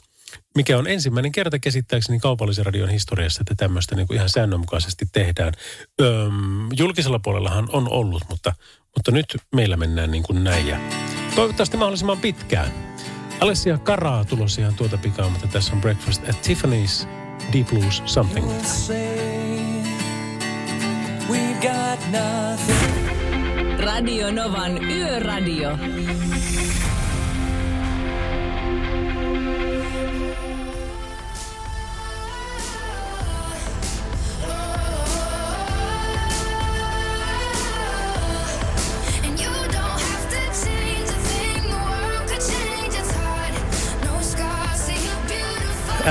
mikä 0.54 0.78
on 0.78 0.86
ensimmäinen 0.86 1.32
kerta 1.32 1.58
käsittääkseni 1.58 2.18
kaupallisen 2.18 2.66
radion 2.66 2.88
historiassa, 2.88 3.40
että 3.40 3.54
tämmöistä 3.54 3.96
niin 3.96 4.06
kuin 4.06 4.16
ihan 4.16 4.28
säännönmukaisesti 4.28 5.06
tehdään. 5.12 5.52
Öm, 6.00 6.68
julkisella 6.76 7.18
puolellahan 7.18 7.68
on 7.72 7.88
ollut, 7.88 8.22
mutta, 8.28 8.54
mutta 8.96 9.10
nyt 9.10 9.36
meillä 9.54 9.76
mennään 9.76 10.10
niin 10.10 10.22
kuin 10.22 10.44
näin. 10.44 10.66
Ja 10.66 10.80
toivottavasti 11.34 11.76
mahdollisimman 11.76 12.18
pitkään. 12.18 12.94
Alessia 13.40 13.78
Karaa 13.78 14.24
tulossa 14.24 14.60
ihan 14.60 14.74
tuota 14.74 14.98
pikaa, 14.98 15.28
mutta 15.28 15.46
tässä 15.46 15.72
on 15.72 15.80
Breakfast 15.80 16.28
at 16.28 16.36
Tiffany's 16.46 17.06
Deep 17.52 17.66
Blues 17.66 18.02
Something. 18.06 18.46
We've 21.28 21.62
got 21.62 22.00
nothing. 22.10 23.04
Radio 23.80 24.32
Novan 24.32 24.84
Yöradio. 24.84 25.78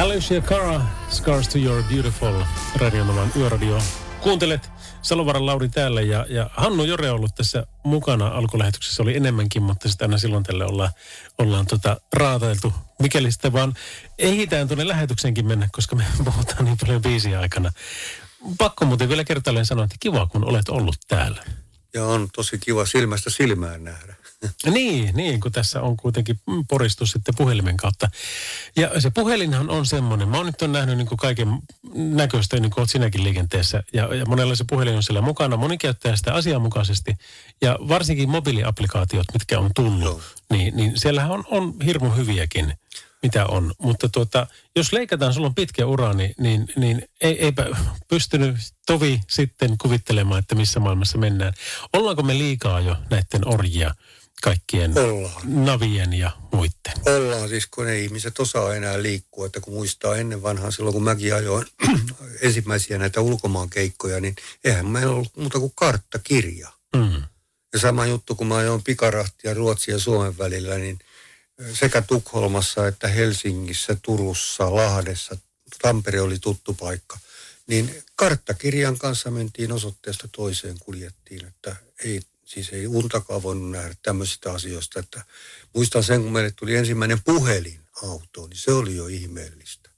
Alicia 0.01 0.41
Cara, 0.41 0.81
Scars 1.09 1.47
to 1.47 1.57
Your 1.57 1.83
Beautiful, 1.83 2.41
Radionovan 2.75 3.31
yöradio. 3.35 3.81
Kuuntelet 4.21 4.69
Salovaran 5.01 5.45
Lauri 5.45 5.69
täällä 5.69 6.01
ja, 6.01 6.25
ja 6.29 6.49
Hannu 6.53 6.83
Jore 6.83 7.09
on 7.09 7.15
ollut 7.15 7.35
tässä 7.35 7.65
mukana 7.83 8.27
alkulähetyksessä, 8.27 9.03
oli 9.03 9.15
enemmänkin, 9.15 9.63
mutta 9.63 9.89
sitten 9.89 10.05
aina 10.05 10.17
silloin 10.17 10.43
tälle 10.43 10.65
ollaan, 10.65 10.89
ollaan 11.37 11.65
tota 11.65 12.01
raatailtu. 12.13 12.73
Mikäli 13.01 13.31
sitten 13.31 13.53
vaan 13.53 13.73
ehditään 14.19 14.67
tuonne 14.67 14.87
lähetyksenkin 14.87 15.47
mennä, 15.47 15.69
koska 15.71 15.95
me 15.95 16.03
puhutaan 16.25 16.65
niin 16.65 16.77
paljon 16.81 17.01
biisiä 17.01 17.39
aikana. 17.39 17.71
Pakko 18.57 18.85
muuten 18.85 19.09
vielä 19.09 19.23
kertaalleen 19.23 19.65
sanoa, 19.65 19.85
että 19.85 19.97
kiva 19.99 20.27
kun 20.27 20.45
olet 20.45 20.69
ollut 20.69 20.97
täällä. 21.07 21.43
Ja 21.93 22.05
on 22.05 22.29
tosi 22.35 22.57
kiva 22.57 22.85
silmästä 22.85 23.29
silmään 23.29 23.83
nähdä. 23.83 24.15
Niin, 24.65 25.15
niin, 25.15 25.39
kun 25.39 25.51
tässä 25.51 25.81
on 25.81 25.97
kuitenkin 25.97 26.39
poristus 26.69 27.11
sitten 27.11 27.35
puhelimen 27.37 27.77
kautta. 27.77 28.09
Ja 28.75 29.01
se 29.01 29.09
puhelinhan 29.09 29.69
on 29.69 29.85
semmoinen, 29.85 30.27
mä 30.27 30.37
oon 30.37 30.45
nyt 30.45 30.61
on 30.61 30.71
nähnyt 30.71 30.97
niin 30.97 31.07
kaiken 31.17 31.47
näköistä, 31.93 32.59
niin 32.59 32.71
kuin 32.71 32.81
oot 32.81 32.89
sinäkin 32.89 33.23
liikenteessä. 33.23 33.83
Ja, 33.93 34.15
ja 34.15 34.25
monella 34.25 34.55
se 34.55 34.65
puhelin 34.69 34.95
on 34.95 35.03
siellä 35.03 35.21
mukana, 35.21 35.57
moni 35.57 35.77
käyttää 35.77 36.15
sitä 36.15 36.33
asianmukaisesti. 36.33 37.15
Ja 37.61 37.77
varsinkin 37.87 38.29
mobiiliaplikaatiot, 38.29 39.25
mitkä 39.33 39.59
on 39.59 39.71
tullut, 39.75 40.21
niin, 40.49 40.75
niin 40.75 40.91
siellähän 40.95 41.31
on, 41.31 41.43
on 41.51 41.73
hirmu 41.85 42.09
hyviäkin, 42.09 42.73
mitä 43.23 43.45
on. 43.45 43.73
Mutta 43.81 44.09
tuota, 44.09 44.47
jos 44.75 44.93
leikataan, 44.93 45.33
sulla 45.33 45.47
on 45.47 45.55
pitkä 45.55 45.85
ura, 45.85 46.13
niin, 46.13 46.33
niin, 46.39 46.67
niin 46.75 47.09
ei, 47.21 47.45
eipä 47.45 47.65
pystynyt 48.07 48.55
tovi 48.85 49.21
sitten 49.29 49.77
kuvittelemaan, 49.77 50.39
että 50.39 50.55
missä 50.55 50.79
maailmassa 50.79 51.17
mennään. 51.17 51.53
Ollaanko 51.93 52.23
me 52.23 52.37
liikaa 52.37 52.79
jo 52.79 52.95
näiden 53.09 53.47
orjia? 53.47 53.95
Kaikkien 54.43 54.97
Ollaan. 54.99 55.65
navien 55.65 56.13
ja 56.13 56.31
muiden. 56.51 57.15
Ollaan 57.15 57.49
siis, 57.49 57.67
kun 57.67 57.87
ei 57.87 58.03
ihmiset 58.03 58.39
osaa 58.39 58.75
enää 58.75 59.01
liikkua. 59.01 59.45
Että 59.45 59.59
kun 59.59 59.73
muistaa 59.73 60.15
ennen 60.15 60.43
vanhaa 60.43 60.71
silloin, 60.71 60.93
kun 60.93 61.03
mäkin 61.03 61.35
ajoin 61.35 61.67
ensimmäisiä 62.41 62.97
näitä 62.97 63.21
ulkomaan 63.21 63.69
keikkoja, 63.69 64.19
niin 64.19 64.35
eihän 64.63 64.87
meillä 64.87 65.13
ollut 65.13 65.37
muuta 65.37 65.59
kuin 65.59 65.71
karttakirja. 65.75 66.69
Mm. 66.95 67.23
Ja 67.73 67.79
sama 67.79 68.05
juttu, 68.05 68.35
kun 68.35 68.47
mä 68.47 68.55
ajoin 68.55 68.83
pikarahtia 68.83 69.53
Ruotsin 69.53 69.91
ja 69.91 69.99
Suomen 69.99 70.37
välillä, 70.37 70.77
niin 70.77 70.99
sekä 71.73 72.01
Tukholmassa 72.01 72.87
että 72.87 73.07
Helsingissä, 73.07 73.97
Turussa, 74.01 74.75
Lahdessa, 74.75 75.37
Tampere 75.81 76.21
oli 76.21 76.39
tuttu 76.39 76.73
paikka, 76.73 77.17
niin 77.67 78.03
karttakirjan 78.15 78.97
kanssa 78.97 79.31
mentiin 79.31 79.71
osoitteesta 79.71 80.27
toiseen 80.27 80.75
kuljettiin, 80.79 81.45
että 81.45 81.75
ei, 82.03 82.21
siis 82.53 82.69
ei 82.69 82.87
untakaan 82.87 83.43
voinut 83.43 83.71
nähdä 83.71 83.95
tämmöisistä 84.01 84.51
asioista. 84.51 84.99
Että 84.99 85.23
muistan 85.75 86.03
sen, 86.03 86.21
kun 86.23 86.31
meille 86.31 86.51
tuli 86.51 86.75
ensimmäinen 86.75 87.23
puhelin 87.23 87.79
autoon, 88.03 88.49
niin 88.49 88.57
se 88.57 88.71
oli 88.71 88.95
jo 88.95 89.07
ihmeellistä. 89.07 89.89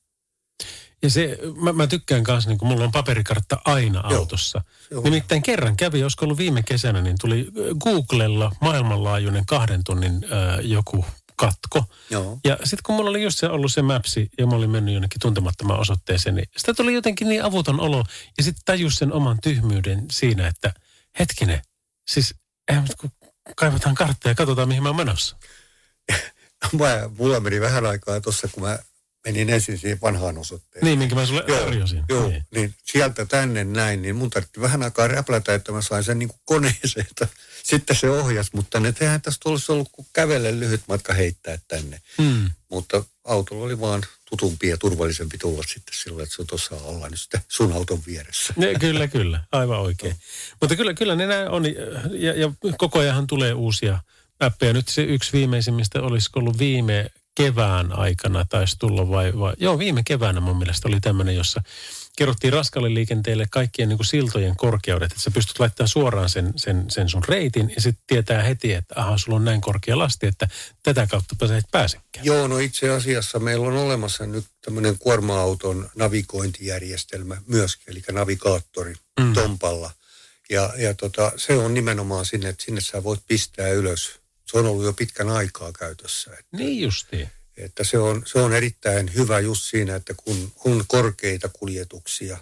Ja 1.02 1.10
se, 1.10 1.38
mä, 1.62 1.74
mä 1.74 1.88
tykkään 1.88 2.24
kanssa, 2.24 2.50
niin 2.50 2.58
kun 2.58 2.68
mulla 2.68 2.84
on 2.84 2.92
paperikartta 2.92 3.62
aina 3.66 4.02
autossa. 4.04 4.62
se 4.90 4.96
on. 4.96 5.04
Nimittäin 5.04 5.42
kerran 5.42 5.78
kävi, 5.78 6.04
olisiko 6.04 6.26
ollut 6.26 6.38
viime 6.38 6.64
kesänä, 6.64 7.02
niin 7.02 7.16
tuli 7.22 7.48
Googlella 7.80 8.52
maailmanlaajuinen 8.62 9.46
kahden 9.46 9.84
tunnin 9.84 10.24
ö, 10.24 10.62
joku 10.62 11.06
katko. 11.36 11.84
Joo. 12.10 12.40
Ja 12.44 12.58
sitten 12.58 12.84
kun 12.84 12.96
mulla 12.96 13.10
oli 13.10 13.24
just 13.24 13.40
se 13.40 13.48
ollut 13.48 13.74
se 13.74 13.82
mapsi 13.82 14.30
ja 14.38 14.48
mä 14.48 14.56
olin 14.56 14.70
mennyt 14.70 14.94
jonnekin 14.94 15.20
tuntemattomaan 15.20 15.80
osoitteeseen, 15.80 16.36
niin 16.36 16.50
sitä 16.58 16.74
tuli 16.74 16.94
jotenkin 16.94 17.30
niin 17.30 17.44
avuton 17.44 17.80
olo. 17.80 18.04
Ja 18.38 18.44
sitten 18.44 18.62
tajus 18.66 18.96
sen 18.96 19.14
oman 19.14 19.38
tyhmyyden 19.44 20.06
siinä, 20.12 20.48
että 20.48 20.74
hetkinen, 21.20 21.62
siis 22.08 22.36
eihän 22.68 22.84
nyt 22.84 22.96
kun 22.96 23.12
kaivataan 23.56 23.96
karttaa 23.96 24.32
ja 24.32 24.36
katsotaan 24.36 24.68
mihin 24.68 24.84
mä 24.84 24.90
oon 24.90 24.96
menossa. 24.96 25.38
Mä, 26.80 27.10
mulla 27.18 27.40
meni 27.40 27.62
vähän 27.62 27.86
aikaa 27.86 28.22
tuossa, 28.22 28.48
kun 28.48 28.64
mä 28.64 28.80
menin 29.26 29.50
ensin 29.50 29.78
siihen 29.78 30.02
vanhaan 30.02 30.38
osoitteeseen. 30.38 30.86
Niin, 30.86 31.00
minkä 31.00 31.16
mä 31.16 31.26
sulle 31.26 31.44
Joo, 31.48 31.60
tarjosin. 31.60 32.04
Joo, 32.10 32.28
Niin. 32.28 32.46
niin. 32.52 32.76
sieltä 32.84 33.26
tänne 33.26 33.64
näin, 33.64 34.02
niin 34.02 34.16
mun 34.16 34.30
tarvitsi 34.30 34.62
vähän 34.62 34.84
aikaa 34.84 35.08
räplätä, 35.08 35.54
että 35.54 35.72
mä 35.72 35.82
sain 35.82 36.04
sen 36.04 36.20
niin 36.20 36.30
kuin 36.30 36.40
koneeseen, 36.46 37.06
että 37.12 37.28
sitten 37.64 37.96
se 37.96 38.10
ohjas, 38.10 38.54
mutta 38.54 38.80
ne 38.80 38.94
eihän 39.00 39.22
tästä 39.22 39.50
olisi 39.50 39.72
ollut 39.72 39.90
kuin 39.92 40.08
kävelle 40.14 40.60
lyhyt 40.60 40.82
matka 40.88 41.14
heittää 41.14 41.58
tänne. 41.68 42.02
Hmm. 42.18 42.50
Mutta 42.70 43.04
autolla 43.24 43.66
oli 43.66 43.80
vaan 43.80 44.04
tutumpi 44.30 44.70
ja 44.70 44.78
turvallisempi 44.78 45.38
tulla 45.38 45.64
sitten 45.64 45.96
sillä, 45.96 46.24
että 46.24 46.36
se 46.36 46.42
on 46.42 46.48
tuossa 46.48 46.76
alla 46.76 47.10
nyt 47.10 47.22
sitten 47.22 47.42
sun 47.48 47.74
auton 47.74 48.00
vieressä. 48.08 48.54
Ne, 48.58 48.74
kyllä, 48.80 49.08
kyllä. 49.08 49.44
Aivan 49.52 49.80
oikein. 49.80 50.16
Mutta 50.62 50.76
kyllä, 50.76 50.94
kyllä 50.94 51.16
ne 51.16 51.28
näin 51.28 51.50
on. 51.50 51.66
Ja, 52.12 52.34
ja 52.34 52.52
koko 52.78 53.00
ajan 53.00 53.28
tulee 53.28 53.54
uusia 53.54 54.00
appeja. 54.40 54.74
Nyt 54.74 54.88
se 54.88 55.02
yksi 55.02 55.34
viimeisimmistä 55.34 56.02
olisiko 56.02 56.40
ollut 56.40 56.60
viime 56.60 57.10
kevään 57.36 58.00
aikana 58.00 58.46
taisi 58.50 58.80
tulla 58.80 59.10
vai, 59.10 59.40
vai 59.40 59.54
joo 59.58 59.80
viime 59.80 60.02
keväänä 60.06 60.40
mun 60.40 60.58
mielestä 60.58 60.88
oli 60.88 61.00
tämmöinen, 61.02 61.36
jossa 61.36 61.62
kerrottiin 62.18 62.54
raskalle 62.54 62.94
liikenteelle 62.94 63.46
kaikkien 63.52 63.90
niin 63.90 63.98
kuin 63.98 64.08
siltojen 64.08 64.56
korkeudet, 64.56 65.12
että 65.12 65.24
sä 65.24 65.32
pystyt 65.32 65.60
laittamaan 65.60 65.88
suoraan 65.88 66.30
sen, 66.30 66.54
sen, 66.56 66.86
sen 66.90 67.10
sun 67.10 67.24
reitin 67.28 67.72
ja 67.76 67.82
sitten 67.82 68.04
tietää 68.08 68.44
heti, 68.44 68.74
että 68.74 68.96
aha, 68.98 69.18
sulla 69.18 69.36
on 69.36 69.46
näin 69.46 69.62
korkea 69.62 69.98
lasti, 69.98 70.28
että 70.28 70.48
tätä 70.84 71.08
kautta 71.08 71.48
sä 71.48 71.58
et 71.58 71.66
pääse. 71.72 71.98
Joo, 72.24 72.48
no 72.48 72.58
itse 72.58 72.90
asiassa 72.90 73.40
meillä 73.40 73.68
on 73.68 73.78
olemassa 73.78 74.26
nyt 74.26 74.46
tämmöinen 74.62 74.98
kuorma-auton 74.98 75.90
navigointijärjestelmä 75.96 77.38
myöskin, 77.48 77.92
eli 77.92 78.04
navigaattori 78.12 78.94
mm. 79.20 79.34
Tompalla. 79.34 79.92
Ja, 80.50 80.74
ja 80.78 80.94
tota, 80.94 81.32
se 81.38 81.54
on 81.54 81.74
nimenomaan 81.74 82.26
sinne, 82.26 82.50
että 82.50 82.64
sinne 82.64 82.82
sä 82.82 83.04
voit 83.04 83.20
pistää 83.28 83.70
ylös. 83.70 84.20
Se 84.46 84.58
on 84.58 84.66
ollut 84.66 84.86
jo 84.86 84.94
pitkän 84.94 85.30
aikaa 85.30 85.72
käytössä. 85.72 86.32
Että, 86.32 86.58
Niin 86.58 86.82
justiin. 86.82 87.30
Että 87.58 87.84
se, 87.84 87.98
on, 87.98 88.24
se 88.26 88.40
on 88.40 88.54
erittäin 88.54 89.14
hyvä 89.16 89.40
just 89.40 89.64
siinä, 89.64 89.96
että 89.96 90.14
kun 90.14 90.52
on 90.66 90.84
korkeita 90.88 91.50
kuljetuksia, 91.50 92.38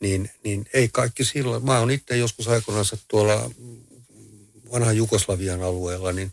niin, 0.00 0.30
niin 0.44 0.66
ei 0.72 0.88
kaikki 0.92 1.24
silloin. 1.24 1.64
Mä 1.64 1.78
oon 1.78 1.90
itse 1.90 2.16
joskus 2.16 2.48
aikoinaan 2.48 2.86
tuolla 3.08 3.50
vanhan 4.72 4.96
Jugoslavian 4.96 5.62
alueella, 5.62 6.12
niin 6.12 6.32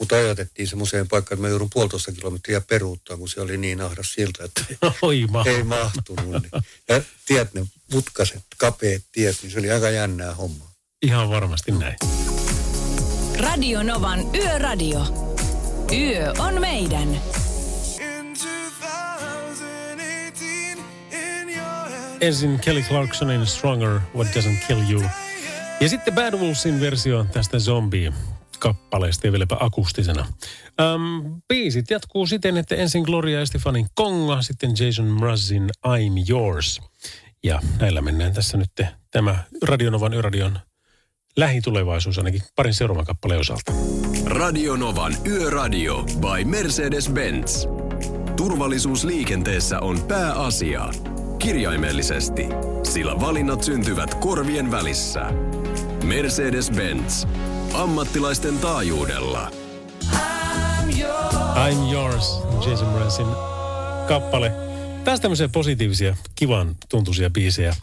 mutta 0.00 0.16
ajatettiin 0.16 0.68
semmoiseen 0.68 1.08
paikkaan, 1.08 1.36
että 1.36 1.42
mä 1.42 1.48
joudun 1.48 1.70
puolitoista 1.72 2.12
kilometriä 2.12 2.60
peruuttaa, 2.60 3.16
kun 3.16 3.28
se 3.28 3.40
oli 3.40 3.56
niin 3.56 3.80
ahdas 3.80 4.12
siltä, 4.12 4.44
että 4.44 4.64
Oi 5.02 5.26
ma. 5.30 5.44
ei 5.46 5.62
mahtunut. 5.62 6.42
Niin. 6.42 6.64
Ja 6.88 7.00
tiet, 7.26 7.54
ne 7.54 7.66
mutkaset, 7.92 8.42
kapeat 8.58 9.02
tiet, 9.12 9.36
niin 9.42 9.52
se 9.52 9.58
oli 9.58 9.70
aika 9.70 9.90
jännää 9.90 10.34
hommaa. 10.34 10.72
Ihan 11.02 11.30
varmasti 11.30 11.72
näin. 11.72 11.96
Radio 13.38 13.82
Novan 13.82 14.36
Yöradio. 14.36 15.29
Yö 15.92 16.32
on 16.38 16.60
meidän. 16.60 17.08
Ensin 22.20 22.60
Kelly 22.60 22.82
Clarksonin 22.82 23.46
Stronger, 23.46 24.00
What 24.14 24.26
Doesn't 24.26 24.66
Kill 24.66 24.90
You. 24.90 25.02
Ja 25.80 25.88
sitten 25.88 26.14
Bad 26.14 26.34
Wolvesin 26.34 26.80
versio 26.80 27.26
tästä 27.32 27.58
Zombie-kappaleesta 27.58 29.26
ja 29.26 29.32
vieläpä 29.32 29.56
akustisena. 29.60 30.26
Um, 30.94 31.42
biisit 31.48 31.90
jatkuu 31.90 32.26
siten, 32.26 32.56
että 32.56 32.74
ensin 32.74 33.02
Gloria 33.02 33.40
Estefanin 33.40 33.86
Konga, 33.94 34.42
sitten 34.42 34.70
Jason 34.78 35.06
Mrazin 35.06 35.68
I'm 35.86 36.30
Yours. 36.30 36.80
Ja 37.44 37.60
näillä 37.80 38.02
mennään 38.02 38.32
tässä 38.32 38.56
nyt 38.56 38.70
tämä 39.10 39.38
Radionovan 39.62 40.14
Yradion 40.14 40.58
lähitulevaisuus 41.36 42.18
ainakin 42.18 42.42
parin 42.56 42.74
seuraavan 42.74 43.04
kappaleen 43.06 43.40
osalta. 43.40 43.72
Radionovan 44.26 45.16
Yöradio 45.26 46.02
by 46.02 46.44
Mercedes-Benz. 46.44 47.68
Turvallisuus 48.36 49.04
liikenteessä 49.04 49.80
on 49.80 50.02
pääasia. 50.02 50.88
Kirjaimellisesti, 51.38 52.46
sillä 52.82 53.20
valinnat 53.20 53.62
syntyvät 53.62 54.14
korvien 54.14 54.70
välissä. 54.70 55.20
Mercedes-Benz. 56.04 57.28
Ammattilaisten 57.74 58.58
taajuudella. 58.58 59.50
I'm 61.54 61.92
Yours, 61.92 62.40
Jason 62.66 62.88
Mrazin 62.88 63.26
kappale. 64.08 64.69
Taas 65.04 65.20
tämmöisiä 65.20 65.48
positiivisia, 65.48 66.16
kivan 66.34 66.76
tuntuisia 66.88 67.30
biisejä. 67.30 67.76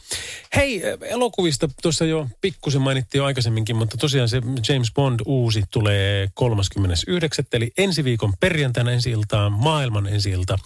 Hei, 0.56 0.82
elokuvista 1.02 1.70
tuossa 1.82 2.06
jo 2.06 2.28
pikkusen 2.42 2.82
mainittiin 2.82 3.20
jo 3.20 3.26
aikaisemminkin, 3.26 3.76
mutta 3.76 3.98
tosiaan 3.98 4.30
se 4.30 4.42
James 4.70 4.94
Bond 4.94 5.20
uusi 5.26 5.64
tulee 5.72 6.28
39. 6.34 7.46
Eli 7.54 7.72
ensi 7.78 8.04
viikon 8.04 8.34
perjantaina 8.40 8.92
ensi 8.92 9.12
iltaan, 9.12 9.52
maailman 9.52 10.08
ensi 10.08 10.30
ilta. 10.30 10.58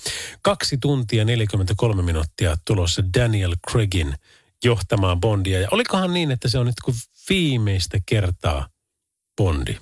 Kaksi 0.42 0.78
tuntia 0.78 1.26
43 1.26 2.02
minuuttia 2.02 2.58
tulossa 2.66 3.04
Daniel 3.18 3.56
Craigin 3.72 4.14
johtamaan 4.64 5.20
Bondia. 5.20 5.62
Ja 5.62 5.68
olikohan 5.72 6.14
niin, 6.14 6.32
että 6.32 6.48
se 6.48 6.58
on 6.58 6.66
nyt 6.66 6.80
kuin 6.86 6.98
viimeistä 7.30 7.98
kertaa 8.06 8.68
Bondi? 9.38 9.78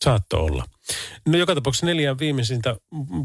Saatto 0.00 0.44
olla. 0.44 0.64
No 1.26 1.38
joka 1.38 1.54
tapauksessa 1.54 1.86
neljä 1.86 2.18
viimeisintä 2.18 2.76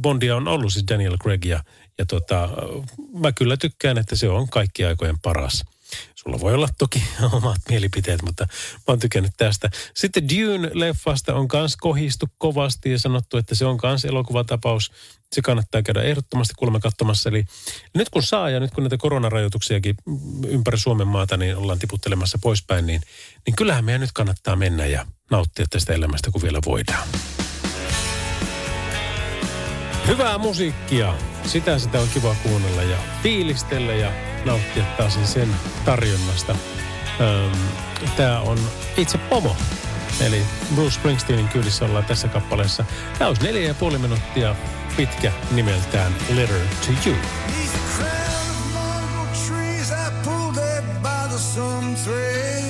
Bondia 0.02 0.36
on 0.36 0.48
ollut 0.48 0.74
siis 0.74 0.86
Daniel 0.92 1.18
Craig 1.18 1.46
ja, 1.46 1.64
ja 2.02 2.06
tota, 2.06 2.50
mä 3.20 3.32
kyllä 3.32 3.58
tykkään, 3.58 3.98
että 3.98 4.16
se 4.16 4.30
on 4.30 4.50
kaikki 4.50 4.86
aikojen 4.86 5.20
paras. 5.20 5.64
Sulla 6.16 6.40
voi 6.40 6.54
olla 6.54 6.70
toki 6.78 7.04
omat 7.38 7.58
mielipiteet, 7.70 8.22
mutta 8.22 8.48
mä 8.78 8.84
oon 8.88 9.00
tykännyt 9.00 9.32
tästä. 9.38 9.70
Sitten 9.96 10.24
Dune-leffasta 10.30 11.34
on 11.34 11.48
kans 11.48 11.78
kohistu 11.78 12.26
kovasti 12.38 12.92
ja 12.92 13.00
sanottu, 13.00 13.38
että 13.38 13.56
se 13.56 13.66
on 13.66 13.78
kans 13.78 14.06
elokuvatapaus. 14.06 14.92
Se 15.32 15.42
kannattaa 15.42 15.82
käydä 15.82 16.02
ehdottomasti 16.02 16.54
kuulemma 16.58 16.80
katsomassa. 16.80 17.30
Eli 17.30 17.46
nyt 17.94 18.10
kun 18.10 18.24
saa 18.24 18.50
ja 18.50 18.60
nyt 18.60 18.72
kun 18.72 18.84
näitä 18.84 18.98
koronarajoituksiakin 18.98 19.96
ympäri 20.48 20.80
Suomen 20.80 21.08
maata 21.08 21.38
niin 21.38 21.58
ollaan 21.58 21.80
tiputtelemassa 21.80 22.40
poispäin, 22.42 22.86
niin, 22.86 23.02
niin 23.46 23.56
kyllähän 23.56 23.86
meidän 23.86 24.02
nyt 24.02 24.12
kannattaa 24.14 24.56
mennä 24.56 24.86
ja 24.86 25.06
nauttia 25.32 25.66
tästä 25.70 25.94
elämästä, 25.94 26.32
kun 26.32 26.42
vielä 26.42 26.60
voidaan. 26.66 27.08
Hyvää 30.12 30.38
musiikkia. 30.38 31.14
Sitä 31.46 31.80
sitä 31.80 32.00
on 32.00 32.08
kiva 32.14 32.36
kuunnella 32.44 32.84
ja 32.84 32.98
fiilistellä 33.24 33.94
ja 33.94 34.12
nauttia 34.46 34.84
taas 34.98 35.20
sen 35.24 35.56
tarjonnasta. 35.86 36.56
Öm, 37.22 37.60
Tää 38.18 38.42
on 38.42 38.58
itse 38.98 39.18
Pomo 39.18 39.56
Eli 40.22 40.42
Bruce 40.76 40.92
Springsteenin 40.92 41.48
kyydissä 41.48 41.86
ollaan 41.86 42.06
tässä 42.06 42.28
kappaleessa. 42.28 42.86
Tämä 43.18 43.28
olisi 43.28 43.44
neljä 43.44 43.68
ja 43.68 43.74
puoli 43.74 43.98
minuuttia 43.98 44.56
pitkä 44.98 45.32
nimeltään 45.52 46.16
Letter 46.30 46.60
to 46.60 47.10
You. 47.10 47.16
trees 52.06 52.62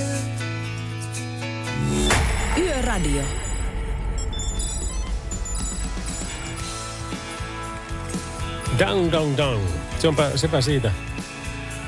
Dang, 8.80 9.12
dang, 9.12 9.38
dang. 9.38 9.62
Se 10.00 10.08
onpä, 10.08 10.32
sepä 10.36 10.62
siitä 10.62 10.92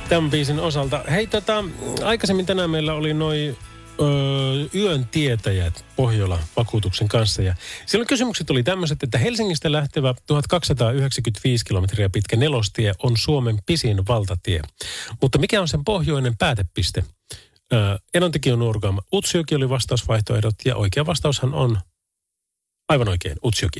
tämän 0.09 0.31
biisin 0.31 0.59
osalta. 0.59 1.03
Hei, 1.11 1.27
tota, 1.27 1.63
aikaisemmin 2.03 2.45
tänään 2.45 2.69
meillä 2.69 2.93
oli 2.93 3.13
noin 3.13 3.57
yön 4.75 5.07
tietäjät 5.11 5.85
Pohjola-vakuutuksen 5.95 7.07
kanssa. 7.07 7.41
Ja 7.41 7.55
silloin 7.85 8.07
kysymykset 8.07 8.49
oli 8.49 8.63
tämmöiset, 8.63 9.03
että 9.03 9.17
Helsingistä 9.17 9.71
lähtevä 9.71 10.13
1295 10.27 11.65
kilometriä 11.65 12.09
pitkä 12.09 12.35
nelostie 12.35 12.93
on 13.03 13.17
Suomen 13.17 13.57
pisin 13.65 14.07
valtatie. 14.07 14.61
Mutta 15.21 15.37
mikä 15.37 15.61
on 15.61 15.67
sen 15.67 15.83
pohjoinen 15.83 16.37
päätepiste? 16.37 17.03
Ö, 17.73 17.99
Enontekin 18.13 18.53
on 18.53 18.59
Nurgam. 18.59 18.97
Utsjoki 19.13 19.55
oli 19.55 19.69
vastausvaihtoehdot 19.69 20.55
ja 20.65 20.75
oikea 20.75 21.05
vastaushan 21.05 21.53
on 21.53 21.77
aivan 22.89 23.09
oikein, 23.09 23.37
Utsjoki. 23.45 23.79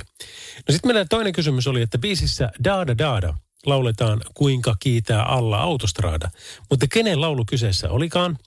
No 0.67 0.71
sitten 0.71 0.89
meidän 0.89 1.07
toinen 1.09 1.33
kysymys 1.33 1.67
oli, 1.67 1.81
että 1.81 1.97
biisissä 1.97 2.51
Daada 2.63 2.97
Daada 2.97 3.33
lauletaan 3.65 4.21
Kuinka 4.33 4.75
kiitää 4.79 5.23
alla 5.23 5.57
autostraada. 5.57 6.31
Mutta 6.69 6.87
kenen 6.87 7.21
laulu 7.21 7.45
kyseessä 7.45 7.89
olikaan? 7.89 8.37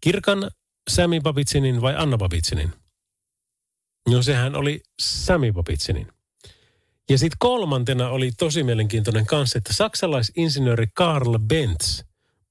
Kirkan, 0.00 0.50
Sami 0.90 1.20
Babitsinin 1.20 1.80
vai 1.80 1.94
Anna 1.96 2.18
Babitsinin? 2.18 2.72
No 4.08 4.22
sehän 4.22 4.54
oli 4.54 4.82
Sami 5.00 5.52
Babitsinin. 5.52 6.08
Ja 7.10 7.18
sitten 7.18 7.36
kolmantena 7.38 8.08
oli 8.08 8.32
tosi 8.38 8.62
mielenkiintoinen 8.62 9.26
kanssa, 9.26 9.58
että 9.58 9.72
saksalaisinsinööri 9.72 10.86
Karl 10.94 11.38
Benz 11.38 12.02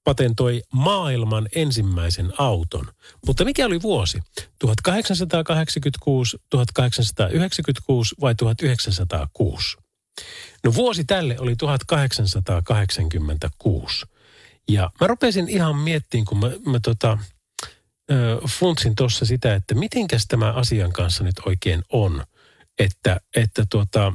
patentoi 0.04 0.62
maailman 0.72 1.48
ensimmäisen 1.54 2.32
auton. 2.38 2.88
Mutta 3.26 3.44
mikä 3.44 3.66
oli 3.66 3.82
vuosi? 3.82 4.18
1886, 4.58 6.36
1896 6.50 8.14
vai 8.20 8.34
1906? 8.34 9.76
No 10.64 10.74
vuosi 10.74 11.04
tälle 11.04 11.36
oli 11.38 11.56
1886. 11.56 14.06
Ja 14.68 14.90
mä 15.00 15.06
rupesin 15.06 15.48
ihan 15.48 15.76
miettimään, 15.76 16.24
kun 16.24 16.38
mä, 16.38 16.50
mä 16.66 16.80
tota, 16.82 17.18
ö, 18.10 18.40
funtsin 18.48 18.94
tuossa 18.94 19.24
sitä, 19.24 19.54
että 19.54 19.74
mitenkäs 19.74 20.26
tämä 20.26 20.52
asian 20.52 20.92
kanssa 20.92 21.24
nyt 21.24 21.40
oikein 21.46 21.82
on. 21.92 22.24
Että, 22.78 23.20
että 23.36 23.66
tota, 23.70 24.12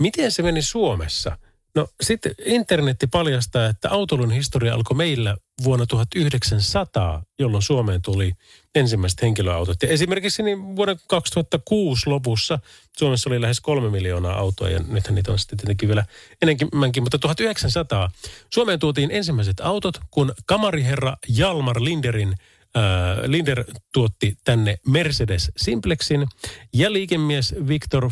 miten 0.00 0.32
se 0.32 0.42
meni 0.42 0.62
Suomessa? 0.62 1.38
No 1.76 1.88
sitten 2.00 2.32
internetti 2.44 3.06
paljastaa, 3.06 3.66
että 3.66 3.90
autolun 3.90 4.30
historia 4.30 4.74
alkoi 4.74 4.96
meillä 4.96 5.36
vuonna 5.64 5.86
1900, 5.86 7.22
jolloin 7.38 7.62
Suomeen 7.62 8.02
tuli 8.02 8.32
ensimmäiset 8.74 9.22
henkilöautot. 9.22 9.82
Ja 9.82 9.88
esimerkiksi 9.88 10.42
niin 10.42 10.76
vuoden 10.76 10.96
2006 11.08 12.10
lopussa 12.10 12.58
Suomessa 12.98 13.30
oli 13.30 13.40
lähes 13.40 13.60
kolme 13.60 13.90
miljoonaa 13.90 14.38
autoa 14.38 14.70
ja 14.70 14.80
nythän 14.88 15.14
niitä 15.14 15.32
on 15.32 15.38
sitten 15.38 15.58
tietenkin 15.58 15.88
vielä 15.88 16.04
enemmänkin, 16.42 17.02
mutta 17.02 17.18
1900 17.18 18.10
Suomeen 18.54 18.78
tuotiin 18.78 19.10
ensimmäiset 19.10 19.60
autot, 19.60 20.00
kun 20.10 20.32
kamariherra 20.46 21.16
Jalmar 21.28 21.82
Linderin 21.82 22.28
äh, 22.28 22.82
Linder 23.26 23.64
tuotti 23.92 24.36
tänne 24.44 24.76
Mercedes 24.86 25.52
Simplexin 25.56 26.26
ja 26.72 26.92
liikemies 26.92 27.54
Victor 27.68 28.10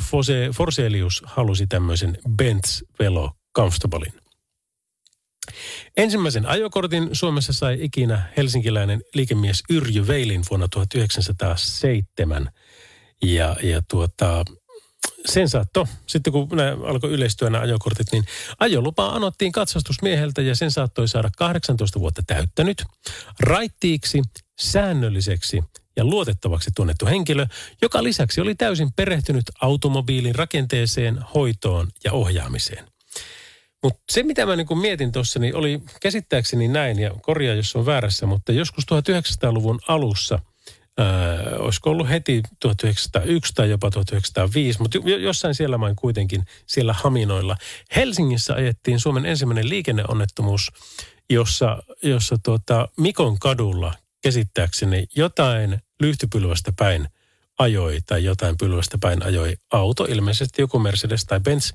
Forselius 0.53 1.23
halusi 1.27 1.67
tämmöisen 1.67 2.19
Benz 2.37 2.83
Velo 2.99 3.31
Comfortablein. 3.57 4.13
Ensimmäisen 5.97 6.47
ajokortin 6.47 7.09
Suomessa 7.13 7.53
sai 7.53 7.79
ikinä 7.81 8.23
helsinkiläinen 8.37 9.03
liikemies 9.15 9.63
Yrjö 9.71 10.07
Veilin 10.07 10.43
vuonna 10.51 10.69
1907. 10.69 12.51
Ja, 13.23 13.57
ja 13.63 13.83
tuota, 13.91 14.45
sen 15.27 15.49
saatto, 15.49 15.89
sitten 16.07 16.33
kun 16.33 16.49
nämä 16.53 16.77
alkoi 16.85 17.11
yleistyä 17.11 17.51
nämä 17.51 17.63
ajokortit, 17.63 18.07
niin 18.13 18.25
ajolupa 18.59 19.07
anottiin 19.07 19.53
katsastusmieheltä 19.53 20.43
ja 20.43 20.55
sen 20.55 20.71
saattoi 20.71 21.09
saada 21.09 21.31
18 21.39 22.01
vuotta 22.01 22.23
täyttänyt, 22.27 22.85
raittiiksi, 23.41 24.23
säännölliseksi 24.61 25.63
ja 25.97 26.05
luotettavaksi 26.05 26.71
tunnettu 26.77 27.07
henkilö, 27.07 27.47
joka 27.83 28.03
lisäksi 28.03 28.41
oli 28.41 28.55
täysin 28.55 28.93
perehtynyt 28.93 29.45
automobiilin 29.61 30.35
rakenteeseen, 30.35 31.19
hoitoon 31.35 31.89
ja 32.05 32.13
ohjaamiseen. 32.13 32.94
Mutta 33.85 34.03
se, 34.13 34.23
mitä 34.23 34.47
mä 34.47 34.57
niin 34.57 34.79
mietin 34.79 35.13
tuossa, 35.13 35.39
niin 35.39 35.57
oli 35.57 35.81
käsittääkseni 36.01 36.69
näin, 36.69 36.99
ja 36.99 37.11
korjaa, 37.23 37.55
jos 37.55 37.77
on 37.77 37.87
väärässä, 37.87 38.27
mutta 38.27 38.53
joskus 38.53 38.85
1900-luvun 38.85 39.81
alussa, 39.89 40.39
ää, 40.99 41.07
olisiko 41.59 41.91
ollut 41.91 42.09
heti 42.09 42.43
1901 42.61 43.55
tai 43.55 43.71
jopa 43.71 43.91
1905, 43.91 44.79
mutta 44.83 44.99
jo- 45.05 45.17
jossain 45.17 45.55
siellä 45.55 45.79
main 45.79 45.97
kuitenkin, 45.97 46.45
siellä 46.67 46.93
Haminoilla. 46.93 47.57
Helsingissä 47.97 48.55
ajettiin 48.55 49.01
Suomen 49.01 49.27
ensimmäinen 49.27 49.69
liikenneonnettomuus, 49.69 50.73
jossa, 51.31 51.83
jossa 52.03 52.37
tuota, 52.45 52.89
Mikon 52.97 53.39
kadulla 53.39 53.95
käsittääkseni 54.23 55.07
jotain 55.17 55.83
lyhtypylvästä 56.01 56.73
päin 56.79 57.09
ajoi 57.59 57.99
tai 58.07 58.25
jotain 58.25 58.57
pylvästä 58.59 58.99
päin 59.01 59.25
ajoi 59.25 59.57
auto, 59.73 60.05
ilmeisesti 60.05 60.63
joku 60.63 60.79
Mercedes 60.79 61.25
tai 61.25 61.41
Benz. 61.41 61.73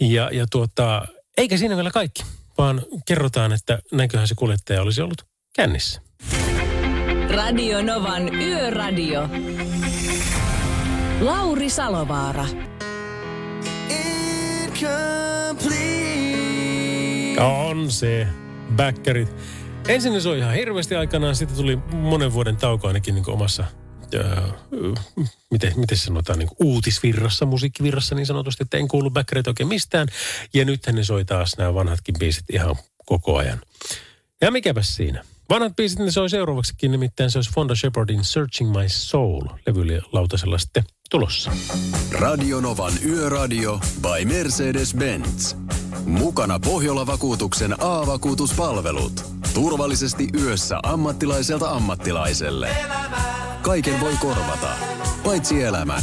Ja, 0.00 0.30
ja 0.32 0.46
tuota, 0.50 1.06
eikä 1.36 1.56
siinä 1.56 1.76
vielä 1.76 1.90
kaikki, 1.90 2.22
vaan 2.58 2.82
kerrotaan, 3.06 3.52
että 3.52 3.78
näköhän 3.92 4.28
se 4.28 4.34
kuljettaja 4.34 4.82
olisi 4.82 5.02
ollut 5.02 5.24
kännissä. 5.56 6.00
Radio 7.30 7.82
Novan 7.82 8.34
Yöradio. 8.34 9.28
Lauri 11.20 11.70
Salovaara. 11.70 12.46
On 17.38 17.90
se. 17.90 18.26
Backerit. 18.76 19.36
Ensin 19.88 20.12
ne 20.12 20.20
soi 20.20 20.38
ihan 20.38 20.54
hirveästi 20.54 20.96
aikanaan, 20.96 21.36
sitten 21.36 21.56
tuli 21.56 21.78
monen 21.92 22.32
vuoden 22.32 22.56
tauko 22.56 22.88
ainakin 22.88 23.14
niin 23.14 23.30
omassa, 23.30 23.64
ää, 24.14 24.52
miten, 25.50 25.72
miten 25.76 25.98
se 25.98 26.04
sanotaan, 26.04 26.38
niin 26.38 26.50
uutisvirrassa, 26.60 27.46
musiikkivirrassa 27.46 28.14
niin 28.14 28.26
sanotusti, 28.26 28.62
että 28.62 28.76
en 28.76 28.88
kuulu 28.88 29.10
backerit 29.10 29.46
oikein 29.46 29.68
mistään. 29.68 30.08
Ja 30.54 30.64
nythän 30.64 30.96
ne 30.96 31.04
soi 31.04 31.24
taas 31.24 31.56
nämä 31.58 31.74
vanhatkin 31.74 32.14
biisit 32.18 32.44
ihan 32.52 32.76
koko 33.06 33.36
ajan. 33.36 33.60
Ja 34.40 34.50
mikäpäs 34.50 34.96
siinä. 34.96 35.24
Vanhat 35.50 35.76
biisit 35.76 35.98
ne 35.98 36.10
soi 36.10 36.30
seuraavaksikin, 36.30 36.90
nimittäin 36.90 37.30
se 37.30 37.38
olisi 37.38 37.50
Fonda 37.54 37.74
Shepardin 37.74 38.24
Searching 38.24 38.70
My 38.70 38.88
Soul 38.88 39.42
levylautasella 39.66 40.58
sitten 40.58 40.84
tulossa. 41.10 41.52
Radionovan 42.12 42.92
Yöradio 43.06 43.80
by 44.02 44.24
Mercedes-Benz. 44.24 45.56
Mukana 46.04 46.58
Pohjola-vakuutuksen 46.58 47.74
A-vakuutuspalvelut. 47.78 49.24
Turvallisesti 49.54 50.28
yössä 50.40 50.80
ammattilaiselta 50.82 51.70
ammattilaiselle. 51.70 52.76
Kaiken 53.62 54.00
voi 54.00 54.12
korvata, 54.20 54.68
paitsi 55.24 55.62
elämän. 55.62 56.02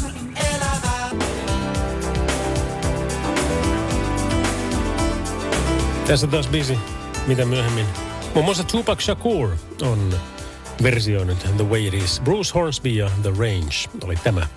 Tässä 6.07 6.27
taas 6.27 6.47
biisi, 6.47 6.77
mitä 7.27 7.45
myöhemmin. 7.45 7.85
Muun 8.33 8.45
muassa 8.45 8.63
Tupac 8.63 9.01
Shakur 9.01 9.49
on 9.81 10.13
versioinut 10.83 11.37
The 11.57 11.65
Way 11.69 11.87
It 11.87 11.93
Is. 11.93 12.21
Bruce 12.23 12.51
Hornsby 12.53 12.89
ja 12.89 13.11
The 13.21 13.29
Range 13.29 14.03
oli 14.03 14.15
tämä. 14.23 14.47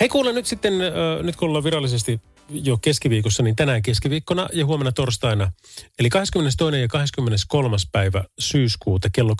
Hei 0.00 0.08
kuule 0.08 0.32
nyt 0.32 0.46
sitten, 0.46 0.72
äh, 0.72 1.22
nyt 1.22 1.36
kun 1.36 1.48
ollaan 1.48 1.64
virallisesti 1.64 2.20
jo 2.48 2.76
keskiviikossa, 2.76 3.42
niin 3.42 3.56
tänään 3.56 3.82
keskiviikkona 3.82 4.48
ja 4.52 4.66
huomenna 4.66 4.92
torstaina. 4.92 5.52
Eli 5.98 6.10
22. 6.10 6.80
ja 6.80 6.88
23. 6.88 7.76
päivä 7.92 8.24
syyskuuta 8.38 9.08
kello 9.12 9.34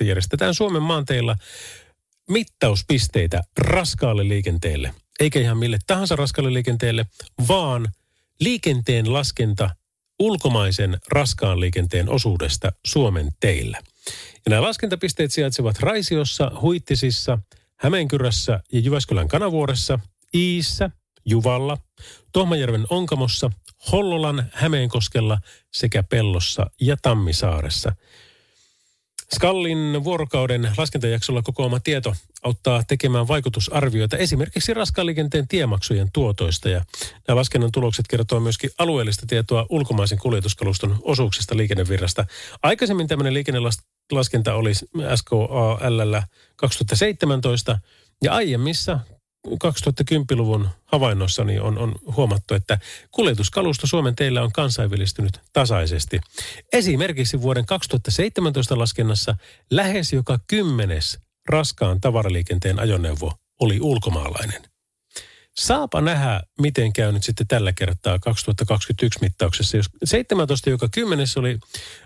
12.12 0.00 0.06
järjestetään 0.06 0.54
Suomen 0.54 0.82
maanteilla 0.82 1.36
mittauspisteitä 2.30 3.42
raskaalle 3.58 4.28
liikenteelle. 4.28 4.94
Eikä 5.20 5.40
ihan 5.40 5.58
mille 5.58 5.78
tahansa 5.86 6.16
raskaalle 6.16 6.52
liikenteelle, 6.52 7.06
vaan 7.48 7.88
liikenteen 8.40 9.12
laskenta 9.12 9.70
ulkomaisen 10.18 10.98
raskaan 11.08 11.60
liikenteen 11.60 12.08
osuudesta 12.08 12.72
Suomen 12.86 13.28
teillä. 13.40 13.80
Ja 14.34 14.50
nämä 14.50 14.62
laskentapisteet 14.62 15.32
sijaitsevat 15.32 15.80
Raisiossa, 15.80 16.52
Huittisissa, 16.60 17.38
Hämeenkyrässä 17.76 18.60
ja 18.72 18.80
Jyväskylän 18.80 19.28
kanavuoressa, 19.28 19.98
Iissä, 20.34 20.90
Juvalla, 21.28 21.78
Tohmajärven 22.32 22.86
Onkamossa, 22.90 23.50
Hollolan, 23.92 24.44
Hämeenkoskella 24.52 25.38
sekä 25.72 26.02
Pellossa 26.02 26.70
ja 26.80 26.96
Tammisaaressa. 27.02 27.92
Skallin 29.34 30.04
vuorokauden 30.04 30.70
laskentajaksolla 30.76 31.42
kokoama 31.42 31.80
tieto 31.80 32.14
auttaa 32.42 32.82
tekemään 32.88 33.28
vaikutusarvioita 33.28 34.16
esimerkiksi 34.16 34.74
raskaan 34.74 35.06
liikenteen 35.06 35.48
tiemaksujen 35.48 36.12
tuotoista. 36.12 36.68
Ja 36.68 36.84
nämä 37.28 37.36
laskennan 37.36 37.72
tulokset 37.72 38.08
kertoo 38.08 38.40
myöskin 38.40 38.70
alueellista 38.78 39.26
tietoa 39.26 39.66
ulkomaisen 39.68 40.18
kuljetuskaluston 40.18 40.98
osuuksista 41.02 41.56
liikennevirrasta. 41.56 42.24
Aikaisemmin 42.62 43.08
tämmöinen 43.08 43.34
liikennelaskenta 43.34 44.54
oli 44.54 44.74
SKAL 45.14 46.22
2017 46.56 47.78
ja 48.22 48.32
aiemmissa 48.32 49.00
2010-luvun 49.46 50.68
havainnossa 50.84 51.44
niin 51.44 51.62
on, 51.62 51.78
on 51.78 51.94
huomattu, 52.16 52.54
että 52.54 52.78
kuljetuskalusto 53.10 53.86
Suomen 53.86 54.16
teillä 54.16 54.42
on 54.42 54.52
kansainvälistynyt 54.52 55.40
tasaisesti. 55.52 56.20
Esimerkiksi 56.72 57.42
vuoden 57.42 57.66
2017 57.66 58.78
laskennassa 58.78 59.36
lähes 59.70 60.12
joka 60.12 60.38
kymmenes 60.46 61.18
raskaan 61.48 62.00
tavaraliikenteen 62.00 62.80
ajoneuvo 62.80 63.32
oli 63.60 63.80
ulkomaalainen. 63.80 64.62
Saapa 65.58 66.00
nähdä, 66.00 66.40
miten 66.60 66.92
käy 66.92 67.12
nyt 67.12 67.24
sitten 67.24 67.46
tällä 67.46 67.72
kertaa 67.72 68.18
2021 68.18 69.18
mittauksessa. 69.20 69.76
Jos 69.76 69.86
17 70.04 70.70
joka 70.70 70.88
kymmenes 70.92 71.36
oli 71.36 71.58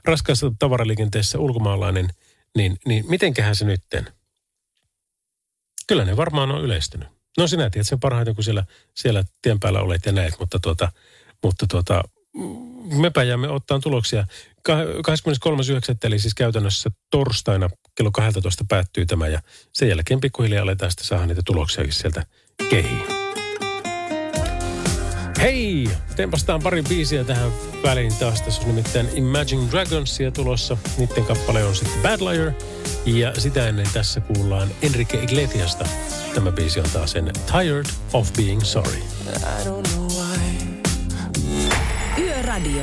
raskaassa 0.05 0.53
tavaraliikenteessä 0.59 1.39
ulkomaalainen, 1.39 2.09
niin, 2.57 2.79
niin 2.87 3.05
mitenköhän 3.09 3.57
se 3.57 3.65
nytten? 3.65 4.07
Kyllä 5.87 6.05
ne 6.05 6.17
varmaan 6.17 6.51
on 6.51 6.65
yleistynyt. 6.65 7.22
No 7.39 7.47
sinä 7.47 7.71
tiedät 7.71 7.89
sen 7.89 8.01
parhaiten, 8.01 8.35
kun 8.35 8.45
siellä, 8.45 8.65
siellä 8.95 9.25
tien 9.43 9.61
päällä 9.61 9.81
olet 9.81 10.07
ja 10.07 10.13
näet, 10.13 10.35
mutta 10.41 10.59
tuota, 10.59 10.93
mutta 11.43 11.67
tuota, 11.71 12.03
mepä 12.97 13.23
jäämme 13.23 13.49
ottaa 13.49 13.81
tuloksia. 13.81 14.27
Ka- 14.63 14.85
23.9. 14.85 15.97
eli 16.05 16.19
siis 16.19 16.35
käytännössä 16.35 16.91
torstaina 17.11 17.71
kello 17.95 18.11
12 18.11 18.65
päättyy 18.69 19.07
tämä 19.07 19.29
ja 19.29 19.43
sen 19.73 19.89
jälkeen 19.89 20.21
pikkuhiljaa 20.21 20.63
aletaan 20.63 20.91
sitten 20.91 21.07
saada 21.07 21.27
niitä 21.27 21.43
tuloksiakin 21.45 21.93
sieltä 21.93 22.27
kehiin. 22.71 23.22
Hei! 25.43 25.89
Tempastaan 26.17 26.63
pari 26.63 26.83
biisiä 26.83 27.25
tähän 27.25 27.51
väliin 27.83 28.15
taas. 28.15 28.43
Tässä 28.43 28.63
on 28.63 28.69
nimittäin 28.69 29.09
Imagine 29.15 29.71
Dragonsia 29.71 30.31
tulossa. 30.31 30.77
Niiden 30.99 31.25
kappale 31.25 31.65
on 31.65 31.75
sitten 31.75 32.03
Bad 32.03 32.21
Liar. 32.21 32.53
Ja 33.07 33.41
sitä 33.41 33.69
ennen 33.69 33.87
tässä 33.93 34.21
kuullaan 34.21 34.69
Enrique 34.83 35.23
Iglesiasta. 35.23 35.85
Tämä 36.35 36.53
biisi 36.53 36.81
on 36.81 36.87
taas 36.93 37.13
sen 37.13 37.31
Tired 37.47 37.87
of 38.13 38.33
Being 38.33 38.61
Sorry. 38.61 38.99
I 38.99 39.65
don't 39.65 39.89
know 39.89 40.09
why. 40.09 40.41
Yöradio. 42.19 42.83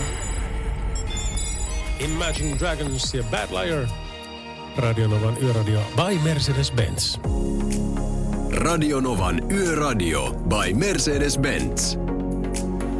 Imagine 1.99 2.60
Dragons 2.60 3.14
ja 3.14 3.24
Bad 3.24 3.49
Liar. 3.51 3.88
Radionovan 4.78 5.38
yöradio 5.43 5.80
by 5.95 6.20
Mercedes-Benz. 6.24 7.20
Radionovan 8.51 9.51
Yöradio 9.51 10.32
by 10.32 10.74
Mercedes-Benz. 10.74 12.09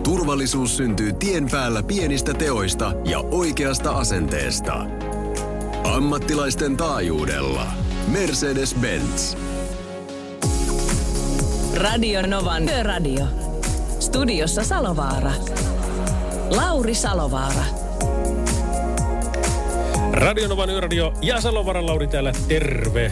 Turvallisuus 0.10 0.78
syntyy 0.78 1.14
tien 1.14 1.48
päällä 1.52 1.84
pienistä 1.84 2.34
teoista 2.34 2.92
ja 3.06 3.20
oikeasta 3.20 3.92
asenteesta. 3.92 4.86
Ammattilaisten 5.84 6.78
taajuudella. 6.78 7.68
Mercedes-Benz. 8.08 9.38
Radio 11.76 12.28
Novan 12.28 12.70
Yöradio. 12.70 13.26
Studiossa 14.00 14.64
Salovaara. 14.64 15.32
Lauri 16.50 16.96
Salovaara. 16.96 17.64
Radionovan 20.12 20.70
yöradio 20.70 21.14
ja 21.22 21.42
Salovaran 21.42 21.86
Lauri 21.86 22.08
täällä, 22.08 22.34
terve. 22.48 23.12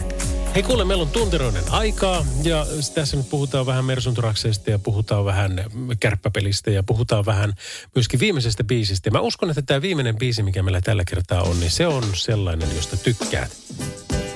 Hei 0.54 0.62
kuule, 0.62 0.84
meillä 0.84 1.02
on 1.02 1.10
tunteroinen 1.10 1.64
aikaa 1.70 2.24
ja 2.42 2.66
tässä 2.94 3.16
nyt 3.16 3.30
puhutaan 3.30 3.66
vähän 3.66 3.84
Mersunturaksesta 3.84 4.70
ja 4.70 4.78
puhutaan 4.78 5.24
vähän 5.24 5.64
kärppäpelistä 6.00 6.70
ja 6.70 6.82
puhutaan 6.82 7.26
vähän 7.26 7.54
myöskin 7.94 8.20
viimeisestä 8.20 8.64
biisistä. 8.64 9.10
Mä 9.10 9.20
uskon, 9.20 9.50
että 9.50 9.62
tämä 9.62 9.82
viimeinen 9.82 10.16
biisi, 10.16 10.42
mikä 10.42 10.62
meillä 10.62 10.80
tällä 10.80 11.04
kertaa 11.04 11.42
on, 11.42 11.60
niin 11.60 11.70
se 11.70 11.86
on 11.86 12.04
sellainen, 12.14 12.76
josta 12.76 12.96
tykkäät. 12.96 13.50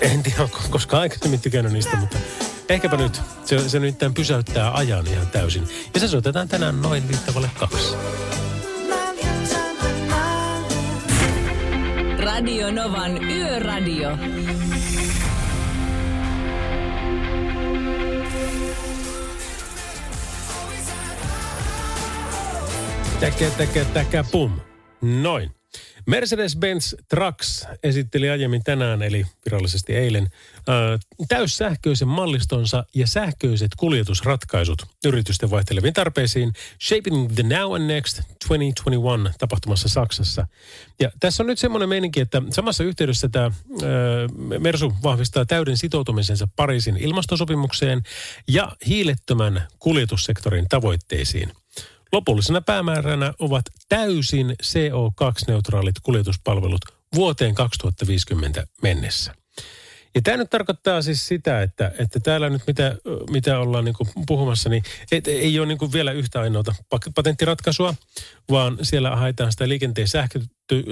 En 0.01 0.23
tiedä, 0.23 0.43
onko 0.43 0.59
koskaan 0.71 1.01
aikaisemmin 1.01 1.41
tykännyt 1.41 1.73
niistä, 1.73 1.97
mutta 1.97 2.19
ehkäpä 2.69 2.97
nyt. 2.97 3.21
Se, 3.45 3.69
se 3.69 3.79
nyt 3.79 3.97
pysäyttää 4.15 4.75
ajan 4.75 5.07
ihan 5.07 5.27
täysin. 5.27 5.69
Ja 5.95 6.01
se 6.01 6.09
soitetaan 6.09 6.49
tänään 6.49 6.83
noin 6.83 7.09
viittavalle 7.09 7.51
kaksi. 7.59 7.95
Radio 12.19 12.71
Novan 12.71 13.25
Yöradio. 13.25 14.11
Täkä, 23.23 23.51
täkä, 23.51 23.85
täkä, 23.85 24.25
pum. 24.33 24.61
Noin. 25.03 25.51
Mercedes-Benz 26.07 26.95
Trucks 27.09 27.67
esitteli 27.83 28.31
aiemmin 28.31 28.65
tänään, 28.65 29.03
eli 29.03 29.27
virallisesti 29.45 29.95
eilen, 29.95 30.29
täyssähköisen 31.29 32.09
mallistonsa 32.09 32.85
ja 32.95 33.07
sähköiset 33.07 33.71
kuljetusratkaisut 33.77 34.87
yritysten 35.05 35.51
vaihteleviin 35.51 35.95
tarpeisiin 35.95 36.53
Shaping 36.89 37.33
the 37.35 37.43
Now 37.43 37.75
and 37.75 37.87
Next 37.87 38.17
2021 38.49 39.39
tapahtumassa 39.39 39.89
Saksassa. 39.89 40.47
Ja 41.01 41.11
tässä 41.21 41.43
on 41.43 41.47
nyt 41.47 41.59
semmoinen 41.59 41.89
meininki, 41.89 42.21
että 42.21 42.43
samassa 42.51 42.85
yhteydessä 42.85 43.29
tämä 43.29 43.51
Mersu 44.59 44.93
vahvistaa 45.03 45.45
täyden 45.45 45.77
sitoutumisensa 45.77 46.49
Pariisin 46.57 46.97
ilmastosopimukseen 46.97 48.03
ja 48.49 48.73
hiilettömän 48.87 49.69
kuljetussektorin 49.79 50.67
tavoitteisiin. 50.69 51.53
Lopullisena 52.13 52.61
päämääränä 52.61 53.33
ovat 53.39 53.65
täysin 53.89 54.55
CO2-neutraalit 54.63 56.01
kuljetuspalvelut 56.03 56.81
vuoteen 57.15 57.55
2050 57.55 58.67
mennessä. 58.83 59.35
Ja 60.15 60.23
tämä 60.23 60.37
nyt 60.37 60.51
tarkoittaa 60.51 61.03
siis 61.03 61.29
sitä, 61.29 61.63
että, 61.63 61.93
että 61.99 62.21
täällä 62.21 62.51
nyt 62.51 62.63
mitä, 62.67 62.97
mitä 63.31 63.59
ollaan 63.59 63.85
niin 63.85 63.95
puhumassa, 64.27 64.69
niin 64.69 64.83
et, 65.13 65.29
ei 65.29 65.59
ole 65.59 65.67
niin 65.67 65.93
vielä 65.93 66.13
yhtä 66.13 66.41
ainoata 66.41 66.75
patenttiratkaisua, 67.15 67.95
vaan 68.51 68.79
siellä 68.83 69.17
haetaan 69.17 69.53
sitä 69.53 69.69
liikenteen 69.69 70.09
sähkö, 70.09 70.41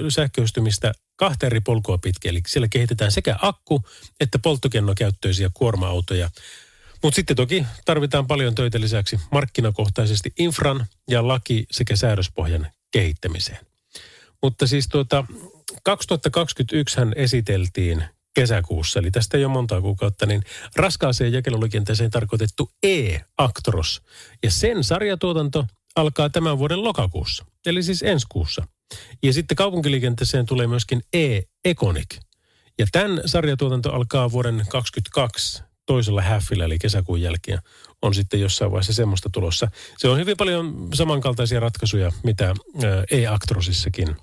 sähköistymistä 0.09 0.93
kahta 1.15 1.45
eri 1.45 1.59
polkua 1.59 1.97
pitkin. 1.97 2.29
Eli 2.29 2.41
siellä 2.47 2.67
kehitetään 2.67 3.11
sekä 3.11 3.35
akku- 3.41 3.83
että 4.19 4.39
polttokennokäyttöisiä 4.39 5.49
kuorma-autoja. 5.53 6.29
Mutta 7.03 7.15
sitten 7.15 7.35
toki 7.35 7.65
tarvitaan 7.85 8.27
paljon 8.27 8.55
töitä 8.55 8.81
lisäksi 8.81 9.19
markkinakohtaisesti 9.31 10.33
infran 10.39 10.85
ja 11.09 11.27
laki 11.27 11.65
sekä 11.71 11.95
säädöspohjan 11.95 12.67
kehittämiseen. 12.91 13.59
Mutta 14.43 14.67
siis 14.67 14.87
tuota, 14.87 15.25
2021 15.83 16.97
hän 16.97 17.13
esiteltiin 17.15 18.03
kesäkuussa, 18.33 18.99
eli 18.99 19.11
tästä 19.11 19.37
ole 19.37 19.47
monta 19.47 19.81
kuukautta, 19.81 20.25
niin 20.25 20.43
raskaaseen 20.75 21.33
jakeluliikenteeseen 21.33 22.11
tarkoitettu 22.11 22.71
E-Actros. 22.83 24.01
Ja 24.43 24.51
sen 24.51 24.83
sarjatuotanto 24.83 25.67
alkaa 25.95 26.29
tämän 26.29 26.57
vuoden 26.57 26.83
lokakuussa, 26.83 27.45
eli 27.65 27.83
siis 27.83 28.03
ensi 28.03 28.25
kuussa. 28.29 28.67
Ja 29.23 29.33
sitten 29.33 29.55
kaupunkiliikenteeseen 29.55 30.45
tulee 30.45 30.67
myöskin 30.67 31.01
E-Econic. 31.13 32.17
Ja 32.79 32.87
tämän 32.91 33.21
sarjatuotanto 33.25 33.91
alkaa 33.91 34.31
vuoden 34.31 34.65
2022 34.69 35.63
toisella 35.91 36.21
häffillä, 36.21 36.65
eli 36.65 36.79
kesäkuun 36.79 37.21
jälkeen, 37.21 37.59
on 38.01 38.15
sitten 38.15 38.39
jossain 38.39 38.71
vaiheessa 38.71 38.93
semmoista 38.93 39.29
tulossa. 39.33 39.67
Se 39.97 40.07
on 40.07 40.17
hyvin 40.17 40.37
paljon 40.37 40.87
samankaltaisia 40.93 41.59
ratkaisuja, 41.59 42.11
mitä 42.23 42.53
e-Actrosissakin. 43.11 44.15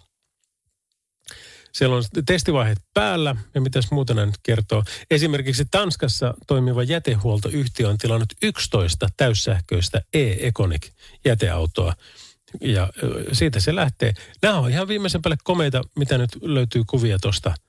Siellä 1.73 1.97
on 1.97 2.03
testivaiheet 2.27 2.79
päällä 2.95 3.37
ja 3.55 3.61
mitäs 3.61 3.91
muuta 3.91 4.14
näin 4.14 4.33
kertoo. 4.43 4.85
Esimerkiksi 5.11 5.64
Tanskassa 5.71 6.35
toimiva 6.47 6.83
jätehuoltoyhtiö 6.83 7.89
on 7.89 7.99
tilannut 7.99 8.33
11 8.43 9.09
täyssähköistä 9.16 10.03
e-Econic 10.12 10.91
jäteautoa. 11.25 11.95
Ja 12.61 12.93
siitä 13.33 13.61
se 13.61 13.75
lähtee. 13.75 14.14
Nämä 14.43 14.59
on 14.59 14.71
ihan 14.71 14.89
viimeisen 14.89 15.23
päälle 15.23 15.37
komeita, 15.45 15.83
mitä 15.97 16.19
nyt 16.19 16.31
löytyy 16.43 16.83
kuvia 16.87 17.19
tuosta– 17.19 17.55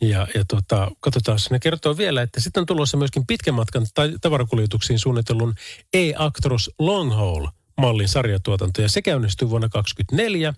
ja, 0.00 0.26
ja 0.34 0.44
tota, 0.48 0.90
katsotaan, 1.00 1.38
ne 1.50 1.58
kertoo 1.58 1.96
vielä, 1.96 2.22
että 2.22 2.40
sitten 2.40 2.60
on 2.60 2.66
tulossa 2.66 2.96
myöskin 2.96 3.26
pitkän 3.26 3.54
matkan 3.54 3.86
tavarakuljetuksiin 4.20 4.98
suunnitellun 4.98 5.54
E-Actros 5.94 6.70
Long 6.78 7.14
Haul 7.14 7.46
mallin 7.80 8.08
sarjatuotanto, 8.08 8.82
ja 8.82 8.88
se 8.88 9.02
käynnistyy 9.02 9.50
vuonna 9.50 9.68
2024. 9.68 10.54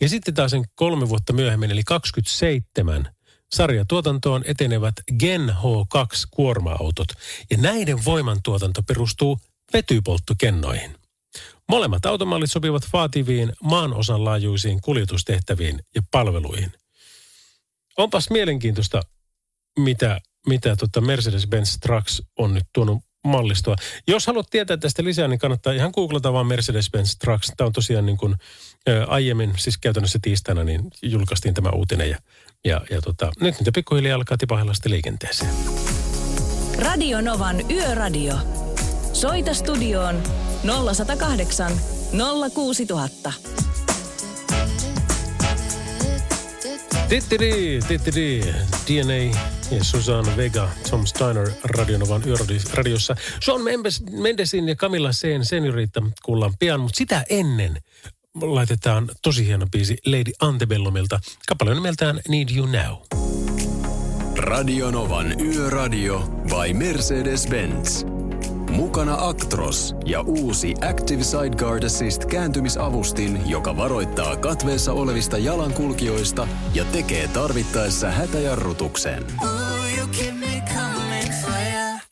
Ja 0.00 0.08
sitten 0.08 0.34
taas 0.34 0.50
sen 0.50 0.64
kolme 0.74 1.08
vuotta 1.08 1.32
myöhemmin, 1.32 1.70
eli 1.70 1.82
27 1.84 3.08
sarjatuotantoon 3.52 4.42
etenevät 4.46 4.94
Gen 5.18 5.48
H2 5.48 6.28
kuorma-autot. 6.30 7.08
Ja 7.50 7.56
näiden 7.56 8.04
voimantuotanto 8.04 8.82
perustuu 8.82 9.38
vetypolttokennoihin. 9.72 10.96
Molemmat 11.68 12.06
automallit 12.06 12.50
sopivat 12.50 12.82
vaativiin 12.92 13.52
maanosan 13.62 14.24
laajuisiin 14.24 14.80
kuljetustehtäviin 14.80 15.80
ja 15.94 16.02
palveluihin– 16.10 16.72
Onpas 17.98 18.30
mielenkiintoista 18.30 19.00
mitä, 19.78 20.20
mitä 20.46 20.76
tota 20.76 21.00
Mercedes-Benz 21.00 21.78
Trucks 21.80 22.22
on 22.38 22.54
nyt 22.54 22.64
tuonut 22.72 22.98
mallistoa. 23.24 23.76
Jos 24.08 24.26
haluat 24.26 24.46
tietää 24.50 24.76
tästä 24.76 25.04
lisää, 25.04 25.28
niin 25.28 25.38
kannattaa 25.38 25.72
ihan 25.72 25.90
googlata 25.94 26.32
vaan 26.32 26.46
Mercedes-Benz 26.46 27.16
Trucks. 27.18 27.52
Tämä 27.56 27.66
on 27.66 27.72
tosiaan 27.72 28.06
niin 28.06 28.16
kuin 28.16 28.34
ä, 28.88 29.04
aiemmin, 29.06 29.52
siis 29.56 29.78
käytännössä 29.78 30.18
tiistaina, 30.22 30.64
niin 30.64 30.80
julkaistiin 31.02 31.54
tämä 31.54 31.70
uutinen. 31.70 32.10
Ja, 32.10 32.18
ja, 32.64 32.80
ja 32.90 33.02
tota, 33.02 33.32
nyt 33.40 33.54
niitä 33.58 33.72
pikkuhiljaa 33.74 34.16
alkaa 34.16 34.36
tipahella 34.36 34.74
sitten 34.74 34.92
liikenteeseen. 34.92 35.50
Radio 36.78 37.20
Novan 37.20 37.70
Yöradio. 37.70 38.34
Soita 39.12 39.54
studioon 39.54 40.22
0108 40.94 41.72
06000. 42.54 43.32
Tittiri, 47.08 47.80
tittiri, 47.88 48.40
DNA 48.86 49.38
ja 49.70 49.84
Susanna 49.84 50.36
Vega, 50.36 50.68
Tom 50.90 51.06
Steiner 51.06 51.50
Radionovan 51.64 52.22
yöradiossa. 52.26 53.16
Sean 53.44 53.62
Mendes, 53.62 54.02
Mendesin 54.10 54.68
ja 54.68 54.74
Camilla 54.74 55.12
Sen 55.12 55.44
senioriitta 55.44 56.02
kuullaan 56.22 56.52
pian, 56.58 56.80
mutta 56.80 56.96
sitä 56.96 57.24
ennen 57.30 57.76
laitetaan 58.40 59.08
tosi 59.22 59.46
hieno 59.46 59.66
biisi 59.72 59.96
Lady 60.06 60.32
Antebellumilta. 60.40 61.20
Kappale 61.48 61.74
nimeltään 61.74 62.20
Need 62.28 62.56
You 62.56 62.66
Now. 62.66 63.22
Radionovan 64.36 65.40
Yöradio 65.40 66.18
by 66.28 66.72
Mercedes-Benz. 66.72 68.17
Mukana 68.78 69.16
Actros 69.20 69.94
ja 70.04 70.20
uusi 70.20 70.74
Active 70.90 71.22
Sideguard 71.22 71.82
Assist 71.82 72.24
kääntymisavustin, 72.24 73.50
joka 73.50 73.76
varoittaa 73.76 74.36
katveessa 74.36 74.92
olevista 74.92 75.38
jalankulkijoista 75.38 76.48
ja 76.74 76.84
tekee 76.84 77.28
tarvittaessa 77.28 78.10
hätäjarrutuksen. 78.10 79.26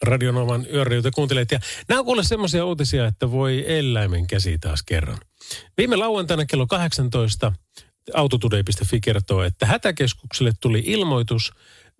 Radionovan 0.02 0.66
yöradioita 0.72 1.10
kuuntelet. 1.10 1.52
Ja 1.52 1.60
nämä 1.88 1.98
on 1.98 2.04
kuule 2.04 2.24
semmoisia 2.24 2.64
uutisia, 2.64 3.06
että 3.06 3.30
voi 3.30 3.64
eläimen 3.66 4.26
käsi 4.26 4.58
taas 4.58 4.82
kerran. 4.82 5.18
Viime 5.78 5.96
lauantaina 5.96 6.46
kello 6.46 6.66
18 6.66 7.52
autotoday.fi 8.14 9.00
kertoo, 9.00 9.42
että 9.42 9.66
hätäkeskukselle 9.66 10.52
tuli 10.60 10.82
ilmoitus 10.86 11.52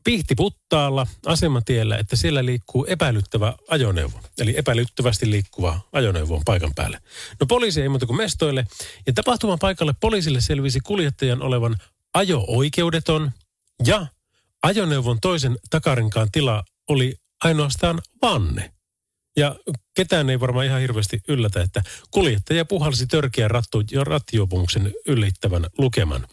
Pihtiputtaalla 0.07 1.07
asematiellä, 1.27 1.97
että 1.97 2.17
siellä 2.17 2.45
liikkuu 2.45 2.85
epäilyttävä 2.85 3.55
ajoneuvo. 3.69 4.21
Eli 4.39 4.55
epäilyttävästi 4.57 5.31
liikkuva 5.31 5.81
ajoneuvo 5.93 6.35
on 6.35 6.43
paikan 6.45 6.73
päälle. 6.75 7.01
No 7.41 7.47
poliisi 7.47 7.83
ei 7.83 7.89
muuta 7.89 8.07
kuin 8.07 8.17
mestoille. 8.17 8.67
Ja 9.07 9.13
tapahtuman 9.13 9.59
paikalle 9.59 9.95
poliisille 10.01 10.41
selvisi 10.41 10.81
kuljettajan 10.81 11.43
olevan 11.43 11.77
ajo-oikeudeton 12.15 13.31
ja 13.87 14.07
ajoneuvon 14.63 15.19
toisen 15.21 15.59
takarenkaan 15.71 16.29
tila 16.33 16.65
oli 16.89 17.17
ainoastaan 17.45 18.01
vanne. 18.23 18.73
Ja 19.37 19.57
ketään 19.95 20.31
ei 20.31 20.41
varmaan 20.41 20.67
ihan 20.67 20.81
hirveästi 20.81 21.21
yllätä, 21.29 21.63
että 21.63 21.83
kuljettaja 22.11 22.65
puhalsi 22.65 23.07
törkeän 23.07 23.51
rattijuopumuksen 24.03 24.93
yllittävän 25.07 25.67
lukeman. 25.79 26.27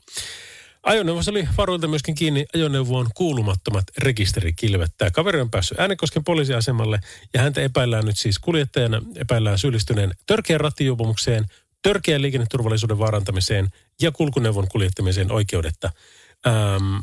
Ajoneuvossa 0.83 1.31
oli 1.31 1.47
varuilta 1.57 1.87
myöskin 1.87 2.15
kiinni 2.15 2.45
ajoneuvoon 2.55 3.07
kuulumattomat 3.15 3.83
rekisterikilvet. 3.97 4.91
Tämä 4.97 5.11
kaveri 5.11 5.41
on 5.41 5.51
päässyt 5.51 5.79
Äänekosken 5.79 6.23
poliisiasemalle 6.23 6.99
ja 7.33 7.41
häntä 7.41 7.61
epäillään 7.61 8.05
nyt 8.05 8.17
siis 8.17 8.39
kuljettajana, 8.39 9.01
epäillään 9.15 9.59
syyllistyneen 9.59 10.11
törkeän 10.25 10.59
rattijuopumukseen, 10.59 11.45
törkeän 11.81 12.21
liikenneturvallisuuden 12.21 12.99
vaarantamiseen 12.99 13.69
ja 14.01 14.11
kulkuneuvon 14.11 14.67
kuljettamiseen 14.67 15.31
oikeudetta. 15.31 15.91
Ähm, 16.47 16.95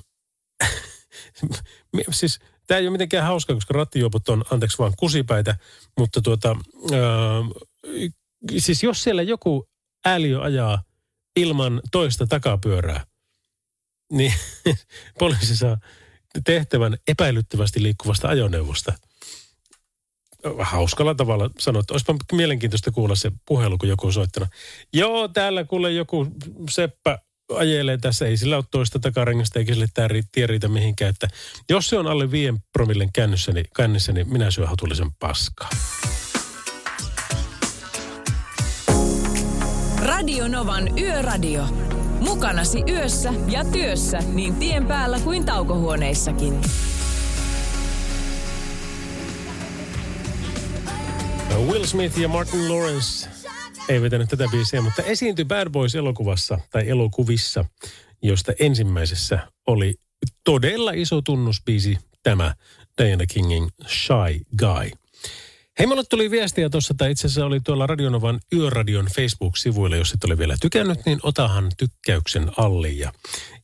siis 2.10 2.40
tämä 2.66 2.78
ei 2.78 2.84
ole 2.86 2.92
mitenkään 2.92 3.26
hauska, 3.26 3.54
koska 3.54 3.74
rattijuopot 3.74 4.28
on, 4.28 4.44
anteeksi 4.50 4.78
vaan, 4.78 4.92
kusipäitä, 4.98 5.56
mutta 5.98 6.20
tuota, 6.20 6.56
ähm, 6.92 7.48
siis 8.58 8.82
jos 8.82 9.02
siellä 9.02 9.22
joku 9.22 9.68
ääliö 10.04 10.42
ajaa 10.42 10.82
ilman 11.36 11.80
toista 11.92 12.26
takapyörää, 12.26 13.04
niin 14.10 14.34
poliisi 15.18 15.56
saa 15.56 15.78
tehtävän 16.44 16.96
epäilyttävästi 17.08 17.82
liikkuvasta 17.82 18.28
ajoneuvosta. 18.28 18.92
Hauskalla 20.58 21.14
tavalla 21.14 21.50
sanoa, 21.58 21.80
että 21.80 21.94
olisipa 21.94 22.14
mielenkiintoista 22.32 22.90
kuulla 22.90 23.14
se 23.14 23.32
puhelu, 23.46 23.78
kun 23.78 23.88
joku 23.88 24.06
on 24.06 24.12
soittanut. 24.12 24.48
Joo, 24.92 25.28
täällä 25.28 25.64
kuule 25.64 25.92
joku 25.92 26.26
seppä 26.70 27.18
ajelee 27.56 27.98
tässä, 27.98 28.26
ei 28.26 28.36
sillä 28.36 28.56
ole 28.56 28.64
toista 28.70 28.98
takarengasta 28.98 29.58
eikä 29.58 29.72
sille 29.72 29.86
tämä 29.94 30.08
tie 30.32 30.46
riitä 30.46 30.68
mihinkään. 30.68 31.10
Että 31.10 31.28
jos 31.68 31.86
se 31.86 31.98
on 31.98 32.06
alle 32.06 32.30
viien 32.30 32.58
promillen 32.72 33.12
kännyssä, 33.12 33.52
niin, 33.52 33.66
kännissä, 33.76 34.12
niin 34.12 34.32
minä 34.32 34.50
syön 34.50 34.68
hatullisen 34.68 35.10
paskaa. 35.18 35.68
Radio 39.98 40.48
Novan 40.48 40.98
Yöradio. 40.98 41.68
Mukanasi 42.20 42.82
yössä 42.88 43.32
ja 43.46 43.64
työssä 43.64 44.18
niin 44.32 44.54
tien 44.54 44.86
päällä 44.86 45.18
kuin 45.18 45.44
taukohuoneissakin. 45.44 46.60
Will 51.66 51.84
Smith 51.84 52.18
ja 52.18 52.28
Martin 52.28 52.72
Lawrence 52.72 53.28
ei 53.88 54.02
vetänyt 54.02 54.28
tätä 54.28 54.44
biisiä, 54.50 54.80
mutta 54.80 55.02
esiintyi 55.02 55.44
Bad 55.44 55.70
Boys-elokuvassa 55.70 56.58
tai 56.70 56.88
elokuvissa, 56.88 57.64
josta 58.22 58.52
ensimmäisessä 58.60 59.38
oli 59.66 59.94
todella 60.44 60.92
iso 60.92 61.22
tunnusbiisi 61.22 61.98
tämä 62.22 62.54
Diana 62.98 63.24
Kingin 63.26 63.68
Shy 63.86 64.40
Guy. 64.58 64.99
Hei, 65.78 65.86
mulle 65.86 66.04
tuli 66.04 66.30
viestiä 66.30 66.70
tuossa, 66.70 66.94
tai 66.94 67.10
itse 67.10 67.26
asiassa 67.26 67.46
oli 67.46 67.60
tuolla 67.60 67.86
Radionovan 67.86 68.40
Yöradion 68.52 69.06
Facebook-sivuilla, 69.16 69.96
jos 69.96 70.12
et 70.12 70.24
ole 70.24 70.38
vielä 70.38 70.56
tykännyt, 70.60 70.98
niin 71.06 71.18
otahan 71.22 71.70
tykkäyksen 71.76 72.50
alle 72.56 72.88
ja, 72.88 73.12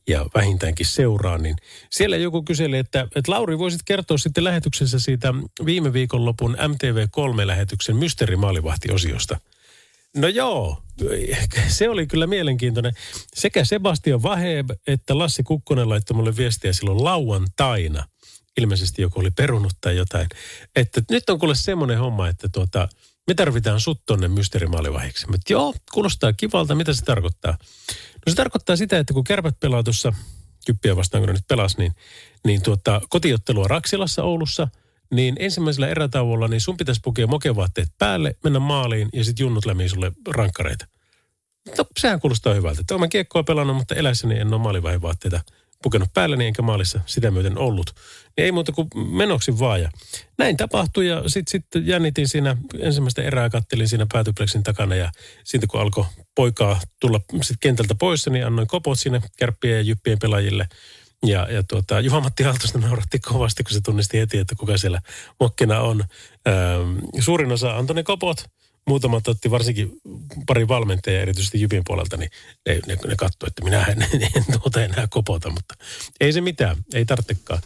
ja 0.07 0.25
vähintäänkin 0.35 0.85
seuraa. 0.85 1.37
Niin 1.37 1.55
siellä 1.89 2.17
joku 2.17 2.43
kyseli, 2.43 2.77
että, 2.77 3.07
että 3.15 3.31
Lauri, 3.31 3.57
voisit 3.57 3.81
kertoa 3.85 4.17
sitten 4.17 4.43
lähetyksessä 4.43 4.99
siitä 4.99 5.33
viime 5.65 5.93
viikonlopun 5.93 6.57
MTV3-lähetyksen 6.59 7.95
mysteerimaalivahti-osiosta. 7.95 9.39
No 10.15 10.27
joo, 10.27 10.83
se 11.67 11.89
oli 11.89 12.07
kyllä 12.07 12.27
mielenkiintoinen. 12.27 12.93
Sekä 13.33 13.65
Sebastian 13.65 14.23
Vaheb 14.23 14.69
että 14.87 15.17
Lassi 15.17 15.43
Kukkonen 15.43 15.89
laittoi 15.89 16.15
mulle 16.15 16.37
viestiä 16.37 16.73
silloin 16.73 17.03
lauantaina– 17.03 18.03
ilmeisesti 18.57 19.01
joku 19.01 19.19
oli 19.19 19.31
perunut 19.31 19.73
tai 19.81 19.97
jotain. 19.97 20.27
Että 20.75 21.01
nyt 21.09 21.29
on 21.29 21.39
kuule 21.39 21.55
semmoinen 21.55 21.99
homma, 21.99 22.27
että 22.27 22.49
tuota, 22.49 22.89
me 23.27 23.33
tarvitaan 23.33 23.79
sut 23.79 24.01
tonne 24.05 24.27
mysteerimaalivahiksi. 24.27 25.27
Mutta 25.31 25.53
joo, 25.53 25.73
kuulostaa 25.93 26.33
kivalta. 26.33 26.75
Mitä 26.75 26.93
se 26.93 27.05
tarkoittaa? 27.05 27.57
No 27.91 28.29
se 28.29 28.35
tarkoittaa 28.35 28.75
sitä, 28.75 28.97
että 28.97 29.13
kun 29.13 29.23
kärpät 29.23 29.59
pelaa 29.59 29.83
tuossa, 29.83 30.13
kyppiä 30.65 30.95
vastaan 30.95 31.21
kun 31.21 31.27
ne 31.27 31.33
nyt 31.33 31.47
pelas, 31.47 31.77
niin, 31.77 31.95
niin 32.45 32.61
tuota, 32.61 33.01
kotiottelua 33.09 33.67
Raksilassa 33.67 34.23
Oulussa, 34.23 34.67
niin 35.11 35.35
ensimmäisellä 35.39 35.87
erätauolla 35.87 36.47
niin 36.47 36.61
sun 36.61 36.77
pitäisi 36.77 37.01
pukea 37.03 37.27
mokevaatteet 37.27 37.89
päälle, 37.97 38.35
mennä 38.43 38.59
maaliin 38.59 39.09
ja 39.13 39.23
sitten 39.23 39.43
junnut 39.43 39.65
lämmin 39.65 39.89
sulle 39.89 40.11
rankkareita. 40.27 40.87
No, 41.77 41.85
sehän 41.99 42.19
kuulostaa 42.19 42.53
hyvältä. 42.53 42.95
Olen 42.95 43.09
kiekkoa 43.09 43.43
pelannut, 43.43 43.75
mutta 43.75 43.95
elässäni 43.95 44.39
en 44.39 44.53
ole 44.53 44.61
maalivahivaatteita 44.61 45.41
pukenut 45.83 46.09
päälleni 46.13 46.45
enkä 46.45 46.61
maalissa 46.61 46.99
sitä 47.05 47.31
myöten 47.31 47.57
ollut. 47.57 47.91
Niin 48.37 48.45
ei 48.45 48.51
muuta 48.51 48.71
kuin 48.71 48.87
menoksi 48.95 49.59
vaan. 49.59 49.81
Ja 49.81 49.89
näin 50.37 50.57
tapahtui 50.57 51.07
ja 51.07 51.23
sitten 51.27 51.51
sit 51.51 51.85
jännitin 51.85 52.27
siinä, 52.27 52.57
ensimmäistä 52.79 53.21
erää 53.21 53.49
kattelin 53.49 53.87
siinä 53.87 54.05
päätypleksin 54.13 54.63
takana 54.63 54.95
ja 54.95 55.11
sitten 55.43 55.67
kun 55.67 55.81
alkoi 55.81 56.05
poikaa 56.35 56.81
tulla 56.99 57.21
sit 57.41 57.57
kentältä 57.59 57.95
pois, 57.95 58.27
niin 58.27 58.45
annoin 58.45 58.67
kopot 58.67 58.99
sinne 58.99 59.21
kärppien 59.37 59.75
ja 59.75 59.81
jyppien 59.81 60.19
pelaajille. 60.19 60.67
Ja, 61.25 61.47
ja 61.51 61.63
tuota, 61.63 61.99
Juha-Matti 61.99 62.45
Aaltosta 62.45 62.79
nauratti 62.79 63.19
kovasti, 63.19 63.63
kun 63.63 63.73
se 63.73 63.81
tunnisti 63.81 64.19
heti, 64.19 64.37
että 64.37 64.55
kuka 64.55 64.77
siellä 64.77 65.01
mokkina 65.39 65.81
on. 65.81 66.03
Ähm, 66.47 66.97
suurin 67.19 67.51
osa 67.51 67.77
antoi 67.77 67.95
ne 67.95 68.03
kopot– 68.03 68.43
muutamat 68.87 69.27
otti 69.27 69.51
varsinkin 69.51 69.91
pari 70.47 70.67
valmentajaa, 70.67 71.21
erityisesti 71.21 71.61
Jypin 71.61 71.83
puolelta, 71.87 72.17
niin 72.17 72.31
ne, 72.67 72.79
ne, 72.87 72.97
ne 73.07 73.15
katsoi, 73.15 73.47
että 73.47 73.63
minä 73.63 73.85
en, 73.85 74.07
en 74.35 74.59
tuota 74.61 74.83
enää 74.83 75.07
kopota, 75.09 75.49
mutta 75.49 75.66
ei 76.19 76.33
se 76.33 76.41
mitään, 76.41 76.77
ei 76.93 77.05
tarvitsekaan. 77.05 77.61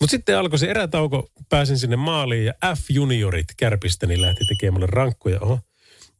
Mutta 0.00 0.10
sitten 0.10 0.38
alkoi 0.38 0.58
se 0.58 0.66
erätauko, 0.66 1.30
pääsin 1.48 1.78
sinne 1.78 1.96
maaliin 1.96 2.44
ja 2.44 2.52
F-juniorit 2.76 3.54
kärpistä, 3.56 4.06
niin 4.06 4.22
lähti 4.22 4.44
tekemään 4.44 4.88
rankkuja. 4.88 5.40
Oho. 5.40 5.60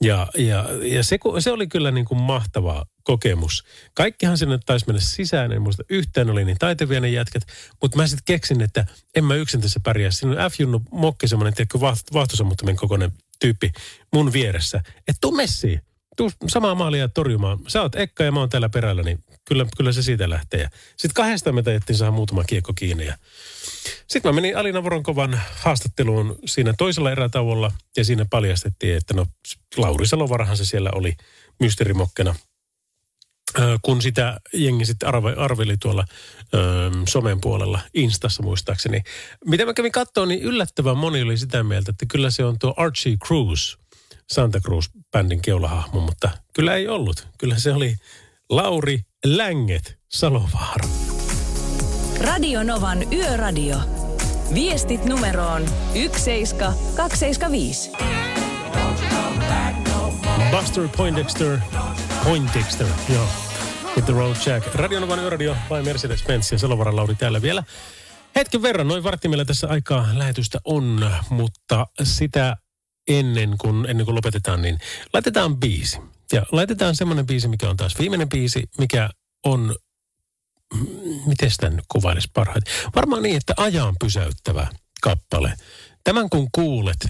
Ja, 0.03 0.26
ja, 0.38 0.68
ja 0.82 1.05
se, 1.05 1.18
se 1.38 1.53
oli 1.53 1.66
kyllä 1.66 1.90
niin 1.90 2.05
kuin 2.05 2.18
mahtava 2.18 2.86
kokemus. 3.05 3.64
Kaikkihan 3.95 4.38
sinne 4.38 4.59
taisi 4.66 4.86
mennä 4.86 5.01
sisään, 5.01 5.53
en 5.53 5.62
muista 5.62 5.82
yhtään 5.88 6.30
oli 6.30 6.45
niin 6.45 6.59
taitavia 6.59 7.01
ne 7.01 7.09
jätkät, 7.09 7.43
mutta 7.82 7.97
mä 7.97 8.07
sitten 8.07 8.24
keksin, 8.26 8.61
että 8.61 8.86
en 9.14 9.24
mä 9.24 9.34
yksin 9.34 9.61
tässä 9.61 9.80
pärjää. 9.80 10.11
Siinä 10.11 10.45
on 10.45 10.51
F-junnu 10.51 10.82
mokki 10.90 11.28
semmoinen, 11.28 11.55
tiedätkö, 11.55 11.80
vahtosammuttamen 12.12 12.76
kokoinen 12.76 13.12
tyyppi 13.40 13.72
mun 14.12 14.32
vieressä. 14.32 14.78
Että 14.99 15.18
tuu 15.20 15.32
messiin. 15.32 15.80
Tuu 16.17 16.31
samaa 16.49 16.75
maalia 16.75 17.09
torjumaan. 17.09 17.59
Sä 17.69 17.83
oot 17.83 17.95
Ekka 17.95 18.25
ja 18.25 18.33
mä 18.33 18.41
oon 18.41 18.49
täällä 18.49 18.69
perällä, 18.69 19.03
niin 19.03 19.25
kyllä, 19.45 19.67
kyllä 19.77 19.93
se 19.93 20.03
siitä 20.03 20.31
lähtee. 20.31 20.69
Sitten 20.97 21.15
kahdesta 21.15 21.53
me 21.53 21.63
tajettiin 21.63 21.97
saada 21.97 22.13
muutama 22.13 22.45
kiekko 22.45 22.73
kiinni. 22.73 23.07
Ja 23.07 23.17
sitten 24.07 24.29
mä 24.29 24.35
menin 24.35 24.57
Alina 24.57 24.83
Voronkovan 24.83 25.41
haastatteluun 25.57 26.39
siinä 26.45 26.75
toisella 26.79 27.11
erätauolla 27.13 27.73
ja 27.97 28.05
siinä 28.05 28.27
paljastettiin, 28.31 28.97
että 28.97 29.15
no 29.15 29.27
Lauri 29.77 30.07
Salovarahan 30.07 30.57
se 30.57 30.65
siellä 30.65 30.91
oli 30.95 31.17
mysteerimokkena. 31.61 32.35
Kun 33.83 34.03
sitä 34.03 34.41
jengi 34.53 34.87
sitten 34.87 35.09
arve, 35.09 35.35
arveli 35.37 35.77
tuolla 35.77 36.05
ö, 36.55 36.59
somen 37.09 37.41
puolella, 37.41 37.81
Instassa 37.95 38.43
muistaakseni. 38.43 39.03
Mitä 39.45 39.67
mä 39.67 39.75
kävin 39.75 39.93
katsoa, 39.93 40.27
niin 40.27 40.43
yllättävän 40.43 40.97
moni 40.97 41.23
oli 41.23 41.37
sitä 41.37 41.63
mieltä, 41.63 41.91
että 41.91 42.07
kyllä 42.07 42.31
se 42.31 42.45
on 42.45 42.59
tuo 42.59 42.75
Archie 42.77 43.17
Cruz, 43.17 43.77
Santa 44.33 44.61
Cruz-bändin 44.61 45.41
keulahahmo, 45.43 46.01
mutta 46.01 46.30
kyllä 46.55 46.74
ei 46.74 46.89
ollut. 46.89 47.28
Kyllä 47.39 47.59
se 47.59 47.72
oli 47.72 47.97
Lauri 48.51 49.01
Länget 49.24 49.99
Salovaara. 50.09 50.89
Radio 52.20 52.62
Novan 52.62 53.12
Yöradio. 53.12 53.76
Viestit 54.55 55.05
numeroon 55.05 55.62
17275. 55.95 57.91
Buster 60.51 60.89
Poindexter, 60.97 61.59
Poindexter, 62.24 62.87
joo. 63.09 63.26
Hit 63.97 64.05
the 64.05 64.12
road 64.12 64.37
Jack. 64.47 64.74
Radionovan 64.74 65.18
yöradio 65.18 65.57
vai 65.70 65.83
Mercedes-Benz 65.83 66.53
ja 66.53 66.59
Salovaran 66.59 66.97
Lauri 66.97 67.14
täällä 67.14 67.43
vielä. 67.43 67.62
Hetken 68.37 68.62
verran, 68.62 68.89
noin 68.89 69.03
vartti 69.03 69.28
meillä 69.28 69.45
tässä 69.45 69.68
aikaa 69.68 70.09
lähetystä 70.14 70.59
on, 70.64 71.11
mutta 71.30 71.87
sitä 72.03 72.57
ennen 73.09 73.59
kuin, 73.59 73.87
ennen 73.91 74.07
kuin 74.07 74.15
lopetetaan, 74.15 74.63
niin 74.63 74.79
laitetaan 75.13 75.57
biisi. 75.57 75.99
Ja 76.33 76.47
laitetaan 76.53 76.97
semmoinen 76.97 77.27
biisi, 77.27 77.49
mikä 77.49 77.71
on 77.71 77.77
taas 77.77 77.99
viimeinen 77.99 78.29
biisi, 78.29 78.65
mikä 78.79 79.11
on, 79.45 79.77
miten 81.27 81.51
sitä 81.51 81.71
nyt 81.71 81.85
kuvailisi 81.89 82.29
parhaiten? 82.35 82.73
Varmaan 82.97 83.23
niin, 83.23 83.37
että 83.37 83.55
ajan 83.57 83.97
pysäyttävä 84.01 84.67
kappale. 85.03 85.55
Tämän 86.05 86.31
kun 86.31 86.49
kuulet, 86.53 87.09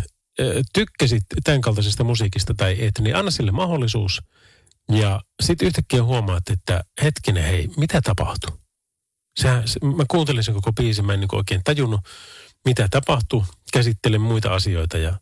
tykkäsit 0.72 1.22
tämän 1.44 1.60
kaltaisesta 1.60 2.04
musiikista 2.04 2.54
tai 2.54 2.76
et, 2.84 2.98
niin 2.98 3.16
anna 3.16 3.30
sille 3.30 3.50
mahdollisuus. 3.50 4.22
Ja 4.88 5.20
sitten 5.42 5.66
yhtäkkiä 5.66 6.02
huomaat, 6.02 6.42
että 6.50 6.84
hetkinen, 7.02 7.44
hei, 7.44 7.68
mitä 7.76 8.00
tapahtui? 8.00 8.58
Sehän, 9.40 9.68
se, 9.68 9.80
mä 9.96 10.04
kuuntelin 10.08 10.44
sen 10.44 10.54
koko 10.54 10.72
biisin, 10.72 11.04
mä 11.04 11.14
en 11.14 11.20
niin 11.20 11.36
oikein 11.36 11.60
tajunnut, 11.64 12.00
mitä 12.64 12.88
tapahtui. 12.90 13.44
Käsittelen 13.72 14.20
muita 14.20 14.54
asioita 14.54 14.98
ja 14.98 15.20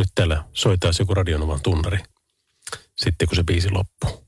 nyt 0.00 0.08
täällä 0.14 0.44
soitaisi 0.52 1.02
joku 1.02 1.14
radionovan 1.14 1.60
tunnari 1.62 1.98
sitten, 2.96 3.28
kun 3.28 3.36
se 3.36 3.42
biisi 3.42 3.70
loppuu. 3.70 4.26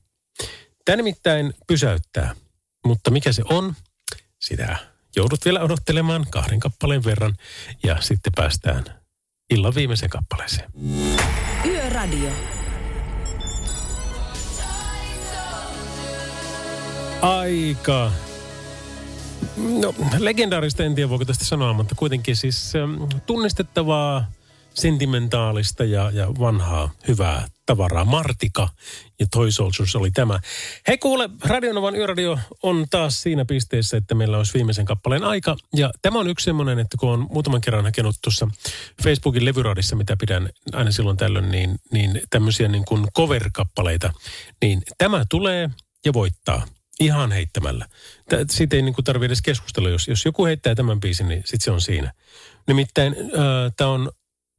Tämä 0.85 0.95
nimittäin 0.95 1.53
pysäyttää, 1.67 2.35
mutta 2.85 3.11
mikä 3.11 3.33
se 3.33 3.43
on, 3.49 3.73
sitä 4.39 4.77
joudut 5.15 5.45
vielä 5.45 5.59
odottelemaan 5.59 6.25
kahden 6.29 6.59
kappaleen 6.59 7.03
verran 7.03 7.35
ja 7.83 8.01
sitten 8.01 8.31
päästään 8.35 8.83
illan 9.49 9.75
viimeiseen 9.75 10.09
kappaleeseen. 10.09 10.69
Yöradio. 11.65 12.29
Aika. 17.21 18.11
No, 19.57 19.95
legendaarista 20.19 20.83
en 20.83 20.95
tiedä 20.95 21.09
voiko 21.09 21.25
tästä 21.25 21.45
sanoa, 21.45 21.73
mutta 21.73 21.95
kuitenkin 21.95 22.35
siis 22.35 22.73
ähm, 22.75 23.03
tunnistettavaa, 23.25 24.31
sentimentaalista 24.73 25.83
ja, 25.83 26.11
ja 26.11 26.27
vanhaa 26.39 26.89
hyvää 27.07 27.47
tavaraa. 27.65 28.05
Martika 28.05 28.69
ja 29.19 29.25
Toy 29.31 29.51
Soldiers 29.51 29.95
oli 29.95 30.11
tämä. 30.11 30.39
Hei 30.87 30.97
kuule, 30.97 31.29
Radionovan 31.43 31.95
yöradio 31.95 32.39
on 32.63 32.85
taas 32.89 33.21
siinä 33.21 33.45
pisteessä, 33.45 33.97
että 33.97 34.15
meillä 34.15 34.37
olisi 34.37 34.53
viimeisen 34.53 34.85
kappaleen 34.85 35.23
aika. 35.23 35.55
Ja 35.75 35.91
tämä 36.01 36.19
on 36.19 36.29
yksi 36.29 36.43
semmoinen, 36.43 36.79
että 36.79 36.97
kun 36.99 37.09
on 37.09 37.27
muutaman 37.31 37.61
kerran 37.61 37.85
hakenut 37.85 38.15
tuossa 38.23 38.47
Facebookin 39.03 39.45
levyradissa, 39.45 39.95
mitä 39.95 40.15
pidän 40.19 40.49
aina 40.73 40.91
silloin 40.91 41.17
tällöin, 41.17 41.51
niin, 41.51 41.79
niin 41.91 42.21
tämmöisiä 42.29 42.67
niin 42.67 42.85
kuin 42.85 43.07
cover-kappaleita, 43.17 44.13
niin 44.61 44.81
tämä 44.97 45.25
tulee 45.29 45.69
ja 46.05 46.13
voittaa. 46.13 46.65
Ihan 46.99 47.31
heittämällä. 47.31 47.87
Tä- 48.29 48.45
Siitä 48.49 48.75
ei 48.75 48.81
niin 48.81 48.95
tarvitse 49.03 49.25
edes 49.25 49.41
keskustella. 49.41 49.89
Jos, 49.89 50.07
jos 50.07 50.25
joku 50.25 50.45
heittää 50.45 50.75
tämän 50.75 50.99
biisin, 50.99 51.27
niin 51.27 51.41
sitten 51.45 51.61
se 51.65 51.71
on 51.71 51.81
siinä. 51.81 52.13
Nimittäin 52.67 53.13
äh, 53.13 53.73
tämä 53.77 53.89
on 53.89 54.11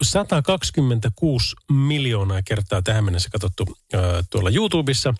126 0.02 1.56
miljoonaa 1.72 2.42
kertaa 2.42 2.82
tähän 2.82 3.04
mennessä 3.04 3.28
katsottu 3.30 3.76
äh, 3.94 4.00
tuolla 4.30 4.50
YouTubessa. 4.50 5.14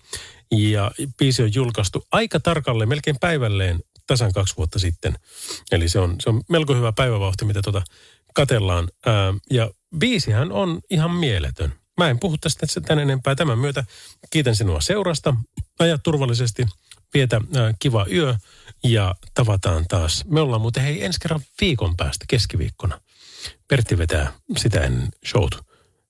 Ja 0.51 0.91
biisi 1.17 1.43
on 1.43 1.53
julkaistu 1.53 2.07
aika 2.11 2.39
tarkalleen, 2.39 2.89
melkein 2.89 3.17
päivälleen 3.19 3.79
tasan 4.07 4.33
kaksi 4.33 4.57
vuotta 4.57 4.79
sitten. 4.79 5.15
Eli 5.71 5.89
se 5.89 5.99
on, 5.99 6.15
se 6.19 6.29
on 6.29 6.41
melko 6.49 6.75
hyvä 6.75 6.91
päivävauhti, 6.91 7.45
mitä 7.45 7.61
tuota 7.61 7.81
katellaan. 8.33 8.87
Äh, 9.07 9.13
ja 9.51 9.69
biisihän 9.97 10.51
on 10.51 10.81
ihan 10.89 11.11
mieletön. 11.11 11.73
Mä 11.97 12.09
en 12.09 12.19
puhu 12.19 12.37
tästä 12.37 12.81
tämän 12.81 13.03
enempää. 13.03 13.35
Tämän 13.35 13.59
myötä 13.59 13.83
kiitän 14.29 14.55
sinua 14.55 14.81
seurasta. 14.81 15.35
Aja 15.79 15.97
turvallisesti, 15.97 16.65
vietä 17.13 17.41
kiva 17.79 18.05
yö 18.11 18.35
ja 18.83 19.15
tavataan 19.33 19.85
taas. 19.87 20.25
Me 20.25 20.41
ollaan 20.41 20.61
muuten 20.61 20.83
hei 20.83 21.05
ensi 21.05 21.19
kerran 21.19 21.41
viikon 21.61 21.97
päästä 21.97 22.25
keskiviikkona. 22.27 23.01
Pertti 23.67 23.97
vetää 23.97 24.33
sitä 24.57 24.81
ennen 24.81 25.09
showt. 25.27 25.55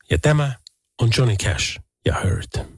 Ja 0.10 0.18
tämä 0.22 0.52
on 1.02 1.10
Johnny 1.18 1.36
Cash 1.44 1.80
ja 2.06 2.16
Hurt. 2.24 2.76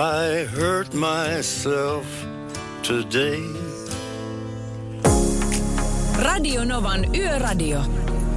I 0.00 0.46
hurt 0.56 0.94
myself 0.94 2.06
today. 2.82 3.42
Radio 6.22 6.64
Novan 6.64 7.14
Yöradio. 7.14 8.09